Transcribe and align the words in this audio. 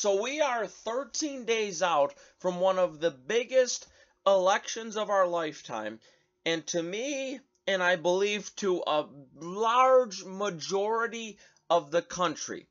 So 0.00 0.22
we 0.22 0.40
are 0.40 0.66
13 0.66 1.44
days 1.44 1.82
out 1.82 2.14
from 2.38 2.58
one 2.58 2.78
of 2.78 3.00
the 3.00 3.10
biggest 3.10 3.86
elections 4.26 4.96
of 4.96 5.10
our 5.10 5.26
lifetime. 5.26 6.00
And 6.46 6.66
to 6.68 6.82
me, 6.82 7.38
and 7.66 7.82
I 7.82 7.96
believe 7.96 8.56
to 8.56 8.82
a 8.86 9.06
large 9.34 10.24
majority 10.24 11.38
of 11.68 11.90
the 11.90 12.00
country, 12.00 12.66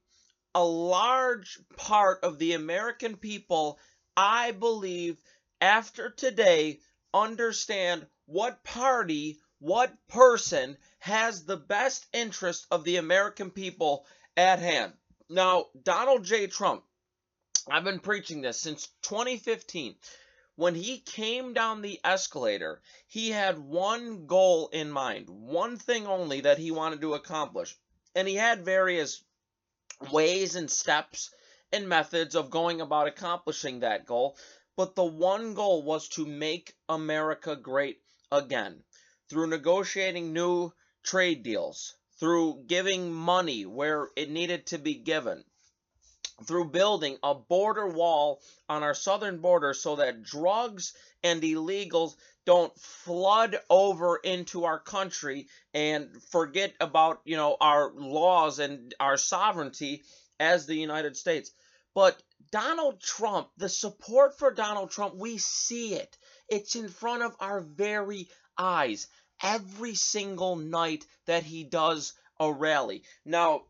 a 0.56 0.64
large 0.64 1.60
part 1.78 2.24
of 2.24 2.40
the 2.40 2.54
American 2.54 3.16
people, 3.16 3.78
I 4.18 4.50
believe, 4.52 5.22
after 5.62 6.10
today, 6.10 6.80
understand 7.14 8.08
what 8.26 8.64
party, 8.64 9.40
what 9.60 9.94
person 10.08 10.80
has 10.98 11.46
the 11.46 11.58
best 11.58 12.08
interest 12.12 12.66
of 12.72 12.86
the 12.86 12.96
American 12.96 13.52
people 13.52 14.08
at 14.36 14.58
hand. 14.58 14.94
Now, 15.30 15.68
Donald 15.84 16.24
J. 16.24 16.48
Trump, 16.48 16.86
I've 17.72 17.84
been 17.84 18.00
preaching 18.00 18.42
this 18.42 18.60
since 18.60 18.88
2015. 19.04 19.96
When 20.56 20.74
he 20.74 21.00
came 21.00 21.54
down 21.54 21.82
the 21.82 22.00
escalator, 22.04 22.82
he 23.08 23.30
had 23.30 23.60
one 23.60 24.26
goal 24.26 24.70
in 24.70 24.90
mind, 24.90 25.30
one 25.30 25.78
thing 25.78 26.08
only 26.08 26.42
that 26.42 26.58
he 26.58 26.72
wanted 26.72 27.02
to 27.02 27.14
accomplish. 27.14 27.78
And 28.16 28.28
he 28.28 28.36
had 28.36 28.66
various 28.66 29.24
ways 30.12 30.56
and 30.56 30.70
steps 30.70 31.30
and 31.72 31.88
methods 31.88 32.36
of 32.36 32.50
going 32.50 32.82
about 32.82 33.08
accomplishing 33.08 33.82
that 33.82 34.06
goal. 34.06 34.36
But 34.76 34.96
the 34.96 35.06
one 35.06 35.54
goal 35.54 35.84
was 35.84 36.10
to 36.10 36.26
make 36.26 36.76
America 36.88 37.56
great 37.56 38.02
again 38.32 38.84
through 39.30 39.48
negotiating 39.48 40.34
new 40.34 40.74
trade 41.04 41.44
deals, 41.44 41.96
through 42.20 42.64
giving 42.66 43.14
money 43.14 43.66
where 43.66 44.10
it 44.16 44.32
needed 44.32 44.66
to 44.68 44.80
be 44.80 44.96
given, 44.96 45.46
through 46.46 46.66
building 46.66 47.18
a 47.24 47.36
border 47.36 47.88
wall 47.88 48.42
on 48.68 48.84
our 48.84 48.94
southern 48.94 49.40
border 49.40 49.74
so 49.74 49.98
that 49.98 50.24
drugs 50.24 50.94
and 51.24 51.42
illegals 51.42 52.16
don't 52.46 52.76
flood 52.80 53.60
over 53.70 54.16
into 54.18 54.66
our 54.66 54.80
country 54.80 55.48
and 55.74 56.10
forget 56.32 56.74
about, 56.80 57.22
you 57.26 57.36
know, 57.36 57.56
our 57.60 57.92
laws 57.94 58.60
and 58.60 58.94
our 59.00 59.18
sovereignty 59.18 60.04
as 60.40 60.66
the 60.66 60.76
United 60.76 61.16
States. 61.18 61.52
But 61.94 62.22
Donald 62.52 63.02
Trump, 63.02 63.50
the 63.58 63.70
support 63.70 64.38
for 64.38 64.52
Donald 64.52 64.92
Trump, 64.92 65.16
we 65.16 65.38
see 65.38 65.96
it. 65.96 66.18
It's 66.48 66.76
in 66.76 66.90
front 66.90 67.24
of 67.24 67.36
our 67.40 67.62
very 67.62 68.30
eyes 68.58 69.08
every 69.44 69.96
single 69.96 70.56
night 70.56 71.06
that 71.26 71.44
he 71.44 71.64
does 71.64 72.14
a 72.40 72.52
rally. 72.52 73.04
Now, 73.26 73.64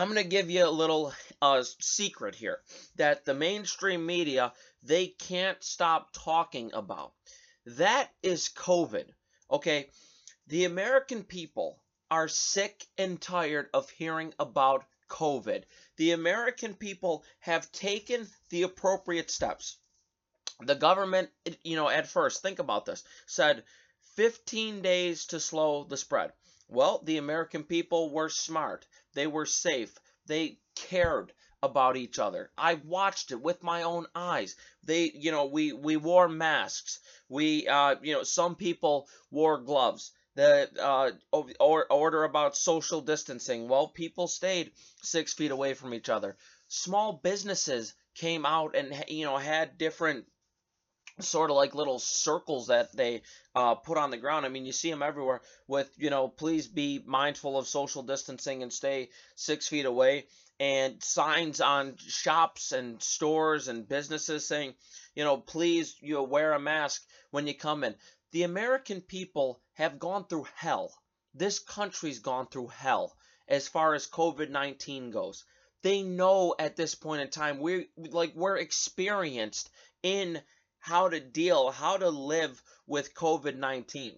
I'm 0.00 0.08
going 0.08 0.22
to 0.22 0.28
give 0.28 0.50
you 0.50 0.66
a 0.66 0.68
little 0.68 1.12
uh, 1.40 1.62
secret 1.80 2.34
here 2.34 2.60
that 2.96 3.24
the 3.24 3.32
mainstream 3.32 4.04
media 4.04 4.52
they 4.82 5.06
can't 5.06 5.62
stop 5.64 6.10
talking 6.12 6.72
about. 6.74 7.12
That 7.64 8.10
is 8.22 8.50
COVID. 8.50 9.06
Okay, 9.50 9.88
the 10.48 10.64
American 10.64 11.24
people 11.24 11.80
are 12.10 12.28
sick 12.28 12.84
and 12.98 13.20
tired 13.20 13.68
of 13.72 13.88
hearing 13.90 14.34
about 14.38 14.84
COVID. 15.08 15.64
The 15.96 16.12
American 16.12 16.74
people 16.74 17.24
have 17.40 17.72
taken 17.72 18.28
the 18.50 18.62
appropriate 18.64 19.30
steps. 19.30 19.78
The 20.60 20.74
government, 20.74 21.30
you 21.64 21.76
know, 21.76 21.88
at 21.88 22.06
first, 22.06 22.42
think 22.42 22.58
about 22.58 22.84
this, 22.84 23.02
said 23.26 23.64
15 24.14 24.82
days 24.82 25.26
to 25.26 25.40
slow 25.40 25.84
the 25.84 25.96
spread. 25.96 26.32
Well, 26.68 27.00
the 27.04 27.18
American 27.18 27.64
people 27.64 28.10
were 28.10 28.28
smart. 28.28 28.86
They 29.16 29.26
were 29.26 29.46
safe. 29.46 29.98
They 30.26 30.58
cared 30.74 31.32
about 31.62 31.96
each 31.96 32.18
other. 32.18 32.50
I 32.58 32.74
watched 32.74 33.32
it 33.32 33.40
with 33.40 33.62
my 33.62 33.82
own 33.82 34.06
eyes. 34.14 34.56
They, 34.84 35.10
you 35.10 35.30
know, 35.30 35.46
we 35.46 35.72
we 35.72 35.96
wore 35.96 36.28
masks. 36.28 37.00
We, 37.26 37.66
uh, 37.66 37.96
you 38.02 38.12
know, 38.12 38.24
some 38.24 38.56
people 38.56 39.08
wore 39.30 39.56
gloves. 39.56 40.12
The 40.34 40.68
uh, 40.78 41.12
or, 41.58 41.90
order 41.90 42.24
about 42.24 42.58
social 42.58 43.00
distancing. 43.00 43.68
Well, 43.68 43.88
people 43.88 44.28
stayed 44.28 44.72
six 45.00 45.32
feet 45.32 45.50
away 45.50 45.72
from 45.72 45.94
each 45.94 46.10
other. 46.10 46.36
Small 46.68 47.14
businesses 47.14 47.94
came 48.14 48.44
out 48.44 48.76
and 48.76 49.04
you 49.08 49.24
know 49.24 49.38
had 49.38 49.78
different 49.78 50.26
sort 51.20 51.50
of 51.50 51.56
like 51.56 51.74
little 51.74 51.98
circles 51.98 52.66
that 52.66 52.94
they 52.94 53.22
uh, 53.54 53.74
put 53.74 53.96
on 53.96 54.10
the 54.10 54.16
ground. 54.18 54.44
I 54.44 54.50
mean, 54.50 54.66
you 54.66 54.72
see 54.72 54.90
them 54.90 55.02
everywhere 55.02 55.40
with, 55.66 55.90
you 55.96 56.10
know, 56.10 56.28
please 56.28 56.66
be 56.66 57.02
mindful 57.06 57.58
of 57.58 57.66
social 57.66 58.02
distancing 58.02 58.62
and 58.62 58.72
stay 58.72 59.08
six 59.34 59.66
feet 59.66 59.86
away. 59.86 60.26
And 60.58 61.02
signs 61.02 61.60
on 61.60 61.96
shops 61.98 62.72
and 62.72 63.02
stores 63.02 63.68
and 63.68 63.86
businesses 63.86 64.46
saying, 64.46 64.74
you 65.14 65.22
know, 65.24 65.36
please 65.36 65.96
you 66.00 66.14
know, 66.14 66.22
wear 66.22 66.52
a 66.52 66.58
mask 66.58 67.06
when 67.30 67.46
you 67.46 67.54
come 67.54 67.84
in. 67.84 67.94
The 68.32 68.42
American 68.44 69.00
people 69.02 69.60
have 69.74 69.98
gone 69.98 70.26
through 70.26 70.46
hell. 70.54 70.94
This 71.34 71.58
country's 71.58 72.20
gone 72.20 72.46
through 72.46 72.68
hell 72.68 73.16
as 73.48 73.68
far 73.68 73.94
as 73.94 74.06
COVID 74.06 74.50
19 74.50 75.10
goes. 75.10 75.44
They 75.82 76.02
know 76.02 76.54
at 76.58 76.76
this 76.76 76.94
point 76.94 77.22
in 77.22 77.28
time 77.28 77.58
we're 77.58 77.84
like 77.96 78.32
we're 78.34 78.56
experienced 78.56 79.70
in 80.02 80.42
how 80.86 81.08
to 81.08 81.18
deal, 81.18 81.72
how 81.72 81.96
to 81.96 82.08
live 82.08 82.62
with 82.86 83.12
COVID 83.12 83.56
19. 83.56 84.16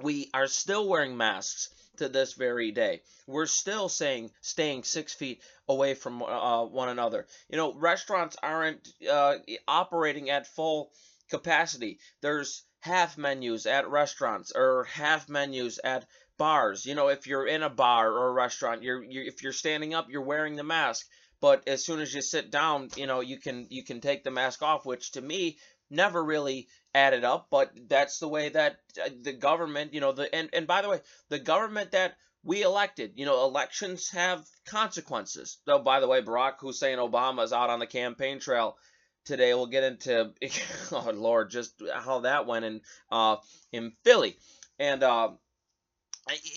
We 0.00 0.30
are 0.32 0.46
still 0.46 0.88
wearing 0.88 1.16
masks 1.16 1.70
to 1.96 2.08
this 2.08 2.34
very 2.34 2.70
day. 2.70 3.02
We're 3.26 3.46
still 3.46 3.88
saying 3.88 4.30
staying 4.42 4.84
six 4.84 5.12
feet 5.12 5.42
away 5.68 5.94
from 5.94 6.22
uh, 6.22 6.64
one 6.66 6.88
another. 6.88 7.26
You 7.48 7.56
know, 7.56 7.74
restaurants 7.74 8.36
aren't 8.40 8.86
uh, 9.10 9.38
operating 9.66 10.30
at 10.30 10.46
full 10.46 10.92
capacity. 11.30 11.98
There's 12.20 12.62
half 12.78 13.18
menus 13.18 13.66
at 13.66 13.88
restaurants 13.88 14.52
or 14.54 14.84
half 14.84 15.28
menus 15.28 15.80
at 15.82 16.06
bars. 16.38 16.86
You 16.86 16.94
know, 16.94 17.08
if 17.08 17.26
you're 17.26 17.46
in 17.46 17.64
a 17.64 17.70
bar 17.70 18.12
or 18.12 18.28
a 18.28 18.32
restaurant, 18.32 18.84
you're, 18.84 19.02
you're 19.02 19.24
if 19.24 19.42
you're 19.42 19.52
standing 19.52 19.94
up, 19.94 20.10
you're 20.10 20.22
wearing 20.22 20.54
the 20.54 20.62
mask 20.62 21.08
but 21.40 21.66
as 21.68 21.84
soon 21.84 22.00
as 22.00 22.12
you 22.14 22.22
sit 22.22 22.50
down 22.50 22.88
you 22.96 23.06
know 23.06 23.20
you 23.20 23.38
can 23.38 23.66
you 23.70 23.84
can 23.84 24.00
take 24.00 24.24
the 24.24 24.30
mask 24.30 24.62
off 24.62 24.86
which 24.86 25.12
to 25.12 25.20
me 25.20 25.58
never 25.90 26.22
really 26.22 26.68
added 26.94 27.24
up 27.24 27.46
but 27.50 27.70
that's 27.88 28.18
the 28.18 28.28
way 28.28 28.48
that 28.48 28.78
uh, 29.04 29.08
the 29.22 29.32
government 29.32 29.94
you 29.94 30.00
know 30.00 30.12
the 30.12 30.34
and, 30.34 30.48
and 30.52 30.66
by 30.66 30.82
the 30.82 30.88
way 30.88 31.00
the 31.28 31.38
government 31.38 31.92
that 31.92 32.16
we 32.46 32.62
elected 32.62 33.12
you 33.16 33.26
know 33.26 33.44
elections 33.44 34.08
have 34.10 34.46
consequences. 34.66 35.58
Though 35.66 35.80
by 35.80 36.00
the 36.00 36.08
way 36.08 36.22
barack 36.22 36.60
hussein 36.60 36.98
obama 36.98 37.44
is 37.44 37.52
out 37.52 37.70
on 37.70 37.80
the 37.80 37.86
campaign 37.86 38.38
trail 38.38 38.76
today. 39.24 39.52
We'll 39.52 39.66
get 39.66 39.84
into 39.84 40.32
oh 40.92 41.10
lord 41.12 41.50
just 41.50 41.74
how 41.92 42.20
that 42.20 42.46
went 42.46 42.64
in 42.64 42.80
uh 43.10 43.36
in 43.72 43.92
philly. 44.04 44.36
And 44.78 45.02
uh 45.02 45.30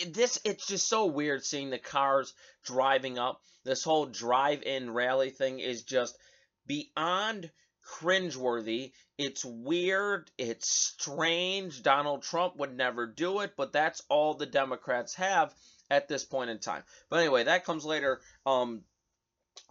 this 0.07 0.39
it's 0.43 0.67
just 0.67 0.87
so 0.87 1.05
weird 1.05 1.43
seeing 1.43 1.69
the 1.69 1.77
cars 1.77 2.33
driving 2.63 3.19
up 3.19 3.41
this 3.63 3.83
whole 3.83 4.05
drive-in 4.05 4.91
rally 4.91 5.29
thing 5.29 5.59
is 5.59 5.83
just 5.83 6.17
beyond 6.65 7.51
cringeworthy. 7.87 8.91
It's 9.17 9.43
weird. 9.43 10.31
It's 10.37 10.69
strange. 10.69 11.83
Donald 11.83 12.23
Trump 12.23 12.55
would 12.57 12.75
never 12.75 13.05
do 13.07 13.41
it, 13.41 13.53
but 13.57 13.73
that's 13.73 14.01
all 14.09 14.33
the 14.33 14.45
Democrats 14.45 15.15
have 15.15 15.53
at 15.89 16.07
this 16.07 16.23
point 16.23 16.49
in 16.49 16.59
time. 16.59 16.83
But 17.09 17.19
anyway, 17.19 17.43
that 17.45 17.65
comes 17.65 17.83
later 17.85 18.21
um, 18.45 18.81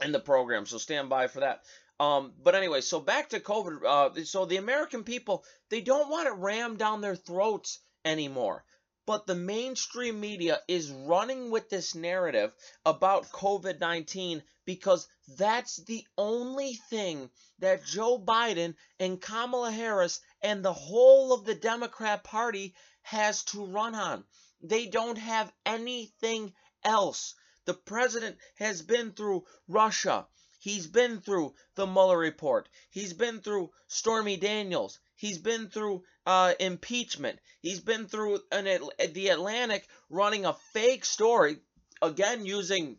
in 0.03 0.13
the 0.13 0.21
program, 0.21 0.67
so 0.67 0.79
stand 0.79 1.09
by 1.09 1.29
for 1.29 1.41
that. 1.41 1.63
Um, 2.01 2.33
but 2.43 2.55
anyway, 2.55 2.81
so 2.81 3.01
back 3.01 3.31
to 3.31 3.41
COVID. 3.41 3.85
Uh, 3.85 4.25
so 4.25 4.45
the 4.45 4.57
American 4.57 5.03
people, 5.03 5.45
they 5.71 5.81
don't 5.81 6.11
want 6.11 6.29
it 6.29 6.35
rammed 6.35 6.79
down 6.79 7.01
their 7.01 7.17
throats 7.17 7.81
anymore. 8.05 8.65
But 9.09 9.27
the 9.27 9.35
mainstream 9.35 10.21
media 10.21 10.63
is 10.69 10.91
running 10.91 11.51
with 11.51 11.71
this 11.71 11.95
narrative 11.95 12.55
about 12.85 13.33
COVID 13.33 13.81
19 13.81 14.43
because 14.67 15.09
that's 15.29 15.77
the 15.77 16.07
only 16.19 16.75
thing 16.75 17.31
that 17.59 17.87
Joe 17.87 18.19
Biden 18.19 18.75
and 19.01 19.19
Kamala 19.19 19.71
Harris 19.71 20.21
and 20.43 20.63
the 20.63 20.75
whole 20.75 21.33
of 21.33 21.47
the 21.47 21.55
Democrat 21.55 22.23
Party 22.23 22.75
has 23.01 23.45
to 23.45 23.65
run 23.65 23.95
on. 23.95 24.27
They 24.61 24.85
don't 24.85 25.17
have 25.17 25.55
anything 25.65 26.53
else. 26.85 27.35
The 27.65 27.73
president 27.73 28.37
has 28.57 28.83
been 28.83 29.13
through 29.13 29.47
Russia. 29.69 30.29
He's 30.59 30.87
been 30.87 31.23
through 31.23 31.55
the 31.77 31.87
Mueller 31.87 32.19
report. 32.19 32.69
He's 32.91 33.15
been 33.15 33.41
through 33.41 33.71
Stormy 33.87 34.37
Daniels. 34.37 35.01
He's 35.19 35.39
been 35.39 35.69
through 35.69 36.05
uh, 36.27 36.55
impeachment. 36.61 37.41
He's 37.61 37.81
been 37.81 38.07
through 38.07 38.39
an, 38.53 38.67
the 39.13 39.29
Atlantic 39.29 39.87
running 40.09 40.47
a 40.47 40.55
fake 40.73 41.05
story, 41.05 41.59
again 42.01 42.47
using 42.47 42.99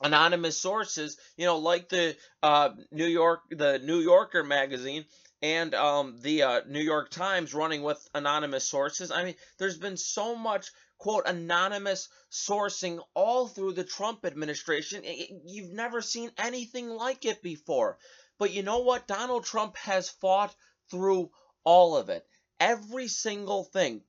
anonymous 0.00 0.58
sources, 0.58 1.18
you 1.36 1.44
know, 1.44 1.58
like 1.58 1.90
the 1.90 2.16
uh, 2.42 2.70
New 2.90 3.06
York, 3.06 3.40
the 3.50 3.78
New 3.78 3.98
Yorker 3.98 4.42
magazine 4.42 5.04
and 5.42 5.74
um, 5.74 6.16
the 6.22 6.42
uh, 6.42 6.60
New 6.66 6.80
York 6.80 7.10
Times 7.10 7.52
running 7.52 7.82
with 7.82 8.08
anonymous 8.14 8.66
sources. 8.66 9.10
I 9.10 9.24
mean, 9.24 9.34
there's 9.58 9.76
been 9.76 9.98
so 9.98 10.34
much 10.34 10.70
quote 10.96 11.26
anonymous 11.26 12.08
sourcing 12.32 13.00
all 13.12 13.48
through 13.48 13.74
the 13.74 13.84
Trump 13.84 14.24
administration. 14.24 15.02
You've 15.44 15.72
never 15.72 16.00
seen 16.00 16.30
anything 16.38 16.88
like 16.88 17.26
it 17.26 17.42
before. 17.42 17.98
But 18.38 18.52
you 18.52 18.62
know 18.62 18.78
what? 18.78 19.06
Donald 19.06 19.44
Trump 19.44 19.76
has 19.76 20.08
fought 20.08 20.54
through 20.90 21.30
all 21.64 21.96
of 21.96 22.08
it. 22.08 22.26
Every 22.60 23.08
single 23.08 23.64
thing 23.64 24.02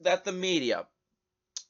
that 0.00 0.24
the 0.24 0.32
media, 0.32 0.86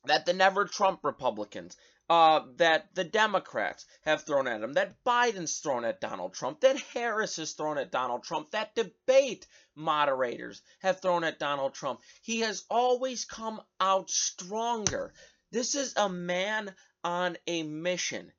that 0.05 0.27
the 0.27 0.33
never 0.33 0.65
Trump 0.65 1.01
Republicans, 1.03 1.77
uh, 2.11 2.41
that 2.57 2.93
the 2.95 3.05
Democrats 3.05 3.87
have 4.03 4.25
thrown 4.25 4.49
at 4.49 4.62
him, 4.62 4.73
that 4.73 5.05
Biden's 5.05 5.59
thrown 5.59 5.85
at 5.85 6.01
Donald 6.01 6.35
Trump, 6.35 6.61
that 6.61 6.81
Harris 6.81 7.37
has 7.37 7.53
thrown 7.53 7.79
at 7.79 7.93
Donald 7.93 8.25
Trump, 8.25 8.51
that 8.51 8.75
debate 8.75 9.47
moderators 9.77 10.61
have 10.81 11.01
thrown 11.01 11.23
at 11.23 11.39
Donald 11.39 11.73
Trump. 11.73 12.01
He 12.23 12.41
has 12.41 12.65
always 12.69 13.25
come 13.25 13.61
out 13.79 14.11
stronger. 14.11 15.13
This 15.53 15.77
is 15.77 15.95
a 15.97 16.09
man 16.09 16.75
on 17.05 17.37
a 17.47 17.63
mission. 17.63 18.33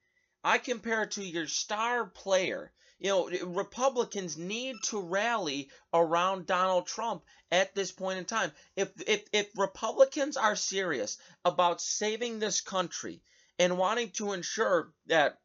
I 0.43 0.57
compare 0.57 1.03
it 1.03 1.11
to 1.11 1.23
your 1.23 1.47
star 1.47 2.05
player. 2.05 2.73
You 3.01 3.09
know, 3.09 3.29
Republicans 3.47 4.37
need 4.37 4.75
to 4.83 5.01
rally 5.01 5.71
around 5.91 6.45
Donald 6.45 6.85
Trump 6.85 7.23
at 7.51 7.73
this 7.73 7.91
point 7.91 8.19
in 8.19 8.25
time. 8.25 8.51
If 8.75 8.89
if 9.07 9.23
if 9.33 9.57
Republicans 9.57 10.37
are 10.37 10.55
serious 10.55 11.17
about 11.43 11.81
saving 11.81 12.37
this 12.37 12.61
country, 12.61 13.23
and 13.57 13.79
wanting 13.79 14.11
to 14.11 14.33
ensure 14.33 14.93
that 15.07 15.39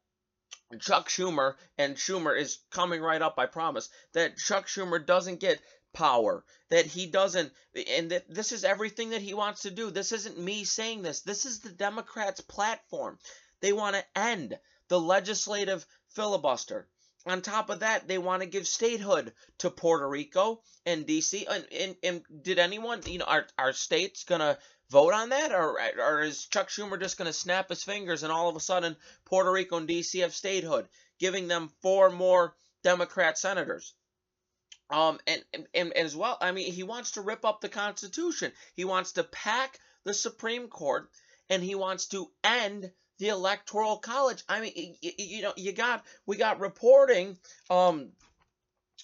Chuck 0.81 1.08
Schumer, 1.08 1.56
and 1.79 1.97
Schumer 1.97 2.38
is 2.38 2.58
coming 2.70 3.00
right 3.00 3.23
up, 3.23 3.38
I 3.38 3.47
promise, 3.47 3.88
that 4.12 4.37
Chuck 4.37 4.67
Schumer 4.67 5.05
doesn't 5.05 5.41
get 5.41 5.58
power, 5.94 6.44
that 6.69 6.85
he 6.85 7.06
doesn't, 7.06 7.53
and 7.88 8.11
that 8.11 8.29
this 8.29 8.53
is 8.53 8.64
everything 8.64 9.11
that 9.11 9.23
he 9.23 9.32
wants 9.32 9.62
to 9.62 9.70
do. 9.70 9.91
This 9.91 10.12
isn't 10.12 10.38
me 10.38 10.64
saying 10.64 11.00
this. 11.00 11.23
This 11.23 11.47
is 11.47 11.61
the 11.61 11.73
Democrats' 11.73 12.43
platform. 12.43 13.19
They 13.61 13.73
want 13.73 13.97
to 13.97 14.05
end 14.14 14.58
the 14.88 15.00
legislative 15.00 15.87
filibuster. 16.08 16.87
On 17.26 17.43
top 17.43 17.70
of 17.70 17.81
that, 17.81 18.06
they 18.06 18.19
want 18.19 18.43
to 18.43 18.49
give 18.49 18.69
statehood 18.69 19.32
to 19.58 19.70
Puerto 19.70 20.08
Rico 20.08 20.62
and 20.84 21.06
DC. 21.06 21.44
And, 21.49 21.67
and, 21.73 21.96
and 22.02 22.43
did 22.43 22.58
anyone, 22.61 23.00
you 23.05 23.19
know, 23.19 23.25
are, 23.25 23.46
are 23.58 23.73
states 23.73 24.23
going 24.25 24.40
to 24.40 24.58
vote 24.90 25.12
on 25.12 25.31
that, 25.31 25.52
or 25.52 25.81
or 25.99 26.23
is 26.23 26.46
Chuck 26.46 26.69
Schumer 26.69 27.00
just 27.00 27.19
going 27.19 27.26
to 27.26 27.32
snap 27.32 27.69
his 27.69 27.82
fingers 27.82 28.23
and 28.23 28.32
all 28.32 28.49
of 28.49 28.56
a 28.56 28.61
sudden 28.61 28.96
Puerto 29.25 29.50
Rico 29.50 29.78
and 29.78 29.88
DC 29.88 30.20
have 30.20 30.34
statehood, 30.34 30.88
giving 31.19 31.49
them 31.49 31.73
four 31.82 32.11
more 32.11 32.55
Democrat 32.84 33.38
senators? 33.38 33.94
Um, 34.88 35.19
and, 35.26 35.44
and, 35.52 35.67
and 35.75 35.93
as 35.94 36.14
well, 36.14 36.38
I 36.40 36.52
mean, 36.52 36.72
he 36.72 36.84
wants 36.84 37.12
to 37.12 37.20
rip 37.20 37.44
up 37.44 37.61
the 37.61 37.69
Constitution. 37.69 38.52
He 38.75 38.84
wants 38.84 39.12
to 39.12 39.25
pack 39.25 39.81
the 40.05 40.14
Supreme 40.14 40.69
Court, 40.69 41.11
and 41.50 41.61
he 41.61 41.75
wants 41.75 42.06
to 42.08 42.31
end 42.44 42.93
the 43.18 43.28
Electoral 43.28 43.98
College. 43.98 44.42
I 44.48 44.60
mean, 44.60 44.96
you, 45.00 45.12
you 45.18 45.42
know, 45.42 45.52
you 45.56 45.72
got 45.72 46.04
we 46.26 46.36
got 46.36 46.60
reporting 46.60 47.38
um 47.70 48.12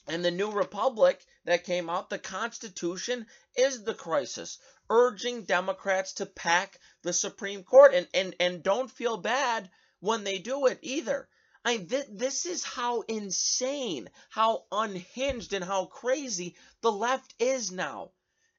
in 0.09 0.23
the 0.23 0.31
New 0.31 0.50
Republic 0.50 1.25
that 1.44 1.64
came 1.64 1.88
out. 1.88 2.11
The 2.11 2.19
Constitution 2.19 3.26
is 3.56 3.85
the 3.85 3.94
crisis 3.94 4.59
urging 4.91 5.44
Democrats 5.44 6.14
to 6.14 6.26
pack 6.26 6.79
the 7.03 7.12
Supreme 7.12 7.62
Court 7.62 7.94
and, 7.94 8.06
and, 8.12 8.35
and 8.38 8.62
don't 8.62 8.91
feel 8.91 9.17
bad 9.17 9.70
when 10.00 10.25
they 10.25 10.38
do 10.38 10.67
it 10.67 10.79
either. 10.82 11.29
I 11.65 11.79
mean, 11.79 11.88
th- 11.88 12.06
this 12.11 12.44
is 12.44 12.65
how 12.65 13.00
insane, 13.03 14.11
how 14.29 14.65
unhinged, 14.70 15.53
and 15.55 15.65
how 15.65 15.87
crazy 15.87 16.56
the 16.81 16.93
left 16.93 17.35
is 17.38 17.70
now. 17.70 18.11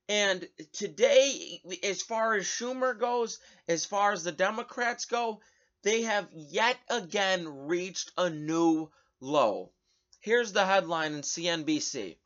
And 0.09 0.47
today, 0.73 1.61
as 1.81 2.01
far 2.01 2.35
as 2.35 2.45
Schumer 2.45 2.97
goes, 2.97 3.39
as 3.67 3.85
far 3.85 4.11
as 4.11 4.23
the 4.23 4.31
Democrats 4.31 5.05
go, 5.05 5.41
they 5.83 6.03
have 6.03 6.29
yet 6.31 6.77
again 6.89 7.67
reached 7.67 8.11
a 8.17 8.29
new 8.29 8.89
low. 9.19 9.71
Here's 10.19 10.53
the 10.53 10.65
headline 10.65 11.13
in 11.13 11.21
CNBC 11.21 12.17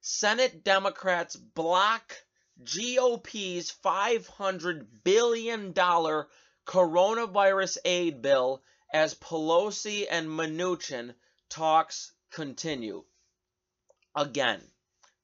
Senate 0.00 0.64
Democrats 0.64 1.36
block 1.36 2.16
GOP's 2.64 3.72
$500 3.84 4.86
billion 5.04 5.72
coronavirus 5.72 7.78
aid 7.84 8.22
bill 8.22 8.62
as 8.92 9.14
Pelosi 9.14 10.06
and 10.10 10.28
Mnuchin 10.28 11.14
talks 11.48 12.12
continue. 12.30 13.04
Again, 14.14 14.62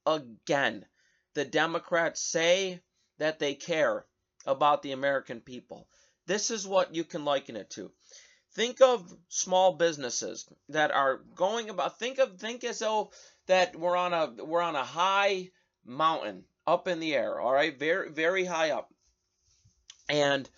again, 0.07 0.87
the 1.35 1.45
Democrats 1.45 2.21
say 2.21 2.81
that 3.19 3.39
they 3.39 3.55
care 3.55 4.07
about 4.47 4.83
the 4.83 4.93
American 4.93 5.41
people. 5.41 5.89
This 6.27 6.51
is 6.51 6.67
what 6.67 6.95
you 6.95 7.05
can 7.05 7.25
liken 7.25 7.57
it 7.57 7.71
to. 7.71 7.91
Think 8.55 8.81
of 8.81 9.13
small 9.29 9.73
businesses 9.73 10.47
that 10.69 10.93
are 10.93 11.19
going 11.35 11.71
about 11.71 11.99
think 11.99 12.19
of 12.19 12.39
think 12.39 12.63
as 12.65 12.79
though 12.79 13.11
that 13.47 13.77
we're 13.77 13.97
on 13.97 14.13
a 14.13 14.45
we're 14.45 14.61
on 14.63 14.77
a 14.77 14.85
high 14.85 15.51
mountain 15.85 16.45
up 16.67 16.89
in 16.89 17.01
the 17.01 17.15
air, 17.15 17.41
all 17.41 17.53
right? 17.53 17.79
Very, 17.79 18.11
very 18.11 18.45
high 18.45 18.71
up. 18.71 18.93
And 20.09 20.49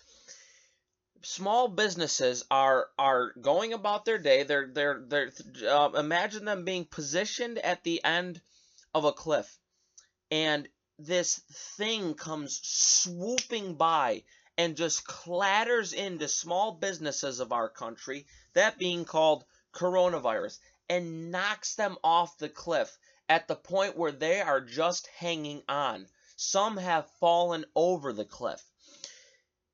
small 1.21 1.67
businesses 1.67 2.45
are 2.49 2.87
are 2.97 3.33
going 3.41 3.73
about 3.73 4.05
their 4.05 4.17
day. 4.17 4.43
They're 4.43 4.67
they're 4.67 5.03
they're 5.05 5.31
uh, 5.69 5.89
imagine 5.95 6.45
them 6.45 6.65
being 6.65 6.85
positioned 6.85 7.57
at 7.57 7.83
the 7.83 8.03
end 8.03 8.41
of 8.93 9.05
a 9.05 9.11
cliff, 9.11 9.57
and 10.31 10.67
this 10.99 11.37
thing 11.77 12.13
comes 12.15 12.59
swooping 12.63 13.75
by 13.75 14.23
and 14.57 14.75
just 14.75 15.05
clatters 15.05 15.93
into 15.93 16.27
small 16.27 16.71
businesses 16.71 17.39
of 17.39 17.51
our 17.51 17.69
country, 17.69 18.25
that 18.53 18.79
being 18.79 19.05
called 19.05 19.45
coronavirus, 19.73 20.57
and 20.89 21.31
knocks 21.31 21.75
them 21.75 21.97
off 22.03 22.37
the 22.37 22.49
cliff 22.49 22.97
at 23.29 23.47
the 23.47 23.55
point 23.55 23.97
where 23.97 24.11
they 24.11 24.41
are 24.41 24.61
just 24.61 25.07
hanging 25.07 25.61
on. 25.69 26.07
Some 26.35 26.77
have 26.77 27.11
fallen 27.19 27.65
over 27.75 28.13
the 28.13 28.25
cliff. 28.25 28.63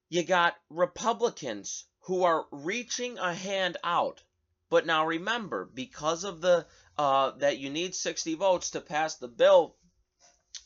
You 0.09 0.23
got 0.23 0.55
Republicans 0.69 1.85
who 2.01 2.23
are 2.23 2.45
reaching 2.51 3.17
a 3.17 3.33
hand 3.33 3.77
out. 3.83 4.21
But 4.69 4.85
now 4.85 5.05
remember, 5.05 5.65
because 5.65 6.23
of 6.23 6.41
the 6.41 6.65
uh, 6.97 7.31
that 7.37 7.57
you 7.57 7.69
need 7.69 7.95
60 7.95 8.35
votes 8.35 8.71
to 8.71 8.81
pass 8.81 9.15
the 9.15 9.27
bill, 9.27 9.75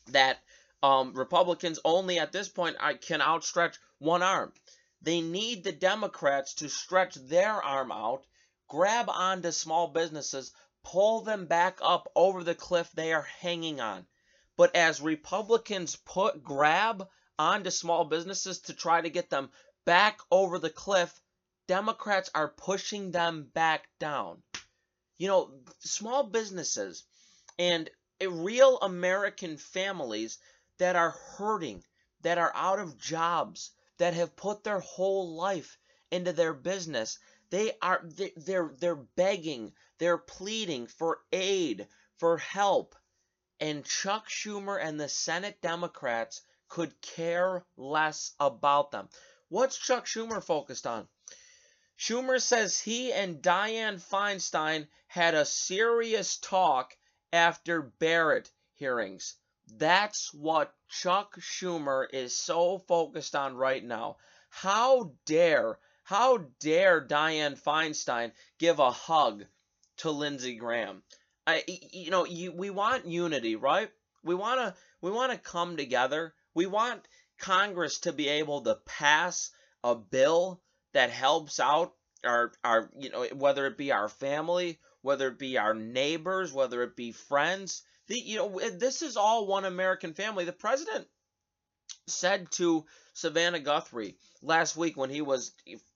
that 0.10 0.40
um, 0.84 1.14
Republicans 1.14 1.80
only 1.84 2.20
at 2.20 2.32
this 2.32 2.50
point 2.50 2.78
can 3.02 3.22
outstretch 3.22 3.78
one 4.00 4.24
arm. 4.24 4.54
They 5.02 5.22
need 5.22 5.64
the 5.64 5.72
Democrats 5.72 6.56
to 6.56 6.70
stretch 6.70 7.16
their 7.16 7.54
arm 7.64 7.92
out, 7.92 8.26
grab 8.68 9.10
onto 9.10 9.52
small 9.52 9.88
businesses, 9.88 10.52
pull 10.84 11.22
them 11.22 11.46
back 11.46 11.80
up 11.82 12.12
over 12.16 12.44
the 12.44 12.56
cliff 12.56 12.92
they 12.92 13.14
are 13.14 13.28
hanging 13.40 13.80
on. 13.80 14.08
But 14.56 14.76
as 14.76 15.02
Republicans 15.02 15.96
put 15.96 16.44
grab 16.44 17.08
onto 17.38 17.70
small 17.70 18.06
businesses 18.06 18.60
to 18.62 18.74
try 18.74 19.02
to 19.02 19.10
get 19.10 19.30
them 19.30 19.52
back 19.86 20.20
over 20.32 20.58
the 20.58 20.70
cliff, 20.70 21.22
Democrats 21.68 22.30
are 22.34 22.48
pushing 22.48 23.12
them 23.12 23.44
back 23.54 23.88
down. 24.00 24.42
You 25.18 25.28
know, 25.28 25.52
small 25.80 26.24
businesses 26.24 27.04
and 27.60 27.90
real 28.26 28.80
American 28.80 29.58
families 29.58 30.40
that 30.80 30.96
are 30.96 31.12
hurting, 31.12 31.84
that 32.22 32.40
are 32.40 32.52
out 32.56 32.80
of 32.80 32.98
jobs, 32.98 33.72
that 33.98 34.14
have 34.16 34.36
put 34.36 34.64
their 34.64 34.80
whole 34.80 35.36
life 35.36 35.78
into 36.10 36.34
their 36.34 36.54
business, 36.54 37.20
they 37.50 37.74
are 37.82 38.02
they're 38.36 38.74
they're 38.80 38.96
begging, 38.96 39.74
they're 40.00 40.18
pleading 40.18 40.88
for 40.88 41.20
aid, 41.32 41.88
for 42.18 42.38
help. 42.38 42.96
And 43.60 43.86
Chuck 43.86 44.30
Schumer 44.30 44.80
and 44.82 45.00
the 45.00 45.10
Senate 45.10 45.62
Democrats 45.62 46.42
could 46.70 47.00
care 47.02 47.66
less 47.76 48.34
about 48.40 48.92
them. 48.92 49.10
What's 49.50 49.78
Chuck 49.78 50.06
Schumer 50.06 50.44
focused 50.44 50.86
on? 50.86 51.08
Schumer 51.98 52.42
says 52.42 52.80
he 52.80 53.12
and 53.14 53.42
Dianne 53.42 54.02
Feinstein 54.02 54.88
had 55.08 55.34
a 55.34 55.46
serious 55.46 56.38
talk 56.38 56.96
after 57.32 57.82
Barrett 57.82 58.52
hearings. 58.76 59.36
That's 59.78 60.34
what 60.34 60.74
Chuck 60.88 61.38
Schumer 61.40 62.08
is 62.12 62.38
so 62.38 62.78
focused 62.78 63.36
on 63.36 63.56
right 63.56 63.84
now. 63.84 64.18
How 64.50 65.12
dare, 65.26 65.78
how 66.04 66.46
dare 66.60 67.06
Dianne 67.06 67.62
Feinstein 67.62 68.32
give 68.60 68.80
a 68.80 68.92
hug 68.92 69.46
to 69.98 70.12
Lindsey 70.12 70.56
Graham? 70.56 71.04
I, 71.46 71.64
you 71.68 72.12
know, 72.12 72.26
you, 72.26 72.52
we 72.52 72.70
want 72.70 73.06
unity, 73.06 73.56
right? 73.56 73.92
We 74.24 74.36
want 74.36 74.60
to, 74.60 74.76
we 75.02 75.12
want 75.12 75.32
to 75.32 75.38
come 75.38 75.78
together. 75.78 76.34
We 76.54 76.66
want 76.66 77.08
Congress 77.38 78.00
to 78.00 78.14
be 78.14 78.28
able 78.30 78.62
to 78.62 78.76
pass 78.86 79.52
a 79.84 79.96
bill 79.96 80.62
that 80.94 81.10
helps 81.10 81.60
out 81.60 81.94
our, 82.26 82.52
our, 82.64 82.90
you 82.98 83.10
know, 83.10 83.26
whether 83.34 83.66
it 83.68 83.78
be 83.78 83.92
our 83.92 84.10
family, 84.10 84.80
whether 85.02 85.28
it 85.28 85.40
be 85.40 85.58
our 85.58 85.74
neighbors, 85.74 86.54
whether 86.54 86.84
it 86.84 86.96
be 86.96 87.12
friends. 87.12 87.84
The, 88.08 88.20
you 88.20 88.38
know, 88.38 88.60
this 88.78 89.02
is 89.02 89.18
all 89.18 89.48
one 89.48 89.66
American 89.66 90.14
family. 90.14 90.46
The 90.46 90.54
president 90.54 91.08
said 92.08 92.50
to 92.52 92.86
Savannah 93.14 93.60
Guthrie 93.60 94.18
last 94.42 94.78
week 94.78 94.96
when 94.98 95.10
he 95.10 95.22
was, 95.22 95.52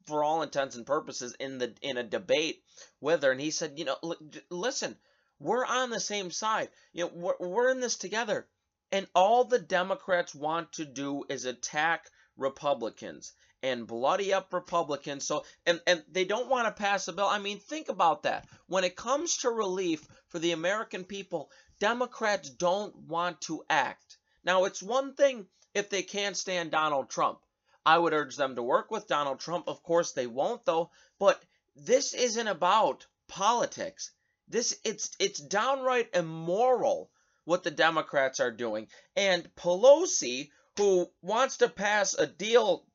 for 0.05 0.23
all 0.23 0.41
intents 0.41 0.75
and 0.75 0.85
purposes, 0.85 1.35
in 1.39 1.57
the 1.57 1.73
in 1.81 1.97
a 1.97 2.03
debate 2.03 2.63
with 2.99 3.23
her, 3.23 3.31
and 3.31 3.39
he 3.39 3.51
said, 3.51 3.77
you 3.77 3.85
know, 3.85 4.15
listen, 4.49 4.97
we're 5.39 5.65
on 5.65 5.89
the 5.89 5.99
same 5.99 6.31
side. 6.31 6.69
You 6.93 7.05
know, 7.05 7.11
we're, 7.13 7.47
we're 7.47 7.71
in 7.71 7.79
this 7.79 7.97
together. 7.97 8.47
And 8.91 9.07
all 9.15 9.45
the 9.45 9.59
Democrats 9.59 10.35
want 10.35 10.73
to 10.73 10.85
do 10.85 11.23
is 11.29 11.45
attack 11.45 12.09
Republicans 12.35 13.33
and 13.63 13.87
bloody 13.87 14.33
up 14.33 14.53
Republicans. 14.53 15.25
So 15.25 15.45
and 15.65 15.81
and 15.85 16.03
they 16.11 16.25
don't 16.25 16.49
want 16.49 16.67
to 16.67 16.81
pass 16.81 17.07
a 17.07 17.13
bill. 17.13 17.27
I 17.27 17.39
mean, 17.39 17.59
think 17.59 17.89
about 17.89 18.23
that. 18.23 18.47
When 18.67 18.83
it 18.83 18.95
comes 18.95 19.37
to 19.37 19.49
relief 19.49 20.07
for 20.29 20.39
the 20.39 20.51
American 20.51 21.03
people, 21.03 21.51
Democrats 21.79 22.49
don't 22.49 22.95
want 22.95 23.41
to 23.41 23.63
act. 23.69 24.17
Now, 24.43 24.65
it's 24.65 24.81
one 24.81 25.13
thing 25.13 25.47
if 25.73 25.89
they 25.89 26.03
can't 26.03 26.37
stand 26.37 26.71
Donald 26.71 27.09
Trump. 27.09 27.39
I 27.85 27.97
would 27.97 28.13
urge 28.13 28.35
them 28.35 28.55
to 28.55 28.63
work 28.63 28.91
with 28.91 29.07
Donald 29.07 29.39
Trump. 29.39 29.67
Of 29.67 29.81
course, 29.81 30.11
they 30.11 30.27
won't 30.27 30.65
though, 30.65 30.91
but 31.19 31.41
this 31.75 32.13
isn't 32.13 32.47
about 32.47 33.07
politics. 33.27 34.11
This 34.47 34.77
it's 34.83 35.11
it's 35.19 35.39
downright 35.39 36.09
immoral 36.13 37.09
what 37.45 37.63
the 37.63 37.71
Democrats 37.71 38.39
are 38.39 38.51
doing. 38.51 38.87
And 39.15 39.49
Pelosi, 39.55 40.49
who 40.77 41.09
wants 41.21 41.57
to 41.57 41.69
pass 41.69 42.13
a 42.13 42.27
deal 42.27 42.85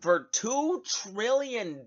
for 0.00 0.28
$2 0.32 0.84
trillion 0.84 1.86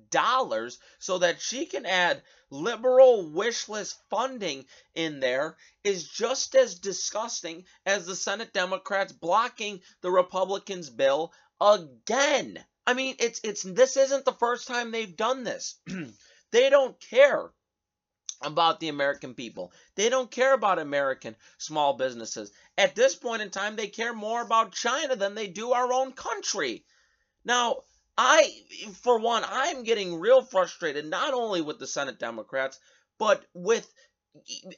so 0.99 1.17
that 1.17 1.41
she 1.41 1.65
can 1.65 1.85
add 1.85 2.21
liberal 2.49 3.29
wish 3.29 3.67
list 3.67 3.97
funding 4.09 4.65
in 4.95 5.19
there 5.19 5.57
is 5.83 6.07
just 6.07 6.55
as 6.55 6.79
disgusting 6.79 7.65
as 7.85 8.05
the 8.05 8.15
Senate 8.15 8.53
Democrats 8.53 9.11
blocking 9.11 9.81
the 10.01 10.11
Republicans' 10.11 10.89
bill 10.89 11.33
again. 11.59 12.63
I 12.85 12.93
mean, 12.93 13.15
it's 13.19 13.41
it's 13.43 13.63
this 13.63 13.97
isn't 13.97 14.25
the 14.25 14.33
first 14.33 14.67
time 14.67 14.91
they've 14.91 15.15
done 15.15 15.43
this. 15.43 15.75
they 16.51 16.69
don't 16.69 16.97
care 16.99 17.51
about 18.41 18.79
the 18.79 18.87
American 18.89 19.33
people. 19.33 19.73
They 19.95 20.09
don't 20.09 20.31
care 20.31 20.53
about 20.53 20.79
American 20.79 21.35
small 21.57 21.93
businesses. 21.93 22.51
At 22.77 22.95
this 22.95 23.15
point 23.15 23.41
in 23.41 23.49
time, 23.49 23.75
they 23.75 23.87
care 23.87 24.13
more 24.13 24.41
about 24.41 24.73
China 24.73 25.15
than 25.15 25.35
they 25.35 25.47
do 25.47 25.73
our 25.73 25.91
own 25.91 26.13
country. 26.13 26.85
Now, 27.47 27.77
I, 28.17 28.51
for 29.03 29.19
one, 29.19 29.43
I'm 29.47 29.83
getting 29.83 30.19
real 30.19 30.41
frustrated 30.41 31.05
not 31.05 31.33
only 31.33 31.61
with 31.61 31.79
the 31.79 31.87
Senate 31.87 32.19
Democrats, 32.19 32.77
but 33.17 33.41
with 33.53 33.89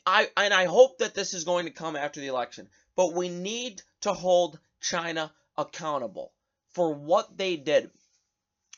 I 0.05 0.29
and 0.37 0.53
I 0.53 0.65
hope 0.65 0.99
that 0.99 1.15
this 1.15 1.33
is 1.33 1.45
going 1.45 1.65
to 1.65 1.71
come 1.71 1.95
after 1.95 2.19
the 2.19 2.27
election. 2.27 2.69
But 2.95 3.13
we 3.13 3.27
need 3.27 3.81
to 4.01 4.13
hold 4.13 4.59
China 4.81 5.33
accountable 5.57 6.31
for 6.69 6.93
what 6.93 7.35
they 7.35 7.55
did. 7.55 7.89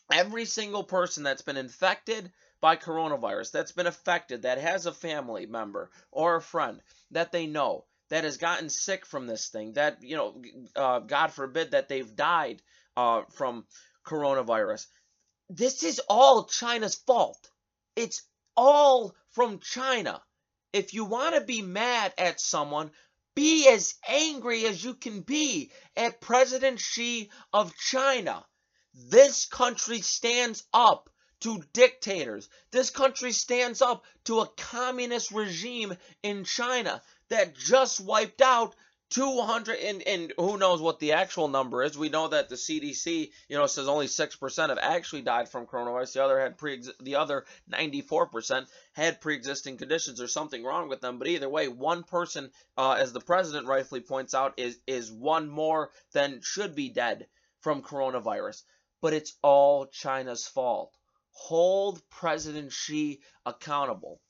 Every 0.09 0.45
single 0.45 0.85
person 0.85 1.23
that's 1.23 1.41
been 1.41 1.57
infected 1.57 2.31
by 2.61 2.77
coronavirus, 2.77 3.51
that's 3.51 3.73
been 3.73 3.87
affected, 3.87 4.43
that 4.43 4.57
has 4.57 4.85
a 4.85 4.93
family 4.93 5.47
member 5.47 5.91
or 6.11 6.37
a 6.37 6.41
friend 6.41 6.79
that 7.11 7.33
they 7.33 7.45
know 7.45 7.83
that 8.07 8.23
has 8.23 8.37
gotten 8.37 8.69
sick 8.69 9.05
from 9.05 9.27
this 9.27 9.49
thing, 9.49 9.73
that, 9.73 10.01
you 10.01 10.15
know, 10.15 10.41
uh, 10.75 10.99
God 10.99 11.31
forbid 11.31 11.71
that 11.71 11.89
they've 11.89 12.15
died 12.15 12.61
uh, 12.97 13.23
from 13.31 13.65
coronavirus. 14.05 14.87
This 15.49 15.83
is 15.83 15.99
all 16.09 16.45
China's 16.45 16.95
fault. 16.95 17.49
It's 17.95 18.23
all 18.55 19.15
from 19.31 19.59
China. 19.59 20.21
If 20.73 20.93
you 20.93 21.05
want 21.05 21.35
to 21.35 21.41
be 21.41 21.61
mad 21.61 22.13
at 22.17 22.39
someone, 22.39 22.91
be 23.35 23.67
as 23.69 23.95
angry 24.07 24.65
as 24.65 24.83
you 24.83 24.93
can 24.93 25.21
be 25.21 25.71
at 25.95 26.21
President 26.21 26.79
Xi 26.79 27.29
of 27.53 27.75
China. 27.75 28.45
This 28.93 29.45
country 29.45 30.01
stands 30.01 30.63
up 30.73 31.09
to 31.41 31.63
dictators. 31.73 32.49
This 32.71 32.89
country 32.89 33.31
stands 33.31 33.81
up 33.81 34.05
to 34.25 34.41
a 34.41 34.47
communist 34.57 35.31
regime 35.31 35.95
in 36.23 36.43
China 36.43 37.01
that 37.29 37.55
just 37.55 37.99
wiped 37.99 38.41
out 38.41 38.75
200 39.11 39.77
and, 39.77 40.01
and 40.07 40.33
who 40.37 40.57
knows 40.57 40.81
what 40.81 40.99
the 40.99 41.11
actual 41.11 41.47
number 41.47 41.83
is. 41.83 41.97
We 41.97 42.09
know 42.09 42.29
that 42.29 42.49
the 42.49 42.55
cdc 42.55 43.29
you 43.49 43.57
know 43.57 43.67
says 43.67 43.87
only 43.87 44.07
6% 44.07 44.69
have 44.69 44.79
actually 44.81 45.21
died 45.21 45.49
from 45.49 45.67
coronavirus. 45.67 46.13
The 46.13 46.23
other 46.23 46.39
had 46.39 46.57
pre 46.57 46.81
the 47.01 47.15
other 47.15 47.45
94% 47.71 48.67
had 48.93 49.21
pre-existing 49.21 49.77
conditions. 49.77 50.21
Or 50.21 50.27
something 50.27 50.63
wrong 50.63 50.89
with 50.89 51.01
them. 51.01 51.19
But 51.19 51.27
either 51.27 51.49
way 51.49 51.67
one 51.67 52.03
person 52.03 52.51
uh, 52.77 52.93
as 52.93 53.13
the 53.13 53.19
president 53.19 53.67
rightfully 53.67 54.01
points 54.01 54.33
out 54.33 54.53
is 54.57 54.79
is 54.87 55.11
one 55.11 55.49
more 55.49 55.91
than 56.13 56.41
should 56.41 56.75
be 56.75 56.89
dead 56.89 57.27
from 57.59 57.83
coronavirus. 57.83 58.63
But 59.01 59.13
it's 59.13 59.37
all 59.41 59.85
china's 59.87 60.47
fault. 60.47 60.95
Hold 61.31 62.01
president 62.09 62.71
xi 62.71 63.21
accountable 63.45 64.21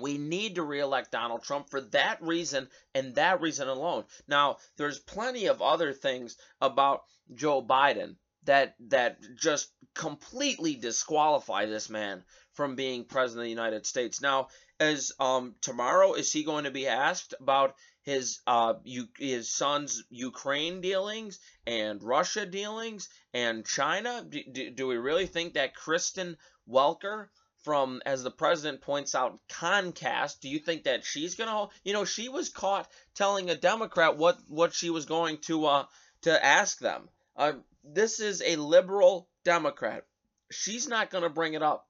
we 0.00 0.18
need 0.18 0.56
to 0.56 0.62
reelect 0.62 1.12
Donald 1.12 1.42
Trump 1.42 1.70
for 1.70 1.80
that 1.80 2.20
reason 2.20 2.68
and 2.94 3.14
that 3.14 3.40
reason 3.40 3.68
alone. 3.68 4.04
Now, 4.26 4.56
there's 4.76 4.98
plenty 4.98 5.46
of 5.46 5.62
other 5.62 5.92
things 5.92 6.36
about 6.60 7.04
Joe 7.34 7.62
Biden 7.62 8.16
that 8.44 8.74
that 8.88 9.18
just 9.36 9.70
completely 9.94 10.74
disqualify 10.74 11.66
this 11.66 11.88
man 11.88 12.24
from 12.52 12.74
being 12.74 13.04
president 13.04 13.42
of 13.42 13.44
the 13.44 13.50
United 13.50 13.86
States. 13.86 14.20
Now, 14.20 14.48
as 14.80 15.12
um 15.20 15.54
tomorrow 15.60 16.14
is 16.14 16.32
he 16.32 16.42
going 16.42 16.64
to 16.64 16.70
be 16.70 16.88
asked 16.88 17.34
about 17.40 17.76
his 18.02 18.40
uh 18.46 18.74
his 19.16 19.48
son's 19.48 20.02
Ukraine 20.10 20.80
dealings 20.80 21.38
and 21.66 22.02
Russia 22.02 22.44
dealings 22.44 23.08
and 23.32 23.64
China? 23.64 24.26
Do, 24.28 24.70
do 24.70 24.86
we 24.86 24.96
really 24.96 25.26
think 25.26 25.54
that 25.54 25.74
Kristen 25.76 26.36
Welker 26.68 27.28
from, 27.64 28.02
as 28.06 28.22
the 28.22 28.30
president 28.30 28.82
points 28.82 29.14
out, 29.14 29.38
Comcast. 29.48 30.40
Do 30.40 30.48
you 30.48 30.58
think 30.58 30.84
that 30.84 31.04
she's 31.04 31.34
gonna, 31.34 31.68
you 31.82 31.92
know, 31.92 32.04
she 32.04 32.28
was 32.28 32.50
caught 32.50 32.88
telling 33.14 33.50
a 33.50 33.56
Democrat 33.56 34.16
what 34.16 34.38
what 34.48 34.74
she 34.74 34.90
was 34.90 35.06
going 35.06 35.38
to 35.38 35.66
uh 35.66 35.86
to 36.22 36.44
ask 36.44 36.78
them. 36.78 37.08
Uh, 37.36 37.52
this 37.82 38.20
is 38.20 38.42
a 38.42 38.56
liberal 38.56 39.28
Democrat. 39.44 40.04
She's 40.50 40.86
not 40.86 41.10
gonna 41.10 41.30
bring 41.30 41.54
it 41.54 41.62
up. 41.62 41.88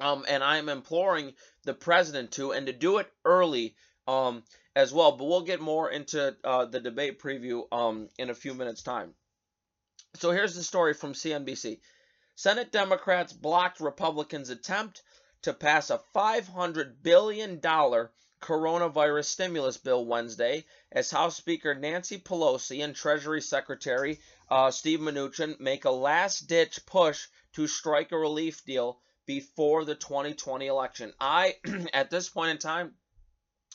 Um, 0.00 0.24
and 0.28 0.42
I'm 0.42 0.68
imploring 0.68 1.34
the 1.64 1.74
president 1.74 2.32
to, 2.32 2.52
and 2.52 2.66
to 2.66 2.72
do 2.72 2.98
it 2.98 3.12
early, 3.24 3.76
um, 4.08 4.42
as 4.74 4.92
well. 4.92 5.12
But 5.12 5.26
we'll 5.26 5.42
get 5.42 5.60
more 5.60 5.90
into 5.90 6.36
uh, 6.42 6.64
the 6.66 6.80
debate 6.80 7.20
preview 7.20 7.62
um 7.72 8.08
in 8.18 8.30
a 8.30 8.34
few 8.34 8.54
minutes 8.54 8.82
time. 8.82 9.14
So 10.16 10.30
here's 10.30 10.54
the 10.54 10.62
story 10.62 10.94
from 10.94 11.12
CNBC. 11.12 11.80
Senate 12.36 12.72
Democrats 12.72 13.32
blocked 13.32 13.78
Republicans' 13.78 14.50
attempt 14.50 15.02
to 15.42 15.52
pass 15.52 15.90
a 15.90 16.00
$500 16.14 17.02
billion 17.02 17.60
coronavirus 17.60 19.24
stimulus 19.24 19.76
bill 19.76 20.04
Wednesday 20.04 20.64
as 20.90 21.10
House 21.10 21.36
Speaker 21.36 21.74
Nancy 21.74 22.18
Pelosi 22.18 22.82
and 22.82 22.94
Treasury 22.94 23.40
Secretary 23.40 24.20
uh, 24.50 24.70
Steve 24.70 24.98
Mnuchin 24.98 25.58
make 25.60 25.84
a 25.84 25.90
last 25.90 26.48
ditch 26.48 26.84
push 26.86 27.28
to 27.52 27.66
strike 27.66 28.10
a 28.10 28.18
relief 28.18 28.64
deal 28.64 29.00
before 29.26 29.84
the 29.84 29.94
2020 29.94 30.66
election. 30.66 31.12
I, 31.20 31.54
at 31.94 32.10
this 32.10 32.28
point 32.28 32.50
in 32.50 32.58
time, 32.58 32.94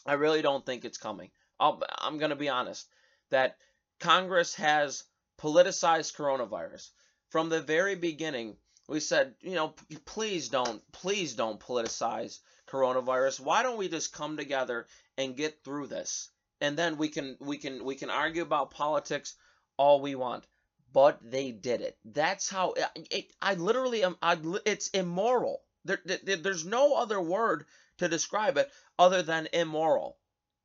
I 0.06 0.14
really 0.14 0.42
don't 0.42 0.66
think 0.66 0.86
it's 0.86 0.98
coming. 0.98 1.32
i 1.60 1.74
I'm 2.00 2.18
going 2.18 2.30
to 2.30 2.36
be 2.36 2.50
honest 2.50 2.88
that 3.30 3.58
Congress 4.00 4.56
has 4.56 5.04
politicized 5.40 6.16
coronavirus 6.16 6.90
from 7.30 7.50
the 7.50 7.62
very 7.62 7.96
beginning, 7.96 8.58
we 8.88 9.00
said, 9.00 9.36
you 9.42 9.56
know, 9.56 9.74
please 10.06 10.50
don't, 10.50 10.82
please 10.92 11.34
don't 11.34 11.60
politicize 11.60 12.40
coronavirus. 12.68 13.40
Why 13.40 13.64
don't 13.64 13.78
we 13.78 13.88
just 13.88 14.14
come 14.14 14.38
together 14.38 14.88
and 15.18 15.38
get 15.38 15.64
through 15.64 15.88
this? 15.88 16.30
And 16.62 16.78
then 16.78 16.98
we 16.98 17.10
can, 17.10 17.38
we 17.40 17.58
can, 17.58 17.86
we 17.86 17.96
can 17.96 18.10
argue 18.10 18.42
about 18.42 18.72
politics 18.72 19.36
all 19.78 20.02
we 20.02 20.16
want. 20.16 20.46
But 20.92 21.20
they 21.22 21.52
did 21.52 21.82
it. 21.82 21.98
That's 22.04 22.50
how 22.50 22.74
it, 22.74 23.08
it 23.12 23.34
I 23.42 23.54
literally 23.54 24.04
am. 24.04 24.18
I, 24.24 24.38
it's 24.66 24.88
immoral. 24.88 25.62
There, 25.86 26.02
there, 26.04 26.38
there's 26.38 26.66
no 26.66 26.96
other 26.96 27.22
word 27.22 27.66
to 28.00 28.08
describe 28.08 28.58
it 28.58 28.72
other 28.98 29.22
than 29.22 29.48
immoral. 29.54 30.18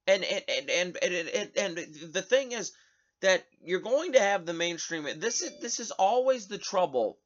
And 0.06 0.25
and 0.25 0.44
and 0.49 0.71
and, 0.71 0.97
and, 1.02 1.28
and, 1.28 1.50
and 1.56 2.12
the 2.12 2.23
thing 2.23 2.52
is, 2.52 2.73
that 3.24 3.42
you're 3.64 3.80
going 3.80 4.12
to 4.12 4.20
have 4.20 4.44
the 4.44 4.52
mainstream. 4.52 5.08
This 5.16 5.40
is 5.40 5.58
this 5.60 5.80
is 5.80 5.90
always 5.92 6.46
the 6.46 6.58
trouble 6.58 7.18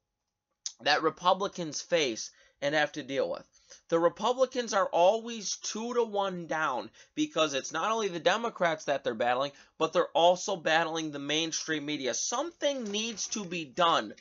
that 0.83 1.03
Republicans 1.03 1.81
face 1.81 2.31
and 2.61 2.73
have 2.73 2.93
to 2.93 3.03
deal 3.03 3.29
with. 3.29 3.45
The 3.89 3.99
Republicans 3.99 4.73
are 4.73 4.87
always 4.87 5.57
two 5.57 5.93
to 5.95 6.03
one 6.05 6.47
down 6.47 6.89
because 7.15 7.53
it's 7.53 7.73
not 7.73 7.91
only 7.91 8.07
the 8.07 8.19
Democrats 8.19 8.85
that 8.85 9.03
they're 9.03 9.13
battling, 9.13 9.51
but 9.77 9.91
they're 9.91 10.15
also 10.15 10.55
battling 10.55 11.11
the 11.11 11.19
mainstream 11.19 11.85
media. 11.85 12.13
Something 12.13 12.85
needs 12.85 13.27
to 13.29 13.43
be 13.43 13.65
done 13.65 14.13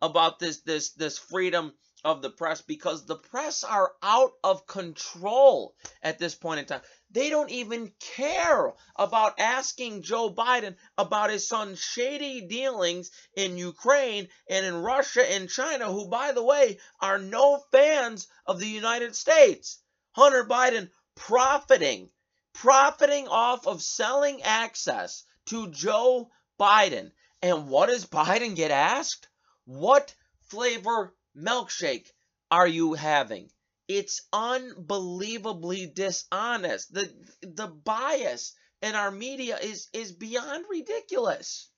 about 0.00 0.38
this 0.38 0.62
this 0.62 0.92
this 0.92 1.18
freedom 1.18 1.74
of 2.02 2.22
the 2.22 2.30
press 2.30 2.62
because 2.62 3.04
the 3.04 3.16
press 3.16 3.62
are 3.62 3.92
out 4.02 4.32
of 4.42 4.66
control 4.66 5.74
at 6.02 6.18
this 6.18 6.34
point 6.34 6.60
in 6.60 6.64
time. 6.64 6.80
They 7.10 7.30
don't 7.30 7.50
even 7.50 7.92
care 8.00 8.74
about 8.96 9.38
asking 9.38 10.02
Joe 10.02 10.30
Biden 10.30 10.76
about 10.98 11.30
his 11.30 11.48
son's 11.48 11.78
shady 11.80 12.42
dealings 12.42 13.10
in 13.34 13.56
Ukraine 13.56 14.28
and 14.48 14.66
in 14.66 14.82
Russia 14.82 15.24
and 15.30 15.48
China, 15.48 15.90
who, 15.90 16.08
by 16.08 16.32
the 16.32 16.42
way, 16.42 16.78
are 17.00 17.18
no 17.18 17.62
fans 17.70 18.26
of 18.44 18.58
the 18.58 18.68
United 18.68 19.14
States. 19.14 19.78
Hunter 20.12 20.44
Biden 20.44 20.90
profiting, 21.14 22.10
profiting 22.52 23.28
off 23.28 23.66
of 23.66 23.82
selling 23.82 24.42
access 24.42 25.24
to 25.46 25.70
Joe 25.70 26.30
Biden. 26.58 27.12
And 27.40 27.68
what 27.68 27.86
does 27.88 28.06
Biden 28.06 28.56
get 28.56 28.70
asked? 28.70 29.28
What 29.64 30.14
flavor 30.48 31.14
milkshake 31.36 32.10
are 32.50 32.66
you 32.66 32.94
having? 32.94 33.50
It's 33.88 34.22
unbelievably 34.32 35.86
dishonest. 35.86 36.92
The 36.92 37.12
the 37.40 37.68
bias 37.68 38.52
in 38.82 38.94
our 38.94 39.10
media 39.10 39.58
is 39.58 39.88
is 39.92 40.10
beyond 40.12 40.64
ridiculous. 40.68 41.68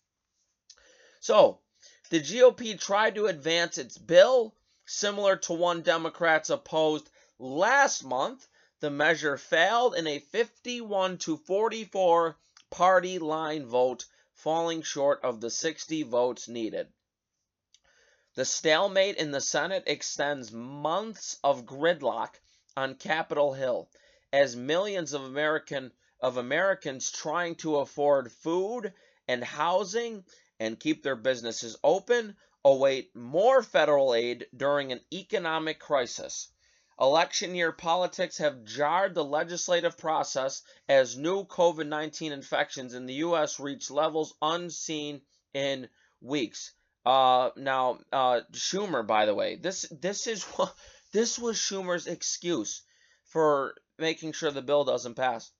So, 1.20 1.60
the 2.08 2.20
GOP 2.20 2.80
tried 2.80 3.16
to 3.16 3.26
advance 3.26 3.76
its 3.76 3.98
bill 3.98 4.56
similar 4.86 5.36
to 5.36 5.52
one 5.52 5.82
Democrats 5.82 6.48
opposed 6.48 7.10
last 7.38 8.02
month. 8.02 8.48
The 8.80 8.90
measure 8.90 9.36
failed 9.36 9.94
in 9.94 10.06
a 10.06 10.20
51 10.20 11.18
to 11.18 11.36
44 11.36 12.38
party 12.70 13.18
line 13.18 13.66
vote, 13.66 14.06
falling 14.32 14.82
short 14.82 15.22
of 15.22 15.40
the 15.40 15.50
60 15.50 16.04
votes 16.04 16.48
needed. 16.48 16.90
The 18.38 18.45
stalemate 18.45 19.16
in 19.16 19.33
the 19.33 19.40
Senate 19.40 19.83
extends 19.88 20.52
months 20.52 21.40
of 21.42 21.66
gridlock 21.66 22.40
on 22.76 22.95
Capitol 22.95 23.52
Hill 23.52 23.90
as 24.33 24.54
millions 24.54 25.12
of 25.12 25.25
American 25.25 25.92
of 26.21 26.37
Americans 26.37 27.11
trying 27.11 27.57
to 27.57 27.78
afford 27.78 28.30
food 28.30 28.95
and 29.26 29.42
housing 29.42 30.25
and 30.61 30.78
keep 30.78 31.02
their 31.02 31.16
businesses 31.16 31.76
open 31.83 32.37
await 32.64 33.12
more 33.16 33.61
federal 33.61 34.14
aid 34.14 34.47
during 34.57 34.92
an 34.92 35.00
economic 35.12 35.80
crisis. 35.80 36.52
Election 37.00 37.57
year 37.57 37.73
politics 37.73 38.38
have 38.38 38.62
jarred 38.62 39.16
the 39.16 39.25
legislative 39.25 39.99
process 39.99 40.62
as 40.88 41.16
new 41.16 41.45
COVID 41.45 41.88
19 41.88 42.30
infections 42.30 42.95
in 42.95 43.07
the 43.07 43.14
U.S. 43.14 43.59
reach 43.59 43.90
levels 43.90 44.33
unseen 44.40 45.23
in 45.52 45.88
weeks. 46.21 46.73
Uh, 47.05 47.50
now, 47.57 47.99
uh, 48.12 48.40
Schumer, 48.52 49.07
by 49.07 49.26
the 49.26 49.35
way, 49.35 49.57
this 49.57 49.87
this 49.90 50.26
is 50.26 50.43
what 50.57 50.75
this 51.12 51.38
was 51.38 51.57
Schumer's 51.57 52.07
excuse 52.07 52.83
for 53.25 53.75
making 53.99 54.33
sure 54.33 54.50
the 54.50 54.62
bill 54.62 54.85
doesn't 54.85 55.14
pass. 55.14 55.50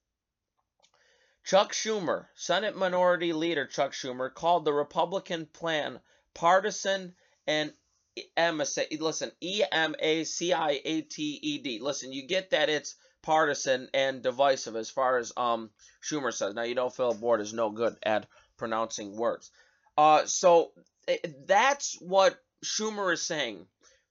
Chuck 1.45 1.73
Schumer, 1.73 2.27
Senate 2.35 2.77
Minority 2.77 3.33
Leader 3.33 3.67
Chuck 3.67 3.93
Schumer, 3.93 4.33
called 4.33 4.65
the 4.65 4.73
Republican 4.73 5.47
plan 5.47 5.99
partisan 6.35 7.15
and 7.47 7.73
MSA. 8.37 9.01
Listen, 9.01 9.33
E 9.41 9.63
M 9.73 9.95
A 9.99 10.25
C 10.25 10.53
I 10.53 10.81
A 10.85 11.01
T 11.03 11.39
E 11.43 11.59
D. 11.59 11.79
Listen, 11.81 12.13
you 12.13 12.27
get 12.27 12.51
that 12.51 12.69
it's 12.69 12.97
partisan 13.23 13.89
and 13.95 14.23
divisive 14.23 14.77
as 14.77 14.91
far 14.91 15.19
as 15.19 15.33
um 15.37 15.71
Schumer 16.03 16.33
says. 16.33 16.55
Now 16.55 16.63
you 16.63 16.75
know 16.75 16.91
Philip 16.91 17.19
Ward 17.21 17.41
is 17.41 17.53
no 17.53 17.71
good 17.71 17.97
at 18.03 18.27
pronouncing 18.57 19.17
words. 19.17 19.51
Uh, 19.97 20.27
so 20.27 20.73
Eh, 21.09 21.17
that's 21.47 21.95
what 22.01 22.39
Schumer 22.63 23.15
is 23.15 23.23
saying 23.23 23.67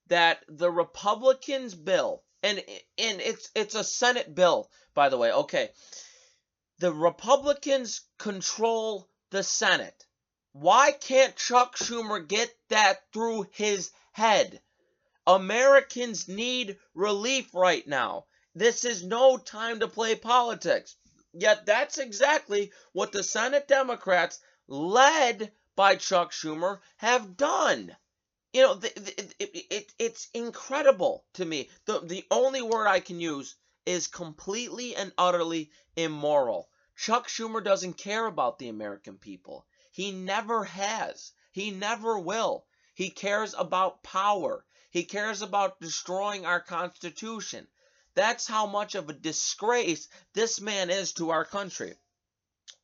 that 0.08 0.44
the 0.48 0.72
Republicans 0.72 1.76
bill 1.76 2.24
and 2.42 2.58
and 2.98 3.22
it's 3.22 3.52
it's 3.56 3.76
a 3.76 3.84
Senate 3.84 4.34
bill 4.34 4.70
by 4.96 5.10
the 5.10 5.18
way. 5.18 5.32
Okay. 5.32 5.70
The 6.80 6.92
Republicans 6.92 8.02
control 8.18 9.08
the 9.30 9.44
Senate. 9.44 10.06
Why 10.54 10.92
can't 10.92 11.36
Chuck 11.36 11.78
Schumer 11.78 12.28
get 12.28 12.52
that 12.70 13.02
through 13.14 13.48
his 13.52 13.92
head? 14.12 14.60
Americans 15.28 16.28
need 16.28 16.80
relief 16.96 17.54
right 17.54 17.86
now. 17.88 18.26
This 18.56 18.86
is 18.86 19.04
no 19.04 19.38
time 19.38 19.82
to 19.82 19.88
play 19.88 20.16
politics. 20.16 20.96
Yet 21.34 21.66
that's 21.68 22.00
exactly 22.00 22.72
what 22.94 23.12
the 23.12 23.24
Senate 23.24 23.68
Democrats, 23.68 24.40
led 24.68 25.52
by 25.78 25.96
Chuck 25.96 26.32
Schumer 26.32 26.80
have 26.98 27.38
done. 27.38 27.96
You 28.52 28.62
know, 28.64 28.74
the, 28.74 28.92
the, 28.96 29.36
it, 29.38 29.66
it, 29.70 29.94
it's 30.00 30.28
incredible 30.34 31.24
to 31.36 31.46
me. 31.46 31.70
The, 31.86 32.00
the 32.00 32.26
only 32.32 32.64
word 32.64 32.88
I 32.88 33.00
can 33.00 33.22
use 33.22 33.56
is 33.86 34.08
completely 34.08 34.96
and 34.96 35.14
utterly 35.20 35.70
immoral. 35.96 36.68
Chuck 36.98 37.28
Schumer 37.28 37.64
doesn't 37.64 37.94
care 37.94 38.26
about 38.26 38.58
the 38.58 38.70
American 38.70 39.20
people. 39.20 39.68
He 39.92 40.12
never 40.12 40.64
has. 40.64 41.32
He 41.52 41.70
never 41.70 42.18
will. 42.18 42.66
He 42.96 43.12
cares 43.12 43.54
about 43.54 44.02
power. 44.02 44.66
He 44.90 45.04
cares 45.04 45.44
about 45.44 45.80
destroying 45.80 46.44
our 46.44 46.60
Constitution. 46.60 47.68
That's 48.16 48.48
how 48.48 48.66
much 48.66 48.96
of 48.96 49.10
a 49.10 49.14
disgrace 49.14 50.08
this 50.34 50.60
man 50.60 50.90
is 50.90 51.14
to 51.14 51.30
our 51.30 51.46
country. 51.46 51.94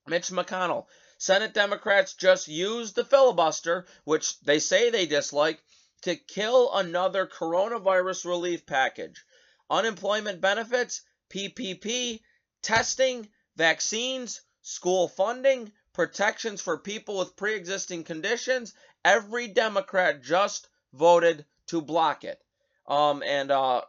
Mitch 0.05 0.29
McConnell 0.29 0.85
Senate 1.23 1.53
Democrats 1.53 2.15
just 2.15 2.49
used 2.49 2.95
the 2.95 3.05
filibuster, 3.05 3.85
which 4.03 4.37
they 4.41 4.59
say 4.59 4.89
they 4.89 5.05
dislike, 5.05 5.63
to 6.01 6.17
kill 6.17 6.73
another 6.73 7.25
coronavirus 7.25 8.25
relief 8.25 8.65
package. 8.65 9.23
Unemployment 9.69 10.41
benefits, 10.41 11.01
PPP, 11.29 12.19
testing, 12.61 13.29
vaccines, 13.55 14.41
school 14.63 15.07
funding, 15.07 15.71
protections 15.93 16.59
for 16.59 16.77
people 16.77 17.19
with 17.19 17.37
pre 17.37 17.55
existing 17.55 18.03
conditions. 18.03 18.73
Every 19.05 19.47
Democrat 19.47 20.21
just 20.21 20.67
voted 20.91 21.45
to 21.67 21.79
block 21.79 22.25
it. 22.25 22.43
Um, 22.85 23.23
and 23.23 23.49
uh, 23.49 23.83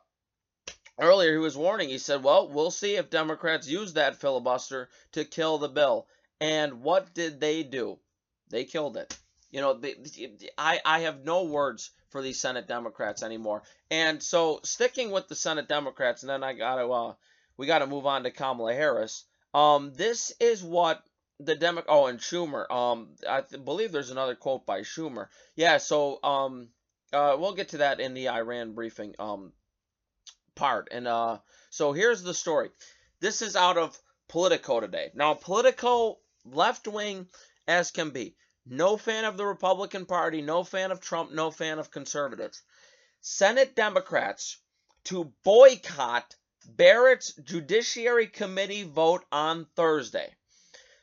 earlier 1.00 1.32
he 1.32 1.38
was 1.38 1.56
warning, 1.56 1.88
he 1.88 1.98
said, 1.98 2.22
well, 2.22 2.48
we'll 2.48 2.70
see 2.70 2.94
if 2.94 3.10
Democrats 3.10 3.66
use 3.66 3.94
that 3.94 4.20
filibuster 4.20 4.88
to 5.10 5.24
kill 5.24 5.58
the 5.58 5.68
bill. 5.68 6.06
And 6.44 6.82
what 6.82 7.14
did 7.14 7.40
they 7.40 7.62
do? 7.62 7.98
They 8.50 8.64
killed 8.64 8.98
it. 8.98 9.16
You 9.50 9.62
know, 9.62 9.80
I, 10.58 10.78
I 10.84 11.00
have 11.00 11.24
no 11.24 11.44
words 11.44 11.90
for 12.10 12.20
these 12.20 12.38
Senate 12.38 12.68
Democrats 12.68 13.22
anymore. 13.22 13.62
And 13.90 14.22
so 14.22 14.60
sticking 14.62 15.10
with 15.10 15.26
the 15.28 15.36
Senate 15.36 15.68
Democrats, 15.68 16.22
and 16.22 16.28
then 16.28 16.44
I 16.44 16.52
gotta 16.52 16.86
uh, 16.86 17.14
we 17.56 17.66
gotta 17.66 17.86
move 17.86 18.04
on 18.04 18.24
to 18.24 18.30
Kamala 18.30 18.74
Harris. 18.74 19.24
Um, 19.54 19.94
this 19.94 20.32
is 20.38 20.62
what 20.62 21.02
the 21.40 21.54
Demo 21.54 21.82
oh 21.88 22.08
and 22.08 22.18
Schumer. 22.18 22.70
Um, 22.70 23.14
I 23.26 23.40
th- 23.40 23.64
believe 23.64 23.90
there's 23.90 24.10
another 24.10 24.34
quote 24.34 24.66
by 24.66 24.80
Schumer. 24.80 25.28
Yeah, 25.56 25.78
so 25.78 26.18
um, 26.22 26.68
uh, 27.10 27.36
we'll 27.38 27.54
get 27.54 27.70
to 27.70 27.78
that 27.78 28.00
in 28.00 28.12
the 28.12 28.28
Iran 28.28 28.74
briefing 28.74 29.14
um 29.18 29.52
part. 30.54 30.88
And 30.90 31.08
uh, 31.08 31.38
so 31.70 31.94
here's 31.94 32.22
the 32.22 32.34
story. 32.34 32.68
This 33.20 33.40
is 33.40 33.56
out 33.56 33.78
of 33.78 33.98
Politico 34.28 34.80
today. 34.80 35.10
Now, 35.14 35.34
Politico 35.34 36.18
left 36.44 36.86
wing 36.86 37.28
as 37.66 37.90
can 37.90 38.10
be. 38.10 38.36
No 38.66 38.96
fan 38.96 39.24
of 39.24 39.36
the 39.36 39.46
Republican 39.46 40.06
Party, 40.06 40.40
no 40.40 40.64
fan 40.64 40.90
of 40.90 41.00
Trump, 41.00 41.32
no 41.32 41.50
fan 41.50 41.78
of 41.78 41.90
conservatives. 41.90 42.62
Senate 43.20 43.74
Democrats 43.74 44.58
to 45.04 45.32
boycott 45.44 46.34
Barrett's 46.66 47.34
Judiciary 47.34 48.26
Committee 48.26 48.84
vote 48.84 49.24
on 49.30 49.66
Thursday. 49.76 50.34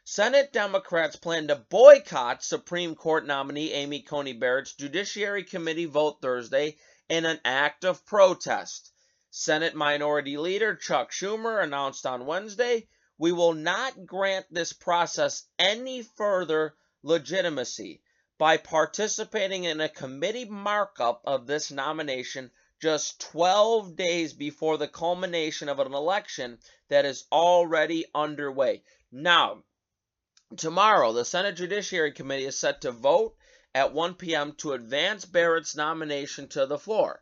Senate 0.04 0.52
Democrats 0.52 1.16
plan 1.16 1.48
to 1.48 1.56
boycott 1.56 2.44
Supreme 2.44 2.96
Court 2.96 3.26
nominee 3.26 3.72
Amy 3.74 4.02
Coney 4.02 4.34
Barrett's 4.34 4.74
Judiciary 4.74 5.44
Committee 5.44 5.86
vote 5.86 6.18
Thursday 6.22 6.78
in 7.10 7.26
an 7.26 7.40
act 7.46 7.84
of 7.84 8.06
protest. 8.06 8.92
Senate 9.30 9.76
Minority 9.76 10.38
Leader 10.38 10.76
Chuck 10.76 11.12
Schumer 11.12 11.64
announced 11.64 12.06
on 12.06 12.26
Wednesday 12.26 12.88
we 13.22 13.32
will 13.32 13.54
not 13.54 14.08
grant 14.08 14.48
this 14.50 14.74
process 14.74 15.44
any 15.60 16.02
further 16.02 16.74
legitimacy 17.04 18.02
by 18.40 18.58
participating 18.58 19.64
in 19.64 19.80
a 19.80 19.88
committee 19.88 20.46
markup 20.46 21.22
of 21.24 21.46
this 21.46 21.70
nomination 21.70 22.50
just 22.82 23.22
12 23.22 23.96
days 23.96 24.34
before 24.34 24.80
the 24.80 24.88
culmination 24.88 25.70
of 25.70 25.78
an 25.78 25.94
election 25.94 26.58
that 26.88 27.06
is 27.06 27.26
already 27.32 28.04
underway. 28.16 28.82
Now, 29.12 29.66
tomorrow, 30.58 31.14
the 31.14 31.24
Senate 31.24 31.58
Judiciary 31.58 32.14
Committee 32.14 32.46
is 32.46 32.58
set 32.58 32.82
to 32.82 32.92
vote 32.92 33.36
at 33.76 33.94
1 33.94 34.16
p.m. 34.16 34.54
to 34.54 34.74
advance 34.74 35.26
Barrett's 35.26 35.76
nomination 35.76 36.48
to 36.48 36.66
the 36.66 36.80
floor. 36.80 37.22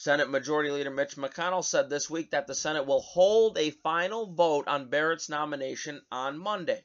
Senate 0.00 0.30
Majority 0.30 0.70
Leader 0.70 0.90
Mitch 0.90 1.16
McConnell 1.16 1.62
said 1.62 1.90
this 1.90 2.08
week 2.08 2.30
that 2.30 2.46
the 2.46 2.54
Senate 2.54 2.86
will 2.86 3.02
hold 3.02 3.58
a 3.58 3.70
final 3.70 4.32
vote 4.32 4.66
on 4.66 4.88
Barrett's 4.88 5.28
nomination 5.28 6.00
on 6.10 6.38
Monday. 6.38 6.82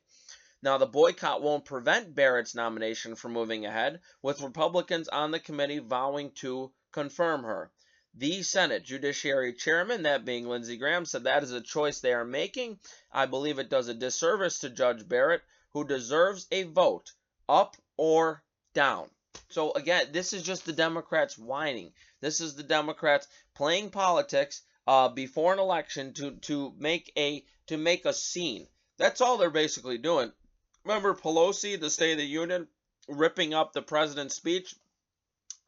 Now, 0.61 0.77
the 0.77 0.85
boycott 0.85 1.41
won't 1.41 1.63
prevent 1.63 2.13
Barrett's 2.13 2.55
nomination 2.55 3.15
from 3.15 3.31
moving 3.31 3.65
ahead, 3.65 4.01
with 4.21 4.41
Republicans 4.41 5.07
on 5.07 5.31
the 5.31 5.39
committee 5.39 5.79
vowing 5.79 6.31
to 6.41 6.73
confirm 6.91 7.43
her. 7.43 7.71
the 8.13 8.43
Senate 8.43 8.83
Judiciary 8.83 9.53
Chairman, 9.53 10.03
that 10.03 10.25
being 10.25 10.45
Lindsey 10.45 10.75
Graham, 10.75 11.05
said 11.05 11.23
that 11.23 11.43
is 11.43 11.53
a 11.53 11.61
choice 11.61 12.01
they 12.01 12.13
are 12.13 12.25
making. 12.25 12.79
I 13.13 13.27
believe 13.27 13.59
it 13.59 13.69
does 13.69 13.87
a 13.87 13.93
disservice 13.93 14.59
to 14.59 14.69
Judge 14.69 15.07
Barrett, 15.07 15.43
who 15.69 15.87
deserves 15.87 16.47
a 16.51 16.63
vote 16.63 17.13
up 17.47 17.77
or 17.95 18.43
down. 18.73 19.09
So 19.49 19.71
again, 19.73 20.07
this 20.11 20.33
is 20.33 20.43
just 20.43 20.65
the 20.65 20.73
Democrats 20.73 21.37
whining. 21.37 21.93
This 22.21 22.41
is 22.41 22.55
the 22.55 22.63
Democrats 22.63 23.27
playing 23.53 23.89
politics 23.89 24.61
uh, 24.87 25.09
before 25.09 25.53
an 25.53 25.59
election 25.59 26.13
to 26.13 26.31
to 26.31 26.73
make 26.77 27.11
a 27.17 27.45
to 27.67 27.77
make 27.77 28.05
a 28.05 28.13
scene. 28.13 28.67
That's 28.97 29.21
all 29.21 29.37
they're 29.37 29.49
basically 29.49 29.97
doing. 29.97 30.31
Remember 30.83 31.13
Pelosi, 31.13 31.79
the 31.79 31.89
State 31.89 32.13
of 32.13 32.17
the 32.19 32.25
Union, 32.25 32.67
ripping 33.07 33.53
up 33.53 33.73
the 33.73 33.81
president's 33.81 34.35
speech? 34.35 34.75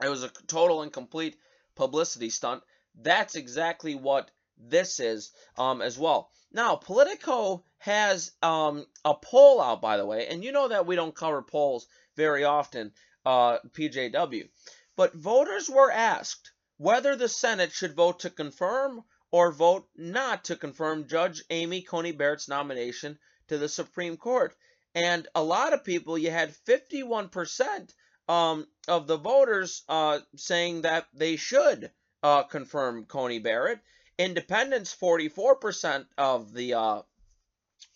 It 0.03 0.09
was 0.09 0.23
a 0.23 0.29
total 0.47 0.83
and 0.83 0.93
complete 0.93 1.37
publicity 1.75 2.29
stunt. 2.29 2.63
That's 2.95 3.35
exactly 3.35 3.95
what 3.95 4.29
this 4.57 4.99
is 4.99 5.31
um, 5.57 5.81
as 5.81 5.97
well. 5.97 6.29
Now, 6.51 6.75
Politico 6.75 7.63
has 7.79 8.31
um, 8.41 8.85
a 9.03 9.13
poll 9.13 9.61
out, 9.61 9.81
by 9.81 9.97
the 9.97 10.05
way, 10.05 10.27
and 10.27 10.43
you 10.43 10.51
know 10.51 10.67
that 10.67 10.85
we 10.85 10.95
don't 10.95 11.15
cover 11.15 11.41
polls 11.41 11.87
very 12.15 12.43
often, 12.43 12.93
uh, 13.27 13.59
PJW. 13.73 14.47
But 14.95 15.13
voters 15.13 15.69
were 15.69 15.91
asked 15.91 16.53
whether 16.77 17.13
the 17.15 17.27
Senate 17.27 17.73
should 17.73 17.93
vote 17.93 18.21
to 18.21 18.29
confirm 18.29 19.03
or 19.31 19.51
vote 19.51 19.89
not 19.97 20.45
to 20.45 20.55
confirm 20.55 21.09
Judge 21.09 21.43
Amy 21.49 21.81
Coney 21.81 22.13
Barrett's 22.13 22.47
nomination 22.47 23.19
to 23.49 23.57
the 23.57 23.67
Supreme 23.67 24.15
Court. 24.15 24.55
And 24.95 25.27
a 25.35 25.43
lot 25.43 25.73
of 25.73 25.83
people, 25.83 26.17
you 26.17 26.31
had 26.31 26.55
51% 26.65 27.93
um, 28.29 28.65
of 28.87 29.07
the 29.07 29.17
voters 29.17 29.83
uh, 29.89 30.19
saying 30.37 30.83
that 30.83 31.07
they 31.13 31.35
should 31.35 31.91
uh, 32.23 32.43
confirm 32.43 33.05
Coney 33.05 33.39
Barrett. 33.39 33.79
Independents, 34.17 34.95
44% 34.95 36.05
of 36.17 36.53
the 36.53 36.75
uh, 36.75 37.01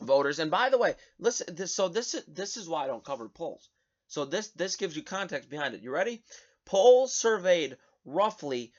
voters. 0.02 0.40
And 0.40 0.52
by 0.52 0.70
the 0.70 0.78
way, 0.78 0.96
listen. 1.20 1.56
This, 1.56 1.74
so 1.74 1.88
this 1.88 2.14
is 2.14 2.26
this 2.26 2.58
is 2.58 2.68
why 2.68 2.84
I 2.84 2.88
don't 2.88 3.04
cover 3.04 3.30
polls. 3.30 3.70
So 4.12 4.26
this 4.26 4.50
this 4.50 4.76
gives 4.76 4.98
you 4.98 5.04
context 5.04 5.50
behind 5.50 5.74
it. 5.74 5.82
You 5.82 5.90
ready? 5.90 6.22
Polls 6.66 7.14
surveyed 7.14 7.78
roughly 8.04 8.74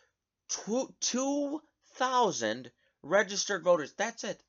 two 0.49 0.95
two 1.01 1.62
thousand 1.95 2.71
registered 3.03 3.64
voters. 3.64 3.95
That's 3.95 4.25
it. 4.25 4.42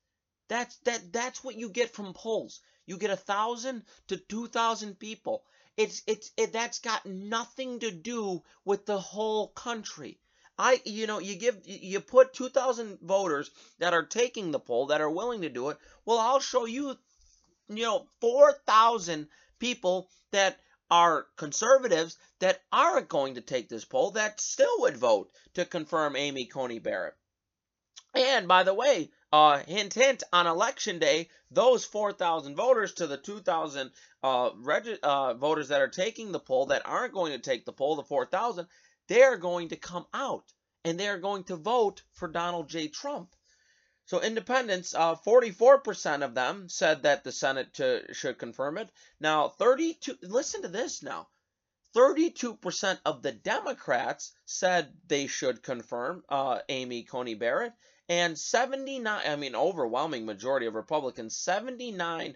That's 0.50 0.76
that 0.80 1.14
that's 1.14 1.42
what 1.42 1.56
you 1.56 1.70
get 1.70 1.94
from 1.94 2.14
polls. 2.14 2.60
You 2.86 2.98
get 2.98 3.12
a 3.12 3.16
thousand 3.16 3.86
to 4.08 4.18
two 4.18 4.48
thousand 4.48 5.00
people. 5.00 5.46
It's 5.78 6.02
it's 6.06 6.32
it, 6.36 6.52
that's 6.52 6.80
got 6.80 7.06
nothing 7.06 7.80
to 7.80 7.90
do 7.90 8.44
with 8.66 8.86
the 8.86 9.00
whole 9.00 9.48
country. 9.48 10.20
I 10.60 10.82
you 10.84 11.08
know 11.08 11.20
you 11.20 11.36
give 11.36 11.66
you 11.66 12.02
put 12.02 12.34
2000 12.34 13.00
voters 13.00 13.50
that 13.80 13.94
are 13.94 14.06
taking 14.06 14.52
the 14.52 14.60
poll 14.60 14.88
that 14.88 15.00
are 15.00 15.10
willing 15.10 15.44
to 15.44 15.50
do 15.50 15.70
it. 15.70 15.78
Well, 16.04 16.20
I'll 16.20 16.42
show 16.42 16.66
you 16.66 16.98
you 17.70 17.84
know 17.84 18.06
4000 18.20 19.30
people 19.60 20.10
that 20.32 20.60
are 20.92 21.28
conservatives 21.38 22.18
that 22.40 22.62
aren't 22.72 23.10
going 23.10 23.36
to 23.36 23.42
take 23.42 23.70
this 23.70 23.86
poll 23.86 24.12
that 24.12 24.40
still 24.42 24.82
would 24.82 24.98
vote 24.98 25.32
to 25.54 25.66
confirm 25.66 26.16
Amy 26.16 26.46
Coney 26.46 26.80
Barrett. 26.80 27.16
And 28.16 28.48
by 28.48 28.64
the 28.64 28.74
way, 28.74 29.10
uh, 29.32 29.60
hint, 29.64 29.96
hint, 29.96 30.22
on 30.32 30.46
election 30.46 31.00
day, 31.00 31.30
those 31.50 31.86
4,000 31.86 32.56
voters 32.56 32.94
to 32.94 33.08
the 33.08 33.18
2,000 33.18 33.92
uh, 34.22 34.50
uh, 35.02 35.34
voters 35.34 35.70
that 35.70 35.82
are 35.82 35.88
taking 35.88 36.32
the 36.32 36.40
poll 36.40 36.68
that 36.68 36.86
aren't 36.86 37.14
going 37.14 37.32
to 37.32 37.40
take 37.40 37.66
the 37.66 37.74
poll, 37.74 37.96
the 37.96 38.04
4,000, 38.04 38.68
they're 39.08 39.38
going 39.38 39.70
to 39.70 39.76
come 39.76 40.06
out 40.14 40.54
and 40.86 41.00
they're 41.00 41.18
going 41.18 41.44
to 41.46 41.56
vote 41.56 42.04
for 42.12 42.28
Donald 42.28 42.70
J. 42.70 42.88
Trump. 42.88 43.36
So 44.06 44.20
independents, 44.22 44.94
uh, 44.94 45.16
44% 45.16 46.24
of 46.24 46.36
them 46.36 46.68
said 46.68 47.04
that 47.04 47.24
the 47.24 47.32
Senate 47.32 47.74
to, 47.76 48.14
should 48.14 48.38
confirm 48.38 48.78
it. 48.78 48.90
Now, 49.20 49.48
32, 49.48 50.18
listen 50.22 50.62
to 50.64 50.68
this 50.68 51.02
now. 51.02 51.30
32% 51.96 53.00
of 53.06 53.22
the 53.22 53.32
Democrats 53.32 54.34
said 54.46 54.94
they 55.08 55.28
should 55.28 55.64
confirm 55.64 56.24
uh, 56.28 56.60
Amy 56.68 57.04
Coney 57.04 57.36
Barrett. 57.36 57.74
And 58.10 58.38
79, 58.38 59.22
I 59.26 59.36
mean, 59.38 59.56
overwhelming 59.56 60.26
majority 60.26 60.66
of 60.66 60.76
Republicans, 60.76 61.38
79% 61.38 62.36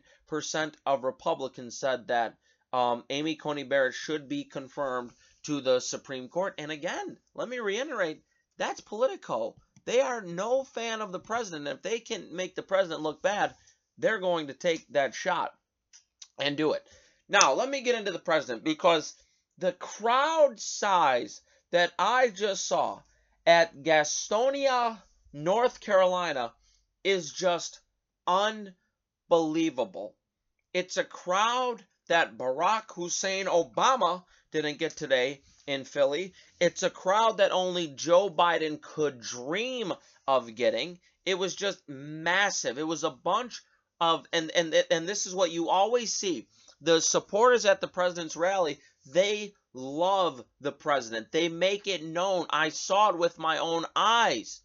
of 0.86 1.03
Republicans 1.03 1.77
said 1.77 2.08
that 2.08 2.38
um, 2.71 3.03
Amy 3.10 3.36
Coney 3.36 3.63
Barrett 3.63 3.93
should 3.93 4.30
be 4.30 4.45
confirmed 4.45 5.12
to 5.43 5.60
the 5.60 5.82
Supreme 5.82 6.30
Court. 6.30 6.53
And 6.58 6.71
again, 6.71 7.17
let 7.34 7.49
me 7.49 7.60
reiterate 7.60 8.23
that's 8.58 8.82
Politico. 8.82 9.56
They 9.88 10.02
are 10.02 10.19
no 10.19 10.65
fan 10.65 11.00
of 11.00 11.13
the 11.13 11.19
president. 11.19 11.65
If 11.69 11.82
they 11.82 12.02
can 12.02 12.36
make 12.36 12.56
the 12.56 12.62
president 12.62 13.04
look 13.04 13.21
bad, 13.21 13.56
they're 13.97 14.19
going 14.19 14.47
to 14.47 14.54
take 14.54 14.86
that 14.89 15.15
shot 15.15 15.54
and 16.38 16.58
do 16.58 16.73
it. 16.73 16.86
Now, 17.30 17.54
let 17.54 17.69
me 17.69 17.80
get 17.80 17.95
into 17.95 18.12
the 18.12 18.19
president 18.19 18.65
because 18.65 19.15
the 19.58 19.71
crowd 19.71 20.60
size 20.60 21.39
that 21.71 21.93
I 21.97 22.32
just 22.32 22.67
saw 22.67 23.00
at 23.45 23.82
Gastonia 23.82 25.02
North 25.32 25.80
Carolina 25.80 26.52
is 27.06 27.32
just 27.32 27.80
unbelievable. 28.28 30.17
It's 30.73 30.97
a 30.97 31.06
crowd 31.06 31.82
that 32.10 32.38
Barack 32.38 32.91
Hussein 32.93 33.45
Obama 33.45 34.26
didn't 34.51 34.79
get 34.79 34.95
today 34.95 35.41
in 35.65 35.83
Philly. 35.83 36.33
It's 36.60 36.83
a 36.83 36.89
crowd 36.89 37.38
that 37.38 37.51
only 37.51 37.88
Joe 37.88 38.29
Biden 38.29 38.81
could 38.81 39.19
dream 39.19 39.93
of 40.27 40.55
getting. 40.55 40.99
It 41.25 41.38
was 41.38 41.55
just 41.55 41.88
massive. 41.89 42.77
It 42.77 42.88
was 42.88 43.03
a 43.03 43.10
bunch 43.10 43.62
of 43.99 44.25
and 44.31 44.51
and 44.51 44.73
and 44.91 45.07
this 45.07 45.25
is 45.25 45.36
what 45.36 45.51
you 45.51 45.69
always 45.69 46.13
see. 46.13 46.47
The 46.81 47.01
supporters 47.01 47.65
at 47.65 47.81
the 47.81 47.88
president's 47.88 48.36
rally, 48.36 48.79
they 49.07 49.53
love 49.73 50.43
the 50.62 50.71
president. 50.71 51.31
They 51.31 51.49
make 51.49 51.88
it 51.88 52.03
known. 52.03 52.45
I 52.49 52.69
saw 52.69 53.10
it 53.10 53.17
with 53.17 53.39
my 53.39 53.57
own 53.57 53.86
eyes. 53.95 54.62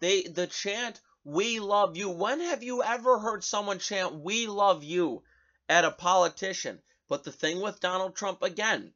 They 0.00 0.22
the 0.22 0.46
chant 0.46 1.00
"We 1.24 1.60
love 1.60 1.96
you." 1.96 2.08
When 2.08 2.40
have 2.40 2.62
you 2.62 2.82
ever 2.82 3.18
heard 3.18 3.44
someone 3.44 3.78
chant 3.78 4.14
"We 4.14 4.46
love 4.46 4.82
you" 4.82 5.22
at 5.68 5.84
a 5.84 5.90
politician? 5.90 6.82
But 7.08 7.24
the 7.24 7.32
thing 7.32 7.60
with 7.60 7.80
Donald 7.80 8.16
Trump 8.16 8.42
again, 8.42 8.94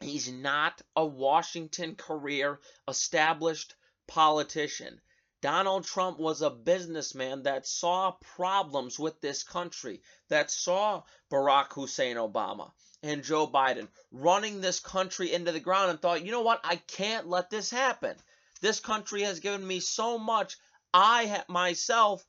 he's 0.00 0.30
not 0.30 0.82
a 0.96 1.04
Washington 1.04 1.96
career 1.96 2.60
established 2.88 3.74
politician. 4.06 5.00
Donald 5.40 5.84
Trump 5.84 6.18
was 6.18 6.40
a 6.40 6.48
businessman 6.48 7.42
that 7.42 7.66
saw 7.66 8.12
problems 8.12 8.98
with 8.98 9.20
this 9.20 9.42
country, 9.42 10.00
that 10.28 10.50
saw 10.50 11.02
Barack 11.30 11.72
Hussein 11.74 12.16
Obama 12.16 12.72
and 13.02 13.22
Joe 13.22 13.46
Biden 13.46 13.88
running 14.10 14.60
this 14.60 14.80
country 14.80 15.32
into 15.32 15.52
the 15.52 15.60
ground 15.60 15.90
and 15.90 16.00
thought, 16.00 16.24
you 16.24 16.32
know 16.32 16.40
what, 16.40 16.60
I 16.64 16.76
can't 16.76 17.28
let 17.28 17.50
this 17.50 17.70
happen. 17.70 18.16
This 18.62 18.80
country 18.80 19.22
has 19.22 19.40
given 19.40 19.66
me 19.66 19.80
so 19.80 20.18
much. 20.18 20.56
I 20.94 21.44
myself 21.48 22.24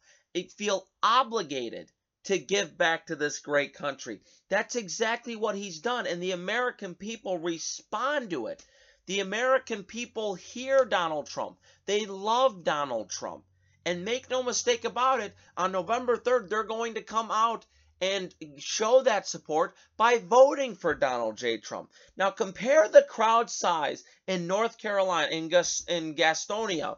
feel 0.58 0.86
obligated 1.01 1.89
to 2.26 2.38
give 2.38 2.78
back 2.78 3.08
to 3.08 3.16
this 3.16 3.40
great 3.40 3.74
country. 3.74 4.20
That's 4.50 4.76
exactly 4.76 5.36
what 5.36 5.56
he's 5.56 5.80
done, 5.80 6.08
and 6.08 6.22
the 6.22 6.32
American 6.32 6.96
people 6.96 7.38
respond 7.38 8.32
to 8.32 8.48
it. 8.48 8.64
The 9.06 9.20
American 9.20 9.84
people 9.84 10.34
hear 10.34 10.86
Donald 10.86 11.28
Trump. 11.28 11.58
They 11.86 12.06
love 12.06 12.64
Donald 12.64 13.10
Trump. 13.10 13.44
And 13.86 14.04
make 14.04 14.32
no 14.32 14.42
mistake 14.42 14.84
about 14.84 15.20
it, 15.20 15.36
on 15.56 15.72
November 15.72 16.18
3rd, 16.18 16.50
they're 16.50 16.64
going 16.64 16.96
to 16.96 17.04
come 17.04 17.30
out 17.30 17.68
and 18.02 18.34
show 18.58 19.04
that 19.04 19.28
support 19.28 19.76
by 19.96 20.18
voting 20.18 20.76
for 20.76 20.96
Donald 20.96 21.38
J. 21.38 21.60
Trump. 21.60 21.92
Now 22.18 22.32
compare 22.32 22.88
the 22.88 23.04
crowd 23.04 23.50
size 23.50 24.04
in 24.28 24.48
North 24.48 24.80
Carolina, 24.80 25.30
in, 25.32 25.44
in 25.44 26.16
Gastonia, 26.16 26.98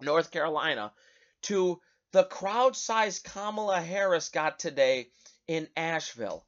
North 0.00 0.30
Carolina, 0.30 0.92
to 1.42 1.80
the 2.12 2.24
crowd 2.24 2.76
size 2.76 3.18
Kamala 3.18 3.80
Harris 3.80 4.28
got 4.28 4.58
today 4.58 5.08
in 5.48 5.68
Asheville. 5.76 6.46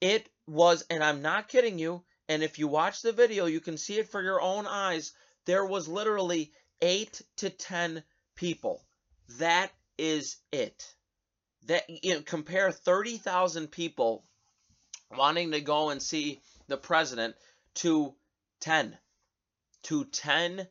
It 0.00 0.28
was, 0.46 0.84
and 0.90 1.02
I'm 1.02 1.22
not 1.22 1.48
kidding 1.48 1.78
you, 1.78 2.04
and 2.28 2.42
if 2.42 2.58
you 2.58 2.68
watch 2.68 3.02
the 3.02 3.12
video, 3.12 3.46
you 3.46 3.60
can 3.60 3.78
see 3.78 3.98
it 3.98 4.08
for 4.08 4.22
your 4.22 4.40
own 4.40 4.66
eyes. 4.66 5.12
There 5.46 5.64
was 5.64 5.88
literally 5.88 6.52
eight 6.82 7.22
to 7.36 7.50
ten 7.50 8.02
people. 8.34 8.84
That 9.38 9.72
is 9.96 10.36
it 10.52 10.94
that 11.66 11.88
you 11.88 12.14
know, 12.14 12.22
compare 12.22 12.70
30,000 12.70 13.68
people 13.68 14.24
wanting 15.16 15.52
to 15.52 15.60
go 15.60 15.90
and 15.90 16.02
see 16.02 16.40
the 16.66 16.76
president 16.76 17.34
to 17.74 18.14
10 18.60 18.96
to 19.84 20.04
10 20.04 20.66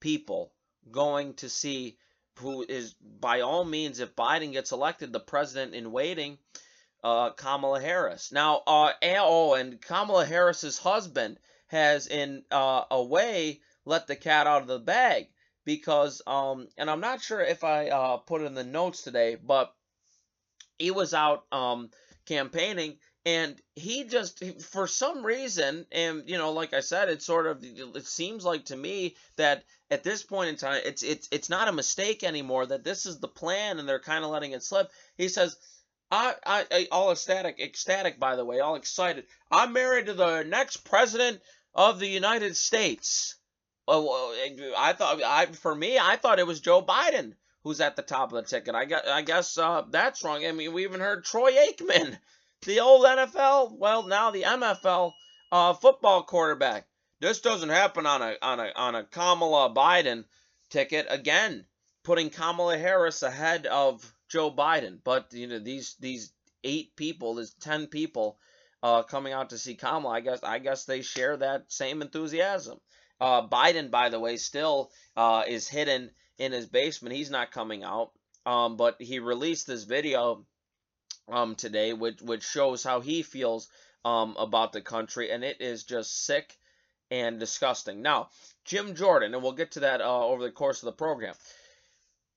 people 0.00 0.52
going 0.90 1.34
to 1.34 1.48
see 1.48 1.98
who 2.38 2.64
is 2.68 2.94
by 3.20 3.40
all 3.40 3.64
means 3.64 4.00
if 4.00 4.14
Biden 4.16 4.52
gets 4.52 4.72
elected 4.72 5.12
the 5.12 5.20
president 5.20 5.74
in 5.74 5.92
waiting 5.92 6.38
uh, 7.04 7.30
Kamala 7.30 7.80
Harris. 7.80 8.32
Now 8.32 8.62
uh, 8.66 8.92
oh 9.02 9.54
and 9.54 9.80
Kamala 9.80 10.24
Harris's 10.24 10.78
husband 10.78 11.38
has 11.68 12.06
in 12.06 12.44
uh, 12.50 12.84
a 12.90 13.02
way 13.02 13.60
let 13.84 14.06
the 14.06 14.16
cat 14.16 14.46
out 14.46 14.62
of 14.62 14.68
the 14.68 14.78
bag 14.78 15.28
because 15.64 16.22
um 16.26 16.68
and 16.76 16.90
I'm 16.90 17.00
not 17.00 17.20
sure 17.20 17.40
if 17.40 17.64
I 17.64 17.88
uh 17.88 18.16
put 18.18 18.42
in 18.42 18.54
the 18.54 18.64
notes 18.64 19.02
today, 19.02 19.36
but 19.36 19.74
he 20.78 20.90
was 20.90 21.14
out 21.14 21.44
um 21.52 21.90
campaigning 22.26 22.98
and 23.28 23.60
he 23.74 24.04
just 24.04 24.42
for 24.62 24.86
some 24.86 25.24
reason 25.24 25.84
and 25.92 26.22
you 26.26 26.38
know 26.38 26.52
like 26.52 26.72
i 26.72 26.80
said 26.80 27.10
it 27.10 27.22
sort 27.22 27.46
of 27.46 27.62
it 27.62 28.06
seems 28.06 28.42
like 28.42 28.64
to 28.64 28.76
me 28.76 29.16
that 29.36 29.64
at 29.90 30.02
this 30.02 30.22
point 30.22 30.48
in 30.48 30.56
time 30.56 30.80
it's 30.86 31.02
it's 31.02 31.28
it's 31.30 31.50
not 31.50 31.68
a 31.68 31.72
mistake 31.72 32.24
anymore 32.24 32.64
that 32.64 32.84
this 32.84 33.04
is 33.04 33.18
the 33.18 33.28
plan 33.28 33.78
and 33.78 33.86
they're 33.86 34.00
kind 34.00 34.24
of 34.24 34.30
letting 34.30 34.52
it 34.52 34.62
slip. 34.62 34.90
He 35.16 35.28
says 35.28 35.56
I, 36.10 36.34
I, 36.46 36.66
I 36.70 36.88
all 36.90 37.10
ecstatic 37.10 37.60
ecstatic 37.60 38.18
by 38.18 38.36
the 38.36 38.44
way 38.46 38.60
all 38.60 38.76
excited. 38.76 39.24
I'm 39.50 39.74
married 39.74 40.06
to 40.06 40.14
the 40.14 40.42
next 40.42 40.78
president 40.78 41.40
of 41.74 41.98
the 41.98 42.08
united 42.08 42.56
states. 42.56 43.36
Well, 43.86 44.34
i 44.76 44.94
thought 44.94 45.22
i 45.22 45.46
for 45.46 45.74
me 45.74 45.98
i 45.98 46.16
thought 46.16 46.38
it 46.38 46.46
was 46.46 46.60
joe 46.60 46.82
biden 46.82 47.34
who's 47.62 47.80
at 47.80 47.96
the 47.96 48.02
top 48.02 48.32
of 48.32 48.36
the 48.36 48.48
ticket. 48.48 48.74
I 48.74 48.86
got 48.86 49.06
i 49.06 49.20
guess 49.20 49.58
uh, 49.58 49.82
that's 49.90 50.24
wrong. 50.24 50.46
I 50.46 50.52
mean 50.52 50.72
we 50.72 50.84
even 50.84 51.00
heard 51.00 51.24
troy 51.24 51.52
aikman 51.52 52.16
the 52.62 52.80
old 52.80 53.04
NFL, 53.04 53.78
well, 53.78 54.06
now 54.06 54.30
the 54.30 54.42
MFL 54.42 55.12
uh, 55.52 55.74
football 55.74 56.22
quarterback. 56.24 56.86
This 57.20 57.40
doesn't 57.40 57.68
happen 57.68 58.06
on 58.06 58.22
a 58.22 58.36
on 58.42 58.60
a 58.60 58.72
on 58.76 58.94
a 58.94 59.04
Kamala 59.04 59.74
Biden 59.74 60.24
ticket 60.70 61.06
again, 61.08 61.66
putting 62.04 62.30
Kamala 62.30 62.78
Harris 62.78 63.22
ahead 63.22 63.66
of 63.66 64.12
Joe 64.28 64.50
Biden. 64.50 64.98
But 65.02 65.32
you 65.32 65.46
know 65.48 65.58
these 65.58 65.96
these 65.98 66.32
eight 66.62 66.94
people, 66.94 67.34
there's 67.34 67.54
ten 67.54 67.86
people 67.86 68.38
uh, 68.82 69.02
coming 69.02 69.32
out 69.32 69.50
to 69.50 69.58
see 69.58 69.74
Kamala. 69.74 70.14
I 70.14 70.20
guess 70.20 70.42
I 70.42 70.58
guess 70.58 70.84
they 70.84 71.02
share 71.02 71.36
that 71.38 71.72
same 71.72 72.02
enthusiasm. 72.02 72.78
Uh, 73.20 73.48
Biden, 73.48 73.90
by 73.90 74.10
the 74.10 74.20
way, 74.20 74.36
still 74.36 74.92
uh, 75.16 75.42
is 75.48 75.68
hidden 75.68 76.10
in 76.38 76.52
his 76.52 76.66
basement. 76.66 77.16
He's 77.16 77.30
not 77.30 77.50
coming 77.50 77.82
out. 77.82 78.12
Um, 78.46 78.76
but 78.76 78.96
he 79.00 79.18
released 79.18 79.66
this 79.66 79.84
video 79.84 80.46
um, 81.28 81.54
today, 81.54 81.92
which 81.92 82.20
which 82.20 82.44
shows 82.44 82.82
how 82.82 83.00
he 83.00 83.22
feels 83.22 83.68
um, 84.04 84.36
about 84.38 84.72
the 84.72 84.80
country, 84.80 85.30
and 85.30 85.44
it 85.44 85.60
is 85.60 85.84
just 85.84 86.24
sick 86.24 86.58
and 87.10 87.40
disgusting. 87.40 88.02
Now, 88.02 88.30
Jim 88.64 88.94
Jordan, 88.94 89.34
and 89.34 89.42
we'll 89.42 89.52
get 89.52 89.72
to 89.72 89.80
that 89.80 90.00
uh, 90.00 90.26
over 90.26 90.42
the 90.42 90.50
course 90.50 90.82
of 90.82 90.86
the 90.86 90.92
program. 90.92 91.34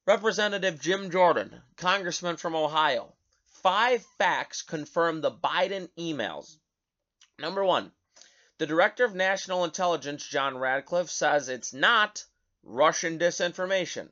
Representative 0.08 0.82
Jim 0.82 1.12
Jordan, 1.12 1.62
congressman 1.78 2.38
from 2.38 2.56
Ohio. 2.56 3.14
Five 3.62 4.04
facts 4.18 4.62
confirm 4.64 5.22
the 5.22 5.32
Biden 5.32 5.90
emails. 5.98 6.58
Number 7.38 7.64
one, 7.64 7.92
the 8.58 8.66
director 8.66 9.06
of 9.06 9.14
national 9.14 9.64
intelligence, 9.64 10.26
John 10.26 10.58
Ratcliffe, 10.58 11.10
says 11.10 11.50
it's 11.50 11.74
not 11.74 12.26
Russian 12.64 13.20
disinformation. 13.20 14.10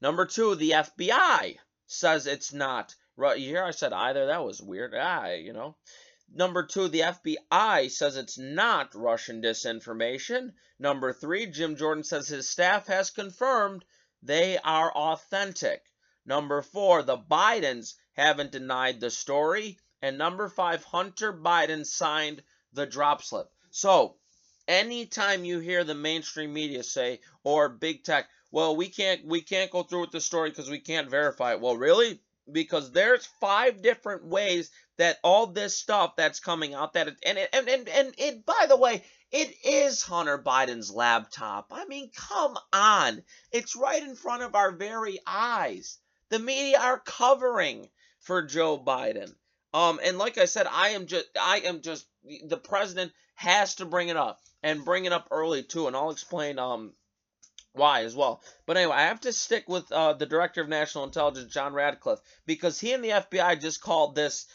Number 0.00 0.26
two, 0.26 0.54
the 0.56 0.70
FBI 0.70 1.58
says 1.86 2.26
it's 2.26 2.52
not 2.52 2.94
Right 3.22 3.38
here, 3.38 3.62
I 3.62 3.70
said 3.70 3.92
either. 3.92 4.26
That 4.26 4.44
was 4.44 4.60
weird. 4.60 4.96
I, 4.96 5.34
you 5.34 5.52
know. 5.52 5.76
Number 6.34 6.66
two, 6.66 6.88
the 6.88 7.02
FBI 7.02 7.88
says 7.88 8.16
it's 8.16 8.36
not 8.36 8.96
Russian 8.96 9.40
disinformation. 9.40 10.54
Number 10.80 11.12
three, 11.12 11.46
Jim 11.46 11.76
Jordan 11.76 12.02
says 12.02 12.26
his 12.26 12.48
staff 12.48 12.88
has 12.88 13.10
confirmed 13.10 13.84
they 14.24 14.58
are 14.58 14.90
authentic. 14.90 15.84
Number 16.26 16.62
four, 16.62 17.04
the 17.04 17.16
Bidens 17.16 17.94
haven't 18.14 18.50
denied 18.50 18.98
the 18.98 19.08
story. 19.08 19.78
And 20.00 20.18
number 20.18 20.48
five, 20.48 20.82
Hunter 20.82 21.32
Biden 21.32 21.86
signed 21.86 22.42
the 22.72 22.86
drop 22.86 23.22
slip. 23.22 23.52
So, 23.70 24.16
anytime 24.66 25.44
you 25.44 25.60
hear 25.60 25.84
the 25.84 25.94
mainstream 25.94 26.52
media 26.52 26.82
say, 26.82 27.20
or 27.44 27.68
big 27.68 28.02
tech, 28.02 28.28
well, 28.50 28.74
we 28.74 28.88
can't 28.88 29.24
we 29.26 29.42
can't 29.42 29.70
go 29.70 29.84
through 29.84 30.00
with 30.00 30.10
the 30.10 30.20
story 30.20 30.50
because 30.50 30.68
we 30.68 30.80
can't 30.80 31.08
verify 31.08 31.52
it. 31.52 31.60
Well, 31.60 31.76
really? 31.76 32.20
Because 32.50 32.92
there's 32.92 33.26
five 33.40 33.82
different 33.82 34.24
ways 34.24 34.70
that 34.98 35.18
all 35.22 35.46
this 35.46 35.76
stuff 35.76 36.16
that's 36.16 36.40
coming 36.40 36.74
out 36.74 36.94
that 36.94 37.08
it, 37.08 37.16
and 37.24 37.38
it, 37.38 37.48
and 37.52 37.68
and 37.68 37.88
and 37.88 38.14
it 38.18 38.44
by 38.44 38.66
the 38.68 38.76
way 38.76 39.02
it 39.30 39.54
is 39.64 40.02
Hunter 40.02 40.38
Biden's 40.38 40.90
laptop. 40.90 41.68
I 41.70 41.86
mean, 41.86 42.10
come 42.14 42.58
on. 42.72 43.22
It's 43.50 43.76
right 43.76 44.02
in 44.02 44.14
front 44.14 44.42
of 44.42 44.54
our 44.54 44.72
very 44.72 45.18
eyes. 45.26 45.98
The 46.28 46.38
media 46.38 46.78
are 46.78 46.98
covering 46.98 47.88
for 48.20 48.42
Joe 48.42 48.78
Biden. 48.78 49.34
Um 49.72 50.00
and 50.02 50.18
like 50.18 50.38
I 50.38 50.44
said, 50.44 50.66
I 50.66 50.90
am 50.90 51.06
just 51.06 51.26
I 51.40 51.60
am 51.60 51.80
just 51.80 52.06
the 52.44 52.58
president 52.58 53.12
has 53.34 53.76
to 53.76 53.86
bring 53.86 54.08
it 54.08 54.16
up 54.16 54.40
and 54.62 54.84
bring 54.84 55.06
it 55.06 55.12
up 55.12 55.28
early 55.30 55.62
too 55.62 55.86
and 55.86 55.96
I'll 55.96 56.10
explain 56.10 56.58
um 56.58 56.92
why 57.74 58.02
as 58.02 58.14
well. 58.14 58.42
But 58.66 58.76
anyway, 58.76 58.96
I 58.96 59.02
have 59.02 59.20
to 59.22 59.32
stick 59.32 59.68
with 59.68 59.90
uh, 59.90 60.14
the 60.14 60.26
director 60.26 60.60
of 60.60 60.68
national 60.68 61.04
intelligence, 61.04 61.52
John 61.52 61.72
Ratcliffe, 61.72 62.20
because 62.46 62.78
he 62.78 62.92
and 62.92 63.02
the 63.02 63.10
FBI 63.10 63.60
just 63.60 63.80
called 63.80 64.14
this 64.14 64.46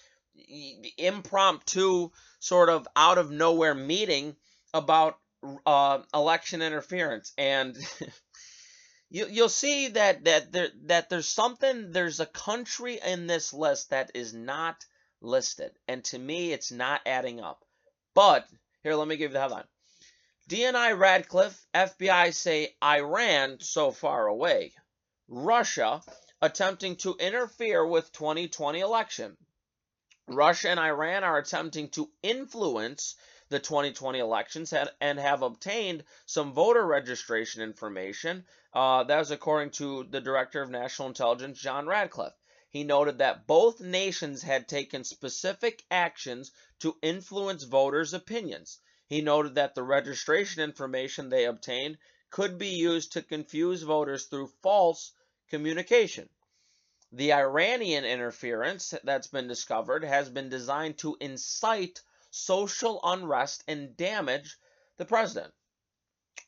impromptu, 0.98 2.12
sort 2.40 2.70
of 2.70 2.88
out 2.96 3.18
of 3.18 3.32
nowhere 3.32 3.74
meeting 3.74 4.36
about 4.74 5.18
uh, 5.66 6.00
election 6.14 6.62
interference, 6.62 7.34
and 7.38 7.76
you 9.10 9.28
you'll 9.30 9.50
see 9.50 9.90
that 9.90 10.26
that 10.26 10.52
there 10.52 10.70
that 10.86 11.10
there's 11.10 11.28
something 11.28 11.92
there's 11.92 12.20
a 12.20 12.26
country 12.26 13.00
in 13.04 13.28
this 13.28 13.54
list 13.54 13.90
that 13.90 14.12
is 14.14 14.34
not 14.34 14.86
listed, 15.22 15.72
and 15.88 16.04
to 16.06 16.20
me, 16.20 16.52
it's 16.52 16.72
not 16.72 17.02
adding 17.06 17.40
up. 17.40 17.64
But 18.14 18.48
here, 18.84 18.96
let 18.96 19.08
me 19.08 19.18
give 19.18 19.32
you 19.32 19.34
the 19.34 19.42
headline. 19.42 19.66
DNI 20.50 20.98
Ratcliffe, 20.98 21.68
FBI 21.76 22.34
say 22.34 22.78
Iran 22.82 23.60
so 23.60 23.92
far 23.92 24.28
away. 24.28 24.74
Russia 25.28 26.02
attempting 26.42 26.96
to 26.96 27.16
interfere 27.16 27.86
with 27.86 28.14
2020 28.14 28.80
election. 28.80 29.36
Russia 30.26 30.70
and 30.70 30.80
Iran 30.80 31.26
are 31.26 31.38
attempting 31.38 31.90
to 31.90 32.10
influence 32.24 33.16
the 33.50 33.60
2020 33.60 34.20
elections 34.20 34.74
and 35.02 35.20
have 35.20 35.42
obtained 35.42 36.06
some 36.26 36.54
voter 36.54 36.86
registration 36.86 37.62
information. 37.62 38.46
Uh, 38.72 39.04
that 39.04 39.20
was 39.20 39.32
according 39.32 39.72
to 39.72 40.06
the 40.06 40.22
Director 40.22 40.62
of 40.62 40.70
National 40.70 41.10
Intelligence, 41.10 41.60
John 41.60 41.88
Ratcliffe. 41.88 42.40
He 42.70 42.86
noted 42.86 43.18
that 43.18 43.48
both 43.48 43.82
nations 43.82 44.44
had 44.44 44.70
taken 44.70 45.04
specific 45.04 45.84
actions 45.92 46.54
to 46.80 46.98
influence 47.02 47.64
voters' 47.64 48.14
opinions. 48.14 48.80
He 49.10 49.22
noted 49.22 49.56
that 49.56 49.74
the 49.74 49.84
registration 49.84 50.62
information 50.62 51.30
they 51.30 51.46
obtained 51.46 51.98
could 52.30 52.58
be 52.58 52.68
used 52.68 53.14
to 53.14 53.22
confuse 53.22 53.82
voters 53.84 54.26
through 54.26 54.52
false 54.62 55.14
communication. 55.48 56.30
The 57.14 57.32
Iranian 57.32 58.04
interference 58.04 58.94
that's 59.06 59.28
been 59.28 59.48
discovered 59.48 60.04
has 60.04 60.30
been 60.30 60.50
designed 60.50 60.98
to 60.98 61.16
incite 61.22 62.02
social 62.32 63.00
unrest 63.02 63.64
and 63.66 63.96
damage 63.96 64.58
the 64.98 65.06
president. 65.06 65.54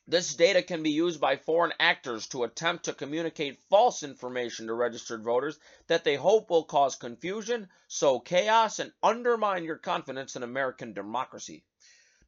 This 0.06 0.34
data 0.34 0.62
can 0.62 0.82
be 0.82 0.90
used 0.90 1.18
by 1.18 1.36
foreign 1.36 1.72
actors 1.80 2.26
to 2.28 2.44
attempt 2.44 2.84
to 2.84 2.92
communicate 2.92 3.62
false 3.70 4.02
information 4.02 4.66
to 4.66 4.74
registered 4.74 5.24
voters 5.24 5.58
that 5.86 6.04
they 6.04 6.16
hope 6.16 6.50
will 6.50 6.64
cause 6.64 6.94
confusion, 6.94 7.70
sow 7.88 8.20
chaos, 8.20 8.80
and 8.80 8.92
undermine 9.02 9.64
your 9.64 9.78
confidence 9.78 10.36
in 10.36 10.42
American 10.42 10.92
democracy. 10.92 11.64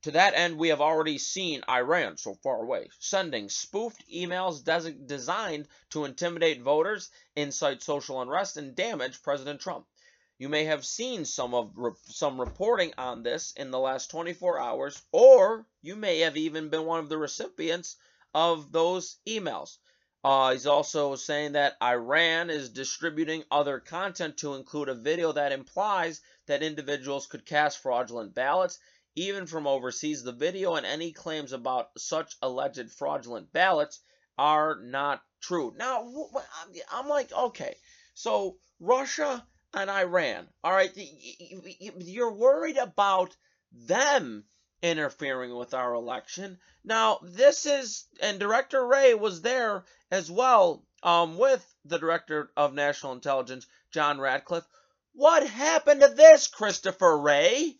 To 0.03 0.11
that 0.11 0.35
end, 0.35 0.59
we 0.59 0.71
have 0.71 0.81
already 0.81 1.17
seen 1.17 1.62
Iran, 1.69 2.17
so 2.17 2.35
far 2.35 2.61
away, 2.61 2.91
sending 2.99 3.49
spoofed 3.49 4.05
emails 4.09 4.65
designed 5.07 5.69
to 5.91 6.05
intimidate 6.05 6.61
voters, 6.61 7.09
incite 7.37 7.85
social 7.85 8.21
unrest, 8.21 8.57
and 8.57 8.75
damage 8.75 9.23
President 9.23 9.61
Trump. 9.61 9.87
You 10.38 10.49
may 10.49 10.65
have 10.65 10.85
seen 10.85 11.25
some 11.25 11.55
of 11.55 11.77
some 12.07 12.41
reporting 12.41 12.93
on 12.99 13.23
this 13.23 13.53
in 13.53 13.71
the 13.71 13.79
last 13.79 14.11
24 14.11 14.59
hours, 14.59 15.01
or 15.12 15.69
you 15.83 15.95
may 15.95 16.19
have 16.19 16.37
even 16.37 16.69
been 16.69 16.85
one 16.85 16.99
of 16.99 17.09
the 17.09 17.19
recipients 17.19 17.95
of 18.35 18.73
those 18.73 19.19
emails. 19.25 19.79
Uh, 20.25 20.51
he's 20.51 20.67
also 20.67 21.15
saying 21.15 21.53
that 21.53 21.77
Iran 21.81 22.51
is 22.51 22.71
distributing 22.71 23.45
other 23.53 23.79
content 23.79 24.38
to 24.38 24.55
include 24.55 24.88
a 24.88 24.95
video 24.95 25.31
that 25.31 25.53
implies 25.53 26.23
that 26.47 26.65
individuals 26.65 27.29
could 27.29 27.47
cast 27.47 27.79
fraudulent 27.79 28.35
ballots 28.35 28.81
even 29.14 29.46
from 29.46 29.66
overseas. 29.66 30.22
The 30.22 30.33
video 30.33 30.75
and 30.75 30.87
any 30.87 31.12
claims 31.12 31.53
about 31.53 31.90
such 31.98 32.35
alleged 32.42 32.90
fraudulent 32.92 33.53
ballots 33.53 34.01
are 34.38 34.81
not 34.83 35.22
true. 35.40 35.75
Now, 35.77 36.09
I'm 36.90 37.09
like, 37.09 37.33
okay, 37.33 37.75
so 38.14 38.57
Russia 38.81 39.46
and 39.75 39.90
Iran, 39.90 40.48
all 40.62 40.72
right, 40.72 40.90
you're 40.96 42.33
worried 42.33 42.77
about 42.77 43.37
them 43.72 44.44
interfering 44.83 45.55
with 45.55 45.75
our 45.75 45.94
election. 45.94 46.59
Now, 46.85 47.20
this 47.22 47.66
is, 47.66 48.07
and 48.20 48.38
Director 48.38 48.85
Wray 48.85 49.14
was 49.14 49.40
there 49.42 49.85
as 50.11 50.31
well 50.31 50.85
um, 51.03 51.38
with 51.38 51.64
the 51.85 51.98
Director 51.98 52.51
of 52.57 52.75
National 52.75 53.12
Intelligence, 53.12 53.66
John 53.92 54.20
Ratcliffe. 54.20 54.66
What 55.12 55.46
happened 55.46 56.01
to 56.01 56.09
this, 56.09 56.48
Christopher 56.48 57.18
Wray? 57.18 57.77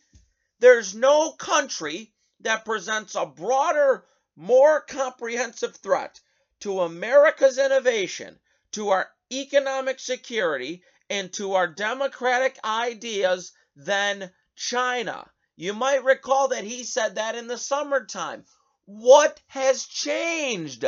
There's 0.63 0.95
no 0.95 1.33
country 1.33 2.13
that 2.39 2.65
presents 2.65 3.17
a 3.17 3.27
broader, 3.27 4.07
more 4.37 4.81
comprehensive 4.81 5.75
threat 5.75 6.21
to 6.61 6.83
America's 6.83 7.59
innovation, 7.59 8.39
to 8.71 8.91
our 8.91 9.11
economic 9.33 9.99
security, 9.99 10.85
and 11.11 11.33
to 11.33 11.55
our 11.55 11.67
democratic 11.67 12.61
ideas 12.65 13.51
than 13.75 14.33
China. 14.55 15.29
You 15.57 15.73
might 15.75 16.05
recall 16.05 16.47
that 16.47 16.63
he 16.63 16.85
said 16.85 17.17
that 17.17 17.35
in 17.35 17.49
the 17.49 17.59
summertime. 17.59 18.45
What 18.85 19.41
has 19.49 19.85
changed? 19.87 20.85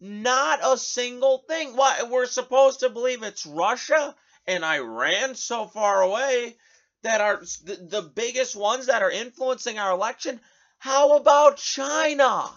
Not 0.00 0.58
a 0.64 0.76
single 0.76 1.44
thing. 1.46 1.76
Why 1.76 2.02
we're 2.02 2.26
supposed 2.26 2.80
to 2.80 2.90
believe 2.90 3.22
it's 3.22 3.46
Russia 3.46 4.16
and 4.48 4.64
Iran 4.64 5.36
so 5.36 5.68
far 5.68 6.02
away 6.02 6.56
that 7.02 7.20
are 7.20 7.42
the, 7.64 7.76
the 7.76 8.02
biggest 8.02 8.56
ones 8.56 8.86
that 8.86 9.02
are 9.02 9.10
influencing 9.10 9.78
our 9.78 9.92
election. 9.92 10.40
How 10.78 11.16
about 11.16 11.56
China? 11.56 12.50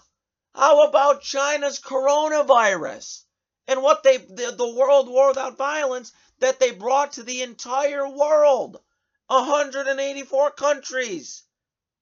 How 0.56 0.88
about 0.88 1.22
China's 1.22 1.80
coronavirus 1.80 3.24
and 3.68 3.84
what 3.84 4.04
they 4.04 4.18
the, 4.18 4.54
the 4.58 4.76
world 4.76 5.08
war 5.08 5.30
without 5.30 5.58
violence 5.58 6.12
that 6.40 6.60
they 6.60 6.72
brought 6.72 7.14
to 7.14 7.24
the 7.24 7.44
entire 7.44 8.08
world? 8.08 8.82
184 9.28 10.52
countries 10.52 11.44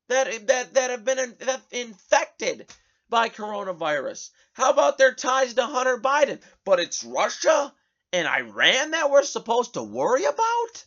that 0.08 0.48
that 0.48 0.74
that 0.76 0.90
have 0.92 1.04
been 1.04 1.20
in, 1.20 1.36
that 1.40 1.62
infected 1.72 2.74
by 3.10 3.30
coronavirus. 3.30 4.30
How 4.54 4.72
about 4.72 4.98
their 4.98 5.14
ties 5.14 5.54
to 5.56 5.66
Hunter 5.66 6.00
Biden? 6.00 6.42
But 6.64 6.80
it's 6.80 7.04
Russia 7.04 7.74
and 8.14 8.28
Iran 8.28 8.92
that 8.92 9.12
we're 9.12 9.24
supposed 9.24 9.74
to 9.74 9.84
worry 9.84 10.24
about? 10.24 10.86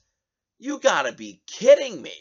You 0.62 0.78
gotta 0.78 1.12
be 1.12 1.40
kidding 1.46 2.02
me. 2.02 2.12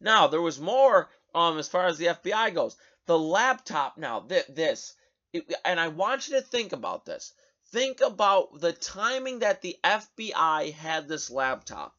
Now, 0.00 0.26
there 0.26 0.42
was 0.42 0.58
more 0.58 1.08
um, 1.36 1.56
as 1.56 1.68
far 1.68 1.86
as 1.86 1.98
the 1.98 2.06
FBI 2.06 2.52
goes. 2.52 2.76
The 3.06 3.16
laptop, 3.16 3.96
now, 3.96 4.22
th- 4.22 4.48
this, 4.48 4.94
it, 5.32 5.54
and 5.64 5.78
I 5.78 5.86
want 5.86 6.26
you 6.26 6.34
to 6.34 6.42
think 6.42 6.72
about 6.72 7.04
this. 7.04 7.32
Think 7.70 8.00
about 8.00 8.58
the 8.58 8.72
timing 8.72 9.38
that 9.38 9.62
the 9.62 9.78
FBI 9.84 10.72
had 10.72 11.06
this 11.06 11.30
laptop. 11.30 11.96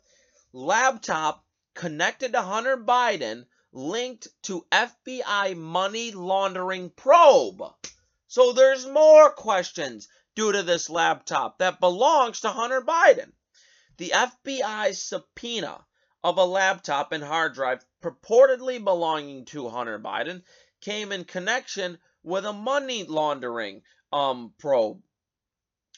Laptop 0.51 1.45
connected 1.73 2.33
to 2.33 2.41
Hunter 2.41 2.75
Biden, 2.75 3.45
linked 3.71 4.27
to 4.43 4.67
FBI 4.73 5.55
money 5.55 6.11
laundering 6.11 6.89
probe. 6.89 7.63
So 8.27 8.51
there's 8.51 8.85
more 8.85 9.31
questions 9.31 10.09
due 10.35 10.51
to 10.51 10.63
this 10.63 10.89
laptop 10.89 11.59
that 11.59 11.79
belongs 11.79 12.41
to 12.41 12.49
Hunter 12.49 12.81
Biden. 12.81 13.31
The 13.97 14.09
FBI's 14.09 15.01
subpoena 15.01 15.85
of 16.23 16.37
a 16.37 16.45
laptop 16.45 17.11
and 17.11 17.23
hard 17.23 17.55
drive 17.55 17.83
purportedly 18.01 18.83
belonging 18.83 19.45
to 19.45 19.69
Hunter 19.69 19.97
Biden 19.97 20.43
came 20.81 21.11
in 21.11 21.25
connection 21.25 21.97
with 22.21 22.45
a 22.45 22.53
money 22.53 23.05
laundering 23.05 23.81
um, 24.13 24.53
probe. 24.59 25.01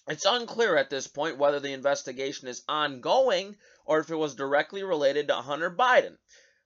It's 0.07 0.25
unclear 0.25 0.77
at 0.77 0.89
this 0.89 1.07
point 1.07 1.37
whether 1.37 1.59
the 1.59 1.73
investigation 1.73 2.47
is 2.47 2.63
ongoing 2.69 3.57
or 3.85 3.99
if 3.99 4.09
it 4.09 4.15
was 4.15 4.33
directly 4.33 4.81
related 4.81 5.27
to 5.27 5.35
Hunter 5.35 5.69
Biden. 5.69 6.17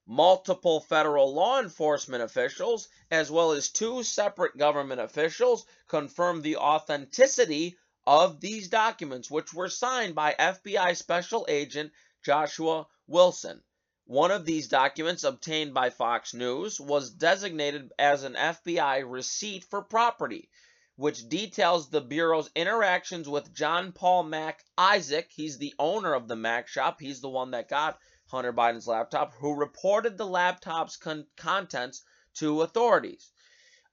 Multiple 0.06 0.82
federal 0.82 1.34
law 1.34 1.60
enforcement 1.60 2.22
officials, 2.22 2.90
as 3.10 3.32
well 3.32 3.54
as 3.54 3.70
two 3.70 4.04
separate 4.04 4.56
government 4.56 5.02
officials, 5.02 5.66
confirmed 5.88 6.44
the 6.44 6.58
authenticity 6.58 7.78
of 8.06 8.42
these 8.42 8.68
documents, 8.68 9.32
which 9.32 9.54
were 9.54 9.70
signed 9.70 10.16
by 10.16 10.36
FBI 10.38 10.96
Special 10.98 11.46
Agent 11.48 11.92
Joshua 12.24 12.88
Wilson. 13.08 13.64
One 14.06 14.32
of 14.32 14.46
these 14.46 14.68
documents, 14.68 15.24
obtained 15.24 15.74
by 15.74 15.90
Fox 15.90 16.34
News, 16.34 16.80
was 16.80 17.10
designated 17.10 17.94
as 17.98 18.24
an 18.24 18.34
FBI 18.34 19.10
receipt 19.10 19.64
for 19.64 19.82
property, 19.82 20.50
which 20.98 21.30
details 21.30 21.90
the 21.90 22.02
Bureau's 22.02 22.50
interactions 22.56 23.30
with 23.30 23.54
John 23.54 23.94
Paul 23.94 24.24
Mac 24.24 24.66
Isaac. 24.78 25.32
He's 25.34 25.58
the 25.58 25.74
owner 25.80 26.14
of 26.14 26.28
the 26.28 26.36
Mac 26.36 26.68
shop. 26.68 27.00
He's 27.00 27.22
the 27.22 27.30
one 27.30 27.52
that 27.52 27.70
got 27.70 27.98
Hunter 28.28 28.52
Biden's 28.52 28.88
laptop, 28.88 29.34
who 29.36 29.56
reported 29.56 30.18
the 30.18 30.28
laptop's 30.28 30.98
con- 30.98 31.28
contents 31.38 32.04
to 32.36 32.62
authorities. 32.62 33.32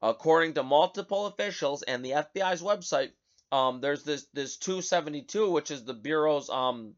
According 0.02 0.54
to 0.54 0.62
multiple 0.62 1.26
officials 1.26 1.82
and 1.82 2.04
the 2.04 2.10
FBI's 2.10 2.62
website, 2.62 3.12
um, 3.52 3.80
there's 3.80 4.04
this 4.04 4.26
this 4.32 4.56
272, 4.56 5.50
which 5.50 5.70
is 5.70 5.84
the 5.84 5.94
bureau's 5.94 6.48
um, 6.50 6.94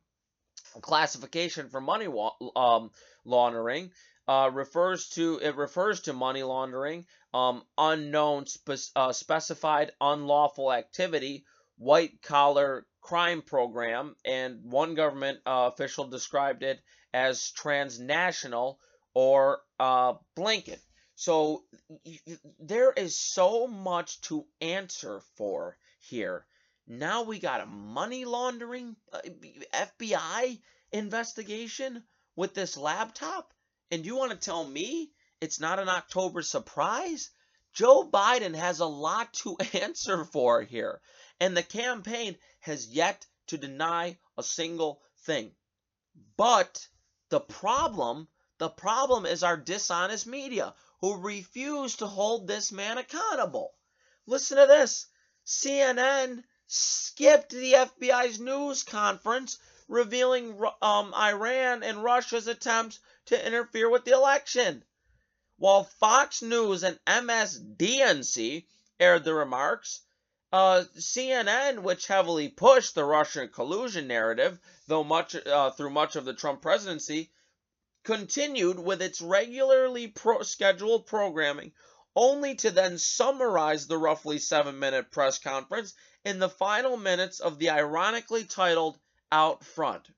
classification 0.81 1.69
for 1.69 1.81
money 1.81 2.09
wa- 2.09 2.35
um, 2.57 2.91
laundering. 3.25 3.91
Uh, 4.29 4.49
refers 4.53 5.09
to 5.09 5.39
it 5.43 5.57
refers 5.57 6.01
to 6.03 6.13
money 6.13 6.43
laundering, 6.45 7.05
um, 7.35 7.63
unknown 7.77 8.47
spe- 8.47 8.93
uh, 8.95 9.13
specified 9.13 9.91
unlawful 10.01 10.73
activity, 10.73 11.45
white 11.77 12.23
collar 12.23 12.87
crime 13.01 13.43
program, 13.43 14.15
and 14.25 14.61
one 14.63 14.95
government 14.95 15.41
uh, 15.45 15.69
official 15.73 16.05
described 16.07 16.63
it 16.63 16.81
as 17.13 17.51
transnational 17.51 18.79
or 19.15 19.61
uh, 19.81 20.15
blanket. 20.37 20.81
So 21.17 21.65
there 22.61 22.93
is 22.93 23.19
so 23.19 23.67
much 23.67 24.21
to 24.23 24.47
answer 24.61 25.21
for 25.37 25.77
here. 26.03 26.47
Now 26.87 27.23
we 27.23 27.39
got 27.39 27.61
a 27.61 27.67
money 27.67 28.25
laundering 28.25 28.97
uh, 29.13 29.21
FBI 29.73 30.61
investigation 30.91 32.05
with 32.37 32.55
this 32.55 32.77
laptop, 32.77 33.55
and 33.91 34.05
you 34.05 34.17
want 34.17 34.33
to 34.33 34.37
tell 34.37 34.65
me 34.65 35.13
it's 35.41 35.61
not 35.61 35.79
an 35.79 35.89
October 35.89 36.43
surprise? 36.43 37.31
Joe 37.73 38.09
Biden 38.09 38.55
has 38.55 38.81
a 38.81 38.87
lot 38.87 39.33
to 39.35 39.57
answer 39.75 40.25
for 40.25 40.63
here, 40.63 41.01
and 41.41 41.57
the 41.57 41.63
campaign 41.63 42.37
has 42.61 42.87
yet 42.87 43.27
to 43.47 43.57
deny 43.57 44.19
a 44.37 44.43
single 44.43 45.03
thing. 45.25 45.55
But 46.37 46.89
the 47.29 47.41
problem, 47.41 48.29
the 48.59 48.69
problem 48.69 49.25
is 49.25 49.43
our 49.43 49.57
dishonest 49.57 50.27
media 50.27 50.75
who 51.01 51.17
refuse 51.17 51.97
to 51.97 52.07
hold 52.07 52.47
this 52.47 52.71
man 52.73 52.99
accountable. 52.99 53.75
Listen 54.27 54.59
to 54.59 54.67
this. 54.67 55.07
CNN 55.47 56.45
skipped 56.67 57.51
the 57.51 57.73
FBI's 57.73 58.41
news 58.41 58.83
conference 58.83 59.59
revealing 59.89 60.59
um, 60.81 61.13
Iran 61.15 61.83
and 61.83 62.03
Russia's 62.03 62.47
attempts 62.47 62.99
to 63.27 63.47
interfere 63.47 63.91
with 63.91 64.05
the 64.05 64.13
election. 64.13 64.85
While 65.57 65.85
Fox 65.85 66.43
News 66.43 66.83
and 66.83 66.99
MSDNC 67.07 68.65
aired 68.99 69.25
the 69.25 69.35
remarks, 69.35 70.01
uh, 70.53 70.85
CNN, 70.97 71.81
which 71.81 72.07
heavily 72.07 72.49
pushed 72.49 72.95
the 72.95 73.05
Russian 73.05 73.49
collusion 73.49 74.07
narrative, 74.07 74.59
though 74.87 75.05
much 75.05 75.35
uh, 75.35 75.71
through 75.71 75.91
much 75.91 76.17
of 76.17 76.25
the 76.25 76.35
Trump 76.35 76.63
presidency, 76.63 77.31
continued 78.03 78.79
with 78.79 79.01
its 79.01 79.21
regularly 79.21 80.09
pro- 80.09 80.43
scheduled 80.43 81.07
programming, 81.07 81.73
only 82.15 82.55
to 82.57 82.71
then 82.71 82.99
summarize 82.99 83.87
the 83.87 83.99
roughly 83.99 84.39
seven-minute 84.39 85.11
press 85.11 85.39
conference 85.39 85.95
in 86.25 86.39
the 86.39 86.49
final 86.49 86.97
minutes 86.97 87.41
of 87.41 87.59
the 87.59 87.71
ironically 87.71 88.45
titled 88.45 88.99
"Out 89.31 89.65
Front" 89.65 90.09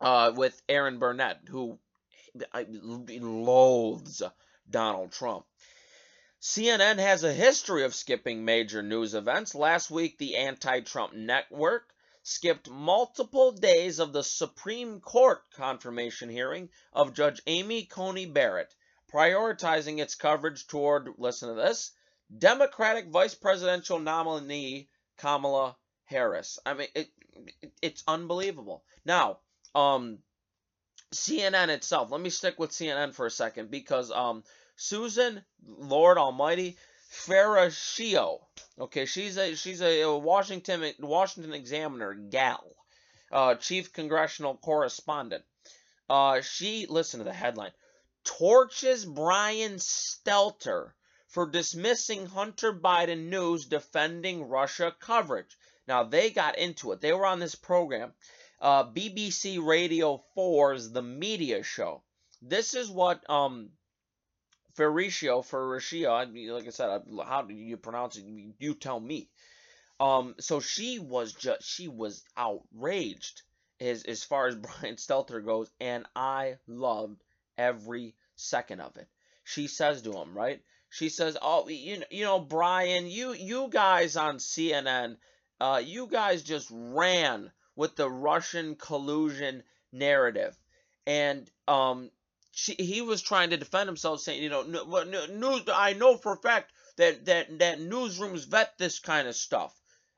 uh, 0.00 0.32
with 0.34 0.60
Erin 0.68 0.98
Burnett, 0.98 1.40
who 1.48 1.78
loathes 2.34 4.22
Donald 4.68 5.12
Trump. 5.12 5.46
CNN 6.40 6.98
has 6.98 7.22
a 7.22 7.32
history 7.32 7.84
of 7.84 7.94
skipping 7.94 8.44
major 8.44 8.82
news 8.82 9.14
events. 9.14 9.54
Last 9.54 9.90
week, 9.90 10.16
the 10.16 10.36
anti 10.36 10.80
Trump 10.80 11.12
network 11.12 11.92
skipped 12.22 12.70
multiple 12.70 13.52
days 13.52 13.98
of 13.98 14.12
the 14.12 14.22
Supreme 14.22 15.00
Court 15.00 15.42
confirmation 15.52 16.28
hearing 16.28 16.70
of 16.92 17.14
Judge 17.14 17.42
Amy 17.46 17.84
Coney 17.84 18.26
Barrett, 18.26 18.74
prioritizing 19.12 19.98
its 19.98 20.14
coverage 20.14 20.66
toward, 20.66 21.08
listen 21.18 21.48
to 21.48 21.54
this, 21.54 21.92
Democratic 22.36 23.08
vice 23.08 23.34
presidential 23.34 23.98
nominee 23.98 24.88
Kamala 25.18 25.76
Harris. 26.04 26.58
I 26.64 26.74
mean, 26.74 26.88
it, 26.94 27.08
it, 27.62 27.72
it's 27.82 28.04
unbelievable. 28.06 28.84
Now, 29.04 29.38
um, 29.74 30.18
CNN 31.12 31.68
itself. 31.68 32.10
Let 32.10 32.20
me 32.20 32.30
stick 32.30 32.58
with 32.58 32.70
CNN 32.70 33.14
for 33.14 33.26
a 33.26 33.30
second 33.30 33.70
because 33.70 34.10
um, 34.12 34.44
Susan, 34.76 35.42
Lord 35.66 36.18
Almighty, 36.18 36.76
Ferrechio. 37.10 38.40
Okay, 38.78 39.06
she's 39.06 39.36
a 39.36 39.56
she's 39.56 39.82
a 39.82 40.06
Washington 40.16 40.92
Washington 41.00 41.52
Examiner 41.52 42.14
gal, 42.14 42.64
uh, 43.32 43.56
chief 43.56 43.92
congressional 43.92 44.56
correspondent. 44.56 45.44
Uh, 46.08 46.40
she 46.40 46.86
listen 46.88 47.18
to 47.18 47.24
the 47.24 47.32
headline: 47.32 47.72
torches 48.24 49.04
Brian 49.04 49.76
Stelter 49.76 50.92
for 51.28 51.46
dismissing 51.46 52.26
Hunter 52.26 52.72
Biden 52.72 53.28
news 53.28 53.66
defending 53.66 54.42
Russia 54.42 54.94
coverage. 54.98 55.56
Now 55.86 56.04
they 56.04 56.30
got 56.30 56.58
into 56.58 56.92
it. 56.92 57.00
They 57.00 57.12
were 57.12 57.26
on 57.26 57.38
this 57.38 57.54
program, 57.54 58.12
uh, 58.60 58.84
BBC 58.84 59.64
Radio 59.64 60.22
4's 60.36 60.90
The 60.90 61.02
Media 61.02 61.62
Show. 61.62 62.02
This 62.42 62.74
is 62.74 62.90
what 62.90 63.28
um, 63.30 63.70
I 64.78 66.26
mean, 66.26 66.50
like 66.50 66.66
I 66.66 66.70
said, 66.70 67.02
how 67.24 67.42
do 67.42 67.54
you 67.54 67.76
pronounce 67.76 68.16
it? 68.16 68.24
You 68.58 68.74
tell 68.74 68.98
me. 68.98 69.28
Um, 69.98 70.34
so 70.40 70.60
she 70.60 70.98
was 70.98 71.34
just, 71.34 71.62
she 71.62 71.88
was 71.88 72.24
outraged 72.36 73.42
as, 73.80 74.04
as 74.04 74.24
far 74.24 74.46
as 74.46 74.56
Brian 74.80 74.96
Stelter 74.96 75.44
goes, 75.44 75.70
and 75.80 76.06
I 76.16 76.56
loved 76.66 77.22
every 77.60 78.14
second 78.36 78.80
of 78.80 78.96
it. 78.96 79.08
She 79.44 79.66
says 79.68 80.02
to 80.02 80.12
him, 80.12 80.36
right? 80.36 80.62
She 80.88 81.08
says, 81.08 81.36
"Oh, 81.42 81.68
you 81.68 81.98
know, 81.98 82.06
you 82.10 82.24
know, 82.24 82.40
Brian, 82.40 83.06
you 83.06 83.32
you 83.32 83.68
guys 83.68 84.16
on 84.16 84.38
CNN, 84.38 85.18
uh, 85.60 85.80
you 85.84 86.06
guys 86.06 86.42
just 86.42 86.68
ran 86.72 87.52
with 87.76 87.96
the 87.96 88.08
Russian 88.10 88.76
collusion 88.76 89.62
narrative, 89.92 90.56
and 91.06 91.50
um, 91.68 92.10
she, 92.52 92.74
he 92.78 93.00
was 93.02 93.22
trying 93.22 93.50
to 93.50 93.56
defend 93.56 93.88
himself, 93.88 94.20
saying, 94.20 94.42
you 94.42 94.48
know, 94.48 94.62
news. 94.62 95.62
I 95.72 95.92
know 95.94 96.16
for 96.16 96.32
a 96.32 96.36
fact 96.36 96.72
that 96.96 97.24
that 97.26 97.58
that 97.58 97.78
newsrooms 97.78 98.46
vet 98.46 98.76
this 98.78 98.98
kind 98.98 99.28
of 99.28 99.36
stuff, 99.36 99.74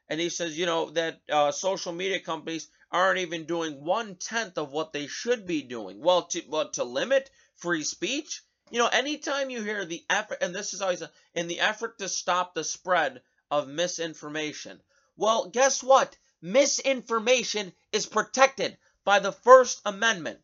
and 0.08 0.20
he 0.20 0.28
says, 0.28 0.58
you 0.58 0.66
know, 0.66 0.90
that 0.90 1.20
uh, 1.30 1.50
social 1.52 1.92
media 1.92 2.20
companies 2.20 2.68
aren't 2.92 3.18
even 3.18 3.46
doing 3.46 3.82
one 3.82 4.14
tenth 4.16 4.58
of 4.58 4.70
what 4.70 4.92
they 4.92 5.06
should 5.06 5.46
be 5.46 5.62
doing. 5.62 6.00
Well, 6.00 6.24
to 6.26 6.42
well 6.48 6.68
to 6.70 6.84
limit 6.84 7.30
free 7.54 7.82
speech, 7.82 8.42
you 8.70 8.78
know, 8.78 8.88
anytime 8.88 9.50
you 9.50 9.62
hear 9.62 9.84
the 9.84 10.04
effort, 10.08 10.38
and 10.42 10.54
this 10.54 10.74
is 10.74 10.82
always 10.82 11.02
a, 11.02 11.10
in 11.34 11.48
the 11.48 11.60
effort 11.60 11.98
to 11.98 12.08
stop 12.08 12.54
the 12.54 12.64
spread 12.64 13.22
of 13.50 13.68
misinformation. 13.68 14.80
Well, 15.16 15.48
guess 15.48 15.82
what? 15.82 16.16
Misinformation 16.40 17.72
is 17.92 18.06
protected 18.06 18.76
by 19.04 19.18
the 19.18 19.32
First 19.32 19.80
Amendment. 19.84 20.40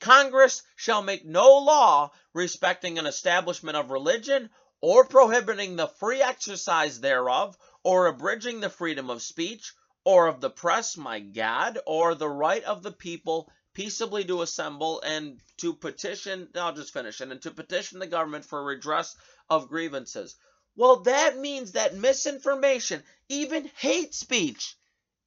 Congress 0.00 0.62
shall 0.76 1.02
make 1.02 1.24
no 1.24 1.58
law 1.58 2.12
respecting 2.32 2.98
an 2.98 3.06
establishment 3.06 3.76
of 3.76 3.90
religion 3.90 4.50
or 4.80 5.04
prohibiting 5.04 5.74
the 5.74 5.88
free 5.88 6.22
exercise 6.22 7.00
thereof 7.00 7.58
or 7.82 8.06
abridging 8.06 8.60
the 8.60 8.70
freedom 8.70 9.10
of 9.10 9.22
speech 9.22 9.72
or 10.08 10.26
of 10.26 10.40
the 10.40 10.48
press, 10.48 10.96
my 10.96 11.20
God, 11.20 11.78
or 11.84 12.14
the 12.14 12.26
right 12.26 12.64
of 12.64 12.82
the 12.82 12.90
people 12.90 13.52
peaceably 13.74 14.24
to 14.24 14.40
assemble 14.40 15.02
and 15.02 15.38
to 15.58 15.74
petition, 15.74 16.48
I'll 16.54 16.72
just 16.72 16.94
finish 16.94 17.20
it, 17.20 17.30
and 17.30 17.42
to 17.42 17.50
petition 17.50 17.98
the 17.98 18.06
government 18.06 18.46
for 18.46 18.64
redress 18.64 19.14
of 19.50 19.68
grievances. 19.68 20.34
Well, 20.76 21.00
that 21.00 21.36
means 21.36 21.72
that 21.72 21.94
misinformation, 21.94 23.02
even 23.28 23.70
hate 23.76 24.14
speech, 24.14 24.78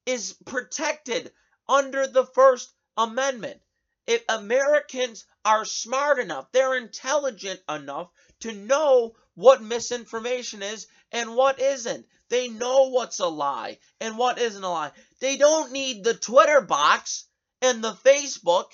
is 0.07 0.35
protected 0.45 1.31
under 1.69 2.07
the 2.07 2.25
First 2.25 2.73
Amendment. 2.97 3.61
If 4.07 4.23
Americans 4.29 5.25
are 5.45 5.63
smart 5.63 6.17
enough, 6.17 6.51
they're 6.51 6.75
intelligent 6.75 7.61
enough 7.69 8.09
to 8.39 8.51
know 8.51 9.15
what 9.35 9.61
misinformation 9.61 10.63
is 10.63 10.87
and 11.11 11.35
what 11.35 11.59
isn't. 11.59 12.05
They 12.29 12.47
know 12.47 12.89
what's 12.89 13.19
a 13.19 13.27
lie 13.27 13.79
and 13.99 14.17
what 14.17 14.39
isn't 14.39 14.63
a 14.63 14.69
lie. 14.69 14.91
They 15.19 15.35
don't 15.35 15.71
need 15.73 16.03
the 16.03 16.13
Twitter 16.13 16.61
box 16.61 17.25
and 17.61 17.83
the 17.83 17.91
Facebook 17.91 18.67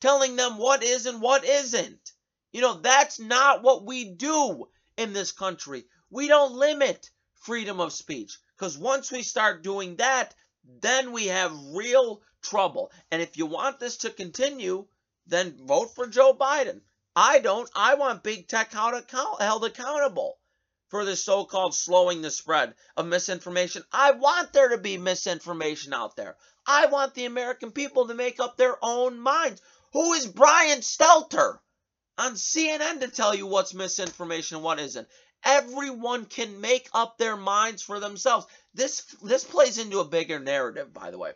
telling 0.00 0.36
them 0.36 0.58
what 0.58 0.82
is 0.82 1.06
and 1.06 1.22
what 1.22 1.44
isn't. 1.44 2.12
You 2.52 2.60
know, 2.60 2.74
that's 2.74 3.18
not 3.18 3.62
what 3.62 3.84
we 3.84 4.10
do 4.10 4.68
in 4.96 5.12
this 5.12 5.32
country. 5.32 5.84
We 6.10 6.28
don't 6.28 6.52
limit 6.52 7.10
freedom 7.40 7.80
of 7.80 7.92
speech 7.92 8.38
because 8.56 8.76
once 8.76 9.10
we 9.10 9.22
start 9.22 9.62
doing 9.62 9.96
that, 9.96 10.34
then 10.82 11.12
we 11.12 11.28
have 11.28 11.52
real 11.74 12.20
trouble. 12.42 12.92
And 13.10 13.22
if 13.22 13.38
you 13.38 13.46
want 13.46 13.80
this 13.80 13.98
to 13.98 14.10
continue, 14.10 14.86
then 15.26 15.66
vote 15.66 15.94
for 15.94 16.06
Joe 16.06 16.34
Biden. 16.34 16.82
I 17.16 17.38
don't. 17.38 17.70
I 17.74 17.94
want 17.94 18.22
big 18.22 18.48
tech 18.48 18.72
held 18.72 19.64
accountable 19.64 20.38
for 20.88 21.04
the 21.04 21.16
so 21.16 21.44
called 21.44 21.74
slowing 21.74 22.22
the 22.22 22.30
spread 22.30 22.74
of 22.96 23.06
misinformation. 23.06 23.84
I 23.92 24.12
want 24.12 24.52
there 24.52 24.68
to 24.70 24.78
be 24.78 24.98
misinformation 24.98 25.92
out 25.92 26.16
there. 26.16 26.36
I 26.66 26.86
want 26.86 27.14
the 27.14 27.26
American 27.26 27.72
people 27.72 28.08
to 28.08 28.14
make 28.14 28.40
up 28.40 28.56
their 28.56 28.76
own 28.82 29.18
minds. 29.18 29.60
Who 29.92 30.12
is 30.14 30.26
Brian 30.26 30.80
Stelter 30.80 31.58
on 32.16 32.34
CNN 32.34 33.00
to 33.00 33.08
tell 33.08 33.34
you 33.34 33.46
what's 33.46 33.74
misinformation 33.74 34.56
and 34.56 34.64
what 34.64 34.80
isn't? 34.80 35.08
Everyone 35.44 36.24
can 36.24 36.60
make 36.60 36.88
up 36.92 37.16
their 37.16 37.36
minds 37.36 37.82
for 37.82 38.00
themselves. 38.00 38.46
This 38.74 39.02
this 39.22 39.44
plays 39.44 39.78
into 39.78 40.00
a 40.00 40.04
bigger 40.04 40.38
narrative, 40.38 40.92
by 40.92 41.10
the 41.10 41.18
way 41.18 41.32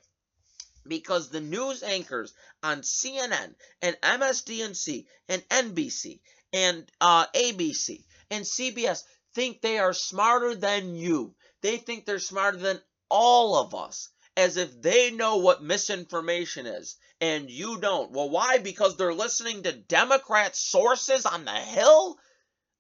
because 0.86 1.28
the 1.28 1.40
news 1.40 1.82
anchors 1.82 2.34
on 2.62 2.80
CNN 2.82 3.55
and 3.80 3.96
MSDNC 4.03 5.07
and 5.28 5.48
NBC 5.48 6.20
and 6.53 6.90
uh, 7.00 7.26
ABC 7.28 8.03
and 8.30 8.44
CBS 8.44 9.05
think 9.35 9.61
they 9.61 9.78
are 9.78 9.93
smarter 9.93 10.55
than 10.55 10.95
you. 10.95 11.35
They 11.61 11.76
think 11.76 12.05
they're 12.05 12.18
smarter 12.18 12.59
than 12.59 12.80
all 13.09 13.57
of 13.57 13.74
us, 13.74 14.09
as 14.37 14.57
if 14.57 14.80
they 14.80 15.11
know 15.11 15.37
what 15.37 15.62
misinformation 15.62 16.66
is 16.66 16.97
and 17.22 17.49
you 17.49 17.78
don't. 17.78 18.11
Well, 18.11 18.28
why? 18.28 18.59
Because 18.59 18.97
they're 18.97 19.14
listening 19.14 19.62
to 19.62 19.72
Democrat 19.72 20.57
sources 20.57 21.24
on 21.24 21.45
the 21.45 21.53
Hill? 21.53 22.18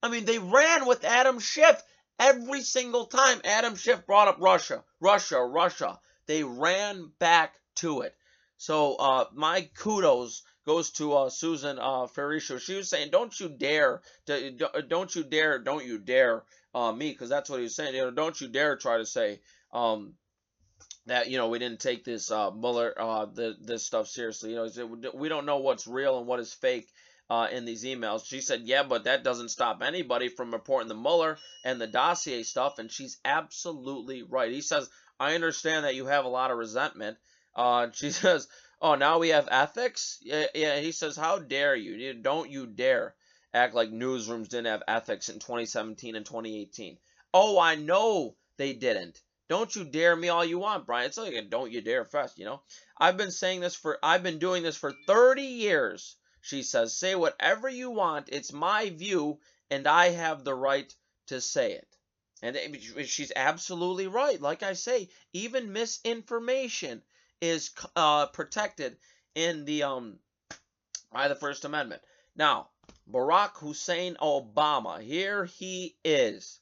I 0.02 0.08
mean, 0.08 0.24
they 0.24 0.40
ran 0.40 0.86
with 0.86 1.04
Adam 1.04 1.38
Schiff 1.38 1.80
every 2.18 2.62
single 2.62 3.06
time 3.06 3.40
Adam 3.44 3.76
Schiff 3.76 4.04
brought 4.04 4.26
up 4.26 4.38
Russia, 4.40 4.82
Russia, 5.00 5.38
Russia. 5.38 6.00
They 6.26 6.42
ran 6.42 7.12
back 7.20 7.54
to 7.76 8.00
it. 8.00 8.16
So 8.56 8.96
uh, 8.96 9.26
my 9.32 9.68
kudos 9.76 10.42
goes 10.64 10.90
to 10.92 11.14
uh, 11.14 11.30
Susan 11.30 11.78
uh. 11.78 12.06
She 12.38 12.74
was 12.74 12.88
saying, 12.88 13.10
"Don't 13.10 13.38
you 13.38 13.48
dare, 13.48 14.02
don't 14.26 15.14
you 15.14 15.24
dare, 15.24 15.58
don't 15.58 15.84
you 15.84 15.98
dare 15.98 16.44
uh, 16.74 16.92
me," 16.92 17.10
because 17.10 17.28
that's 17.28 17.50
what 17.50 17.56
he 17.56 17.64
was 17.64 17.76
saying. 17.76 17.94
You 17.94 18.02
know, 18.02 18.10
don't 18.10 18.40
you 18.40 18.48
dare 18.48 18.76
try 18.76 18.98
to 18.98 19.06
say 19.06 19.40
um, 19.72 20.14
that 21.06 21.28
you 21.28 21.38
know 21.38 21.48
we 21.48 21.58
didn't 21.58 21.80
take 21.80 22.04
this 22.04 22.30
uh, 22.30 22.50
Mueller 22.50 22.94
uh, 22.96 23.26
the, 23.26 23.56
this 23.60 23.84
stuff 23.84 24.08
seriously. 24.08 24.50
You 24.50 24.70
know, 24.76 25.10
we 25.14 25.28
don't 25.28 25.46
know 25.46 25.58
what's 25.58 25.86
real 25.86 26.18
and 26.18 26.26
what 26.26 26.40
is 26.40 26.52
fake. 26.52 26.88
Uh, 27.30 27.48
in 27.50 27.64
these 27.64 27.84
emails, 27.84 28.26
she 28.26 28.42
said, 28.42 28.62
"Yeah, 28.64 28.82
but 28.82 29.04
that 29.04 29.24
doesn't 29.24 29.48
stop 29.48 29.80
anybody 29.82 30.28
from 30.28 30.52
reporting 30.52 30.88
the 30.88 30.94
Mueller 30.94 31.38
and 31.64 31.80
the 31.80 31.86
dossier 31.86 32.42
stuff." 32.42 32.78
And 32.78 32.92
she's 32.92 33.16
absolutely 33.24 34.22
right. 34.22 34.52
He 34.52 34.60
says, 34.60 34.90
"I 35.18 35.34
understand 35.34 35.86
that 35.86 35.94
you 35.94 36.04
have 36.06 36.26
a 36.26 36.28
lot 36.28 36.50
of 36.50 36.58
resentment, 36.58 37.16
uh, 37.54 37.88
she 37.92 38.10
says, 38.10 38.48
"Oh, 38.82 38.96
now 38.96 39.18
we 39.18 39.28
have 39.28 39.48
ethics." 39.50 40.18
Yeah, 40.22 40.48
yeah. 40.54 40.80
He 40.80 40.92
says, 40.92 41.16
"How 41.16 41.38
dare 41.38 41.76
you? 41.76 42.12
Don't 42.14 42.50
you 42.50 42.66
dare 42.66 43.14
act 43.54 43.74
like 43.74 43.90
newsrooms 43.90 44.48
didn't 44.48 44.66
have 44.66 44.82
ethics 44.88 45.28
in 45.28 45.38
2017 45.38 46.16
and 46.16 46.26
2018." 46.26 46.98
Oh, 47.32 47.58
I 47.60 47.76
know 47.76 48.36
they 48.56 48.72
didn't. 48.72 49.22
Don't 49.48 49.74
you 49.76 49.84
dare 49.84 50.16
me 50.16 50.30
all 50.30 50.44
you 50.44 50.58
want, 50.58 50.86
Brian. 50.86 51.06
It's 51.06 51.16
like 51.16 51.32
a 51.32 51.42
don't 51.42 51.70
you 51.70 51.80
dare 51.80 52.04
fest, 52.04 52.38
you 52.38 52.44
know. 52.44 52.60
I've 52.98 53.16
been 53.16 53.30
saying 53.30 53.60
this 53.60 53.76
for 53.76 53.98
I've 54.02 54.24
been 54.24 54.40
doing 54.40 54.64
this 54.64 54.76
for 54.76 54.92
30 55.06 55.42
years. 55.42 56.16
She 56.40 56.64
says, 56.64 56.96
"Say 56.96 57.14
whatever 57.14 57.68
you 57.68 57.90
want. 57.90 58.30
It's 58.32 58.52
my 58.52 58.90
view, 58.90 59.38
and 59.70 59.86
I 59.86 60.08
have 60.08 60.42
the 60.42 60.54
right 60.54 60.92
to 61.28 61.40
say 61.40 61.74
it." 61.74 61.96
And 62.42 62.56
she's 63.06 63.30
absolutely 63.36 64.08
right. 64.08 64.40
Like 64.40 64.64
I 64.64 64.72
say, 64.72 65.08
even 65.32 65.72
misinformation 65.72 67.02
is 67.42 67.70
uh, 67.96 68.26
protected 68.26 68.96
in 69.34 69.64
the 69.64 69.82
um 69.82 70.18
by 71.12 71.28
the 71.28 71.34
First 71.34 71.64
Amendment. 71.64 72.00
Now, 72.36 72.70
Barack 73.10 73.58
Hussein 73.58 74.16
Obama, 74.22 75.02
here 75.02 75.44
he 75.44 75.96
is. 76.04 76.60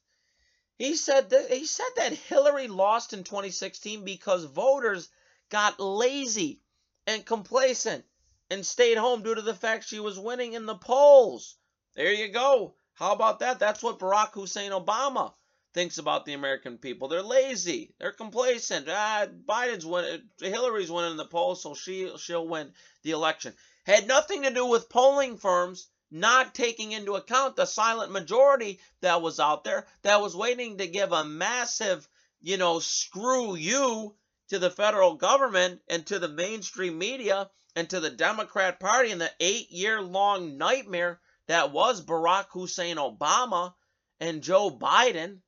He 0.78 0.96
said 0.96 1.30
that 1.30 1.52
he 1.52 1.66
said 1.66 1.90
that 1.96 2.14
Hillary 2.14 2.66
lost 2.66 3.12
in 3.12 3.22
2016 3.22 4.04
because 4.04 4.44
voters 4.44 5.10
got 5.50 5.78
lazy 5.78 6.62
and 7.06 7.26
complacent 7.26 8.04
and 8.50 8.64
stayed 8.64 8.96
home 8.96 9.22
due 9.22 9.34
to 9.34 9.42
the 9.42 9.54
fact 9.54 9.86
she 9.86 10.00
was 10.00 10.18
winning 10.18 10.54
in 10.54 10.64
the 10.64 10.74
polls. 10.74 11.56
There 11.94 12.12
you 12.12 12.28
go. 12.28 12.74
How 12.94 13.12
about 13.12 13.40
that? 13.40 13.58
That's 13.58 13.82
what 13.82 13.98
Barack 13.98 14.32
Hussein 14.32 14.72
Obama 14.72 15.34
thinks 15.72 15.98
about 15.98 16.24
the 16.24 16.32
American 16.32 16.78
people. 16.78 17.08
They're 17.08 17.22
lazy. 17.22 17.94
They're 17.98 18.12
complacent. 18.12 18.88
Ah, 18.88 19.26
Biden's 19.46 19.86
winning. 19.86 20.28
Hillary's 20.40 20.90
winning 20.90 21.16
the 21.16 21.24
polls, 21.24 21.62
so 21.62 21.74
she 21.74 22.10
she'll 22.18 22.46
win 22.46 22.72
the 23.02 23.12
election. 23.12 23.54
Had 23.84 24.06
nothing 24.06 24.42
to 24.42 24.50
do 24.50 24.66
with 24.66 24.88
polling 24.88 25.36
firms 25.38 25.88
not 26.10 26.54
taking 26.54 26.92
into 26.92 27.14
account 27.14 27.56
the 27.56 27.66
silent 27.66 28.10
majority 28.10 28.80
that 29.00 29.22
was 29.22 29.38
out 29.38 29.62
there 29.64 29.86
that 30.02 30.20
was 30.20 30.34
waiting 30.34 30.78
to 30.78 30.88
give 30.88 31.12
a 31.12 31.24
massive, 31.24 32.08
you 32.42 32.56
know, 32.56 32.80
screw 32.80 33.54
you 33.54 34.14
to 34.48 34.58
the 34.58 34.70
federal 34.70 35.14
government 35.14 35.80
and 35.88 36.04
to 36.06 36.18
the 36.18 36.28
mainstream 36.28 36.98
media 36.98 37.48
and 37.76 37.88
to 37.88 38.00
the 38.00 38.10
Democrat 38.10 38.80
Party 38.80 39.12
and 39.12 39.20
the 39.20 39.30
eight 39.38 39.70
year 39.70 40.02
long 40.02 40.58
nightmare 40.58 41.20
that 41.46 41.70
was 41.72 42.04
Barack 42.04 42.46
Hussein 42.50 42.96
Obama 42.96 43.74
and 44.18 44.42
Joe 44.42 44.70
Biden. 44.70 45.38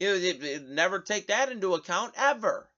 It, 0.00 0.42
it, 0.42 0.68
never 0.68 1.00
take 1.00 1.28
that 1.28 1.50
into 1.50 1.74
account 1.74 2.14
ever. 2.16 2.68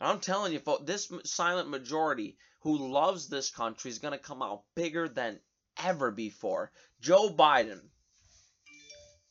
I'm 0.00 0.20
telling 0.20 0.52
you, 0.52 0.58
folks, 0.58 0.84
this 0.84 1.10
silent 1.24 1.70
majority 1.70 2.36
who 2.60 2.88
loves 2.88 3.28
this 3.28 3.50
country 3.50 3.90
is 3.90 3.98
going 3.98 4.12
to 4.12 4.18
come 4.18 4.42
out 4.42 4.64
bigger 4.74 5.08
than 5.08 5.40
ever 5.82 6.10
before. 6.10 6.72
Joe 7.00 7.30
Biden, 7.30 7.80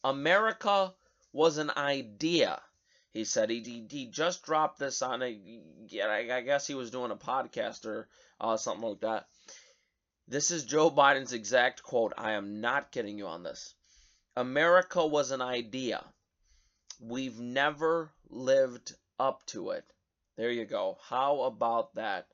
America 0.03 0.93
was 1.33 1.57
an 1.57 1.71
idea. 1.75 2.61
He 3.13 3.25
said 3.25 3.49
he, 3.49 3.61
he, 3.61 3.87
he 3.89 4.05
just 4.07 4.43
dropped 4.43 4.79
this 4.79 5.01
on 5.01 5.21
a, 5.21 5.39
I 6.03 6.41
guess 6.41 6.67
he 6.67 6.75
was 6.75 6.91
doing 6.91 7.11
a 7.11 7.15
podcast 7.15 7.85
or 7.85 8.07
uh, 8.39 8.57
something 8.57 8.89
like 8.89 9.01
that. 9.01 9.27
This 10.27 10.49
is 10.51 10.65
Joe 10.65 10.89
Biden's 10.89 11.33
exact 11.33 11.83
quote. 11.83 12.13
I 12.17 12.31
am 12.31 12.61
not 12.61 12.91
kidding 12.91 13.17
you 13.17 13.27
on 13.27 13.43
this. 13.43 13.75
America 14.35 15.05
was 15.05 15.31
an 15.31 15.41
idea. 15.41 16.03
We've 16.99 17.39
never 17.39 18.11
lived 18.29 18.95
up 19.19 19.45
to 19.47 19.71
it. 19.71 19.85
There 20.37 20.51
you 20.51 20.65
go. 20.65 20.97
How 21.01 21.41
about 21.41 21.95
that? 21.95 22.27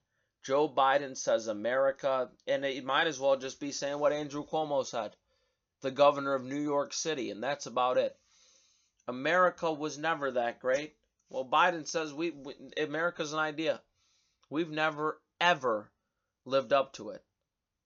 Joe 0.43 0.68
Biden 0.68 1.16
says 1.16 1.47
America, 1.47 2.32
and 2.47 2.66
it 2.66 2.84
might 2.84 3.07
as 3.07 3.20
well 3.20 3.38
just 3.38 3.59
be 3.59 3.72
saying 3.72 3.99
what 3.99 4.12
Andrew 4.12 4.45
Cuomo 4.45 4.86
said, 4.86 5.16
the 5.82 5.91
governor 5.91 6.34
of 6.34 6.43
New 6.43 6.59
York 6.59 6.93
City, 6.93 7.30
and 7.30 7.43
that's 7.43 7.68
about 7.68 7.97
it. 7.97 8.18
America 9.07 9.72
was 9.72 9.97
never 9.97 10.32
that 10.32 10.59
great. 10.59 10.95
Well, 11.30 11.45
Biden 11.45 11.88
says 11.88 12.14
we, 12.14 12.32
we 12.32 12.55
America's 12.78 13.34
an 13.34 13.39
idea. 13.39 13.82
We've 14.49 14.70
never 14.70 15.22
ever 15.39 15.91
lived 16.45 16.74
up 16.74 16.93
to 16.93 17.12
it. 17.12 17.24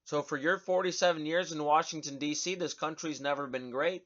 So 0.05 0.21
for 0.21 0.37
your 0.37 0.57
47 0.57 1.25
years 1.25 1.51
in 1.51 1.63
Washington 1.63 2.19
D.C., 2.19 2.55
this 2.55 2.73
country's 2.73 3.21
never 3.21 3.47
been 3.47 3.71
great. 3.71 4.05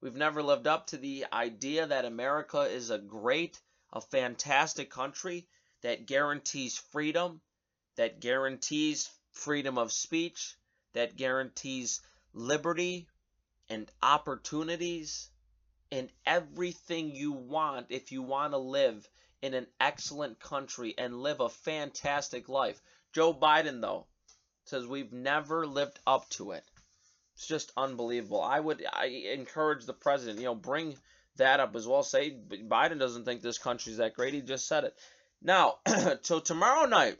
We've 0.00 0.16
never 0.16 0.42
lived 0.42 0.66
up 0.66 0.86
to 0.88 0.96
the 0.96 1.26
idea 1.30 1.86
that 1.86 2.06
America 2.06 2.62
is 2.62 2.88
a 2.88 2.98
great, 2.98 3.60
a 3.92 4.00
fantastic 4.00 4.90
country 4.90 5.46
that 5.82 6.06
guarantees 6.06 6.78
freedom, 6.78 7.42
that 7.96 8.20
guarantees 8.20 9.10
freedom 9.32 9.76
of 9.76 9.92
speech, 9.92 10.56
that 10.94 11.16
guarantees 11.16 12.00
liberty 12.32 13.08
and 13.68 13.90
opportunities 14.02 15.28
and 15.92 16.10
everything 16.24 17.14
you 17.14 17.32
want 17.32 17.86
if 17.90 18.10
you 18.10 18.22
want 18.22 18.52
to 18.52 18.58
live 18.58 19.08
in 19.42 19.52
an 19.54 19.66
excellent 19.80 20.38
country 20.40 20.94
and 20.96 21.22
live 21.22 21.40
a 21.40 21.48
fantastic 21.48 22.48
life. 22.48 22.80
Joe 23.12 23.34
Biden, 23.34 23.80
though, 23.80 24.06
says 24.64 24.86
we've 24.86 25.12
never 25.12 25.66
lived 25.66 25.98
up 26.06 26.28
to 26.30 26.52
it. 26.52 26.64
It's 27.40 27.46
just 27.46 27.72
unbelievable. 27.74 28.42
I 28.42 28.60
would 28.60 28.84
I 28.92 29.06
encourage 29.32 29.86
the 29.86 29.94
president, 29.94 30.40
you 30.40 30.44
know, 30.44 30.54
bring 30.54 30.98
that 31.36 31.58
up 31.58 31.74
as 31.74 31.86
well. 31.86 32.02
Say 32.02 32.36
Biden 32.50 32.98
doesn't 32.98 33.24
think 33.24 33.40
this 33.40 33.56
country's 33.56 33.96
that 33.96 34.12
great. 34.12 34.34
He 34.34 34.42
just 34.42 34.68
said 34.68 34.84
it. 34.84 34.94
Now, 35.40 35.76
so 36.20 36.40
tomorrow 36.40 36.84
night, 36.84 37.16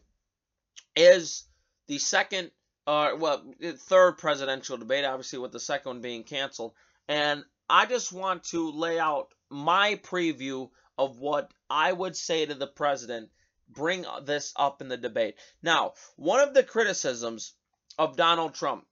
is 0.95 1.45
the 1.87 1.97
second, 1.97 2.51
uh, 2.87 3.13
well, 3.17 3.43
third 3.63 4.19
presidential 4.19 4.77
debate, 4.77 5.07
obviously 5.07 5.39
with 5.39 5.53
the 5.53 5.59
second 5.59 5.89
one 5.89 6.01
being 6.03 6.25
canceled. 6.25 6.75
And 7.09 7.43
I 7.71 7.87
just 7.87 8.13
want 8.13 8.45
to 8.51 8.73
lay 8.73 8.99
out 8.99 9.33
my 9.49 9.99
preview 10.03 10.69
of 10.99 11.19
what 11.19 11.51
I 11.71 11.91
would 11.91 12.15
say 12.15 12.45
to 12.45 12.55
the 12.55 12.67
president, 12.67 13.31
bring 13.71 14.05
this 14.25 14.53
up 14.55 14.83
in 14.83 14.89
the 14.89 14.99
debate. 14.99 15.37
Now, 15.63 15.95
one 16.17 16.41
of 16.41 16.53
the 16.53 16.63
criticisms 16.63 17.55
of 17.99 18.17
Donald 18.19 18.53
Trump 18.53 18.85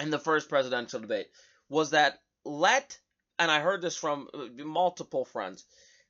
in 0.00 0.10
the 0.10 0.18
first 0.18 0.48
presidential 0.48 1.00
debate 1.00 1.28
was 1.68 1.90
that 1.90 2.20
let, 2.44 2.98
and 3.38 3.50
I 3.50 3.60
heard 3.60 3.82
this 3.82 3.96
from 3.96 4.28
uh, 4.34 4.46
multiple 4.64 5.24
friends, 5.24 5.64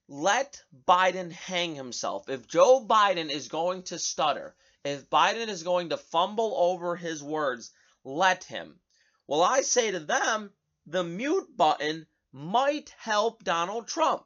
let 0.09 0.63
Biden 0.89 1.31
hang 1.31 1.75
himself. 1.75 2.29
If 2.29 2.49
Joe 2.49 2.85
Biden 2.87 3.31
is 3.31 3.49
going 3.49 3.85
to 3.85 3.99
stutter, 3.99 4.55
if 4.85 5.09
Biden 5.11 5.49
is 5.49 5.63
going 5.63 5.91
to 5.91 5.97
fumble 5.97 6.55
over 6.57 6.97
his 6.97 7.23
words, 7.23 7.71
let 8.05 8.45
him. 8.45 8.81
Well, 9.27 9.43
I 9.43 9.61
say 9.61 9.91
to 9.91 10.01
them, 10.01 10.53
the 10.87 11.05
mute 11.05 11.57
button 11.57 12.07
might 12.33 12.95
help 12.99 13.45
Donald 13.45 13.87
Trump. 13.87 14.25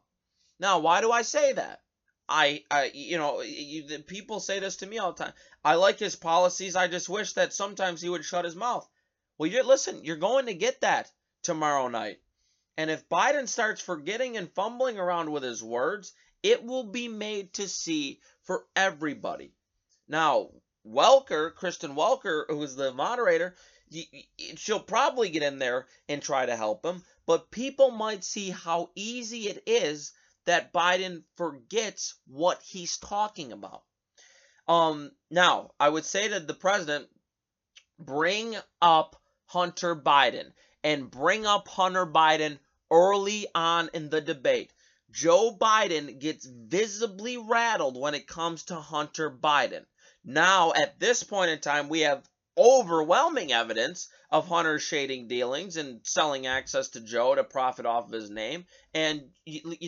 Now, 0.59 0.79
why 0.79 1.01
do 1.01 1.11
I 1.11 1.23
say 1.23 1.53
that? 1.53 1.81
I, 2.29 2.65
I, 2.71 2.91
you 2.95 3.19
know, 3.19 3.43
you, 3.43 3.99
people 3.99 4.41
say 4.41 4.61
this 4.61 4.77
to 4.77 4.87
me 4.87 4.99
all 4.99 5.12
the 5.12 5.25
time. 5.25 5.35
I 5.62 5.75
like 5.75 5.99
his 5.99 6.17
policies. 6.17 6.77
I 6.77 6.89
just 6.89 7.09
wish 7.09 7.35
that 7.35 7.53
sometimes 7.53 8.01
he 8.01 8.09
would 8.09 8.25
shut 8.25 8.47
his 8.47 8.57
mouth. 8.57 8.89
Well, 9.39 9.51
you 9.51 9.62
listen. 9.64 10.05
You're 10.05 10.16
going 10.16 10.47
to 10.47 10.55
get 10.55 10.80
that 10.82 11.11
tomorrow 11.43 11.89
night. 11.89 12.18
And 12.76 12.91
if 12.91 13.09
Biden 13.09 13.49
starts 13.49 13.80
forgetting 13.80 14.37
and 14.37 14.53
fumbling 14.55 14.99
around 14.99 15.30
with 15.30 15.43
his 15.43 15.62
words, 15.62 16.12
it 16.43 16.64
will 16.64 16.85
be 16.85 17.09
made 17.09 17.55
to 17.55 17.68
see 17.68 18.20
for 18.43 18.64
everybody. 18.76 19.53
Now, 20.09 20.51
Welker, 20.87 21.55
Kristen 21.55 21.95
Welker, 21.95 22.45
who's 22.49 22.76
the 22.76 22.93
moderator, 22.93 23.55
she'll 24.57 24.80
probably 24.80 25.30
get 25.30 25.43
in 25.43 25.59
there 25.59 25.87
and 26.09 26.20
try 26.20 26.47
to 26.47 26.57
help 26.57 26.85
him, 26.85 27.03
but 27.26 27.51
people 27.51 27.91
might 27.91 28.24
see 28.24 28.51
how 28.51 28.91
easy 28.95 29.49
it 29.49 29.62
is 29.66 30.12
that 30.45 30.72
Biden 30.72 31.22
forgets 31.37 32.14
what 32.26 32.61
he's 32.62 32.99
talking 32.99 33.53
about. 33.53 33.82
Um, 34.68 35.11
now, 35.30 35.72
I 35.80 35.89
would 35.89 36.05
say 36.05 36.28
to 36.28 36.41
the 36.41 36.55
president, 36.55 37.09
bring 37.99 38.57
up 38.82 39.16
Hunter 39.47 39.95
Biden 39.95 40.53
and 40.83 41.11
bring 41.11 41.47
up 41.47 41.69
Hunter 41.69 42.07
Biden 42.07 42.59
early 42.91 43.47
on 43.55 43.91
in 43.95 44.11
the 44.11 44.21
debate. 44.21 44.73
Joe 45.11 45.57
Biden 45.59 46.19
gets 46.19 46.45
visibly 46.45 47.37
rattled 47.37 47.97
when 47.99 48.15
it 48.15 48.27
comes 48.27 48.65
to 48.65 48.75
Hunter 48.75 49.31
Biden. 49.31 49.85
Now, 50.25 50.73
at 50.73 50.99
this 50.99 51.23
point 51.23 51.51
in 51.51 51.61
time, 51.61 51.89
we 51.89 52.01
have 52.01 52.29
overwhelming 52.57 53.53
evidence 53.53 54.09
of 54.31 54.49
Hunter's 54.49 54.83
shading 54.83 55.29
dealings 55.29 55.77
and 55.77 56.01
selling 56.05 56.47
access 56.47 56.89
to 56.91 57.01
Joe 57.01 57.35
to 57.35 57.45
profit 57.45 57.87
off 57.87 58.07
of 58.07 58.13
his 58.13 58.31
name. 58.31 58.67
And 58.93 59.31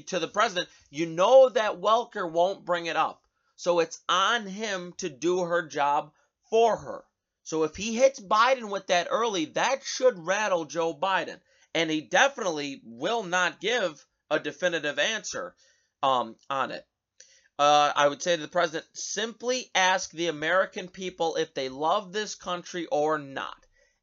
to 0.07 0.19
the 0.19 0.29
president, 0.29 0.69
you 0.91 1.07
know 1.07 1.49
that 1.49 1.81
Welker 1.81 2.31
won't 2.31 2.65
bring 2.65 2.87
it 2.87 2.97
up. 2.97 3.23
So 3.57 3.81
it's 3.81 4.01
on 4.09 4.47
him 4.47 4.93
to 4.99 5.09
do 5.09 5.41
her 5.41 5.63
job 5.63 6.13
for 6.51 6.77
her. 6.77 7.05
So 7.47 7.63
if 7.63 7.75
he 7.77 7.95
hits 7.97 8.21
Biden 8.21 8.71
with 8.71 8.89
that 8.89 9.09
early, 9.11 9.47
that 9.47 9.83
should 9.85 10.19
rattle 10.19 10.67
Joe 10.67 10.95
Biden. 10.95 11.41
And 11.75 11.91
he 11.91 12.03
definitely 12.03 12.81
will 12.85 13.23
not 13.23 13.61
give 13.61 14.05
a 14.31 14.39
definitive 14.39 14.99
answer 14.99 15.55
um, 16.03 16.37
on 16.51 16.71
it 16.71 16.87
uh, 17.59 17.91
I 17.97 18.09
would 18.09 18.23
say 18.23 18.37
to 18.37 18.43
the 18.43 18.49
president, 18.49 18.87
simply 18.93 19.71
ask 19.75 20.11
the 20.11 20.27
American 20.29 20.89
people 20.89 21.37
if 21.37 21.55
they 21.55 21.71
love 21.71 22.13
this 22.13 22.35
country 22.35 22.87
or 22.87 23.19
not. 23.19 23.57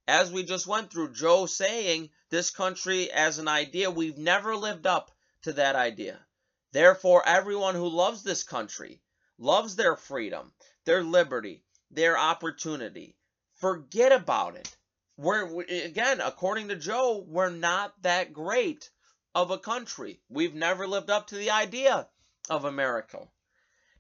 As 0.07 0.31
we 0.31 0.43
just 0.43 0.65
went 0.65 0.91
through, 0.91 1.13
Joe 1.13 1.45
saying 1.45 2.09
this 2.29 2.49
country 2.49 3.11
as 3.11 3.37
an 3.37 3.47
idea, 3.47 3.91
we've 3.91 4.17
never 4.17 4.55
lived 4.55 4.87
up 4.87 5.11
to 5.43 5.53
that 5.53 5.75
idea. 5.75 6.25
Therefore, 6.71 7.23
everyone 7.27 7.75
who 7.75 7.87
loves 7.87 8.23
this 8.23 8.43
country, 8.43 9.01
loves 9.37 9.75
their 9.75 9.95
freedom, 9.95 10.51
their 10.85 11.03
liberty, 11.03 11.63
their 11.91 12.17
opportunity, 12.17 13.15
forget 13.64 14.11
about 14.11 14.57
it. 14.57 14.76
We're, 15.16 15.61
again, 15.61 16.20
according 16.20 16.68
to 16.68 16.76
Joe, 16.76 17.24
we're 17.26 17.49
not 17.49 17.93
that 18.01 18.34
great 18.34 18.89
of 19.34 19.51
a 19.51 19.57
country. 19.57 20.20
We've 20.28 20.53
never 20.53 20.86
lived 20.86 21.09
up 21.09 21.28
to 21.28 21.36
the 21.36 21.51
idea 21.51 22.09
of 22.49 22.66
America. 22.66 23.26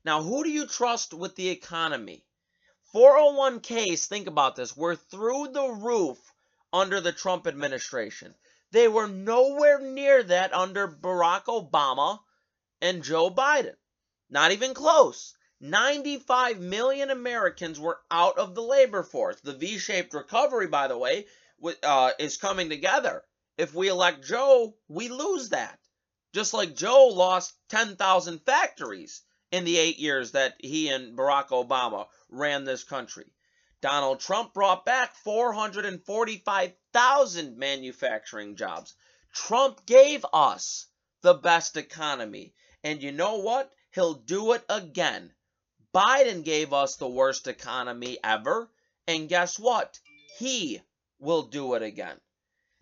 Now, 0.03 0.21
who 0.21 0.43
do 0.43 0.49
you 0.49 0.67
trust 0.67 1.13
with 1.13 1.37
the 1.37 1.47
economy? 1.47 2.25
401ks, 2.93 4.05
think 4.07 4.27
about 4.27 4.57
this, 4.57 4.75
were 4.75 4.97
through 4.97 5.47
the 5.53 5.69
roof 5.69 6.17
under 6.73 6.99
the 6.99 7.13
Trump 7.13 7.47
administration. 7.47 8.35
They 8.71 8.89
were 8.89 9.07
nowhere 9.07 9.79
near 9.79 10.23
that 10.23 10.53
under 10.53 10.89
Barack 10.89 11.45
Obama 11.45 12.19
and 12.81 13.01
Joe 13.01 13.31
Biden. 13.31 13.77
Not 14.29 14.51
even 14.51 14.73
close. 14.73 15.33
95 15.65 16.59
million 16.59 17.09
Americans 17.09 17.79
were 17.79 18.01
out 18.11 18.37
of 18.37 18.53
the 18.53 18.61
labor 18.61 19.01
force. 19.01 19.39
The 19.39 19.53
V 19.53 19.77
shaped 19.77 20.13
recovery, 20.13 20.67
by 20.67 20.89
the 20.89 20.97
way, 20.97 21.25
uh, 21.81 22.11
is 22.19 22.35
coming 22.35 22.67
together. 22.67 23.23
If 23.57 23.73
we 23.73 23.87
elect 23.87 24.25
Joe, 24.25 24.75
we 24.89 25.07
lose 25.07 25.47
that. 25.49 25.79
Just 26.33 26.53
like 26.53 26.75
Joe 26.75 27.07
lost 27.07 27.53
10,000 27.69 28.39
factories 28.39 29.21
in 29.53 29.63
the 29.63 29.77
eight 29.77 29.99
years 29.99 30.31
that 30.31 30.55
he 30.59 30.89
and 30.89 31.17
Barack 31.17 31.47
Obama 31.47 32.07
ran 32.27 32.65
this 32.65 32.83
country. 32.83 33.31
Donald 33.79 34.19
Trump 34.19 34.53
brought 34.53 34.85
back 34.85 35.15
445,000 35.15 37.57
manufacturing 37.57 38.57
jobs. 38.57 38.95
Trump 39.31 39.85
gave 39.85 40.25
us 40.33 40.87
the 41.21 41.35
best 41.35 41.77
economy. 41.77 42.53
And 42.83 43.01
you 43.01 43.13
know 43.13 43.37
what? 43.37 43.71
He'll 43.91 44.15
do 44.15 44.51
it 44.51 44.65
again. 44.67 45.33
Biden 45.93 46.43
gave 46.43 46.73
us 46.73 46.95
the 46.95 47.07
worst 47.07 47.47
economy 47.47 48.17
ever. 48.23 48.69
And 49.07 49.29
guess 49.29 49.59
what? 49.59 49.99
He 50.37 50.81
will 51.19 51.43
do 51.43 51.75
it 51.75 51.83
again. 51.83 52.19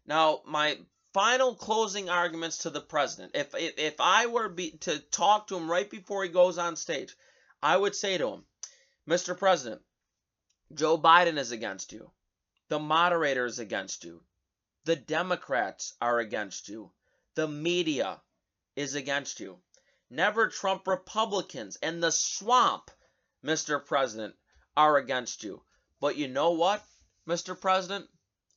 Now, 0.06 0.42
my 0.46 0.78
final 1.14 1.56
closing 1.56 2.10
arguments 2.10 2.60
to 2.60 2.70
the 2.70 2.82
president. 2.82 3.36
If 3.36 3.54
if, 3.56 3.78
if 3.78 3.96
I 4.00 4.28
were 4.28 4.50
be, 4.50 4.72
to 4.82 5.00
talk 5.00 5.48
to 5.48 5.58
him 5.58 5.70
right 5.70 5.90
before 5.90 6.24
he 6.24 6.30
goes 6.30 6.58
on 6.58 6.76
stage, 6.76 7.16
I 7.62 7.76
would 7.76 7.96
say 7.96 8.18
to 8.18 8.30
him, 8.30 8.46
Mr. 9.10 9.38
President, 9.38 9.82
Joe 10.74 10.98
Biden 10.98 11.38
is 11.38 11.52
against 11.52 11.92
you. 11.92 12.12
The 12.70 12.80
moderator 12.80 13.46
is 13.46 13.60
against 13.60 14.06
you. 14.06 14.24
The 14.86 14.96
Democrats 14.96 15.94
are 16.02 16.20
against 16.20 16.70
you. 16.70 16.92
the 17.36 17.48
media 17.48 18.22
is 18.76 18.96
against 18.96 19.40
you. 19.40 19.60
Never 20.10 20.48
Trump 20.50 20.88
Republicans 20.88 21.78
and 21.82 22.02
the 22.02 22.12
swamp, 22.12 22.92
Mr. 23.44 23.84
President, 23.84 24.36
are 24.78 24.98
against 24.98 25.44
you. 25.44 25.64
But 26.00 26.16
you 26.16 26.28
know 26.28 26.52
what, 26.52 26.84
Mr. 27.28 27.60
President? 27.60 28.10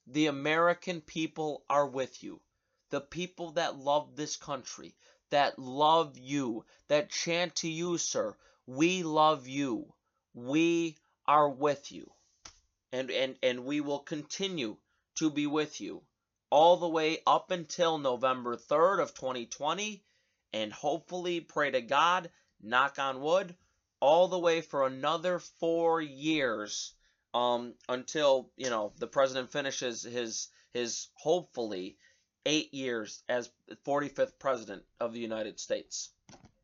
The 0.06 0.26
American 0.26 1.00
people 1.00 1.64
are 1.68 1.86
with 1.86 2.22
you. 2.22 2.40
The 2.90 3.00
people 3.00 3.52
that 3.52 3.76
love 3.76 4.16
this 4.16 4.36
country, 4.36 4.94
that 5.30 5.58
love 5.58 6.18
you, 6.18 6.64
that 6.88 7.10
chant 7.10 7.56
to 7.56 7.68
you, 7.68 7.98
sir, 7.98 8.36
we 8.66 9.02
love 9.02 9.46
you. 9.46 9.94
We 10.34 10.98
are 11.26 11.48
with 11.48 11.90
you. 11.90 12.12
And, 12.92 13.10
and, 13.10 13.36
and 13.42 13.64
we 13.64 13.80
will 13.80 14.00
continue 14.00 14.76
to 15.16 15.30
be 15.30 15.46
with 15.46 15.80
you 15.80 16.02
all 16.50 16.76
the 16.76 16.88
way 16.88 17.18
up 17.26 17.50
until 17.50 17.98
November 17.98 18.56
3rd 18.56 19.02
of 19.02 19.14
2020 19.14 20.04
and 20.52 20.72
hopefully 20.72 21.40
pray 21.40 21.70
to 21.70 21.80
God, 21.80 22.30
knock 22.62 22.98
on 22.98 23.20
wood, 23.20 23.56
all 24.04 24.28
the 24.28 24.38
way 24.38 24.60
for 24.60 24.86
another 24.86 25.38
4 25.38 26.02
years 26.02 26.92
um 27.32 27.74
until, 27.88 28.50
you 28.54 28.68
know, 28.68 28.92
the 28.98 29.06
president 29.06 29.50
finishes 29.50 30.02
his 30.02 30.48
his 30.74 31.08
hopefully 31.14 31.96
8 32.44 32.74
years 32.74 33.22
as 33.30 33.50
45th 33.86 34.38
president 34.38 34.82
of 35.00 35.14
the 35.14 35.20
United 35.20 35.58
States. 35.58 36.10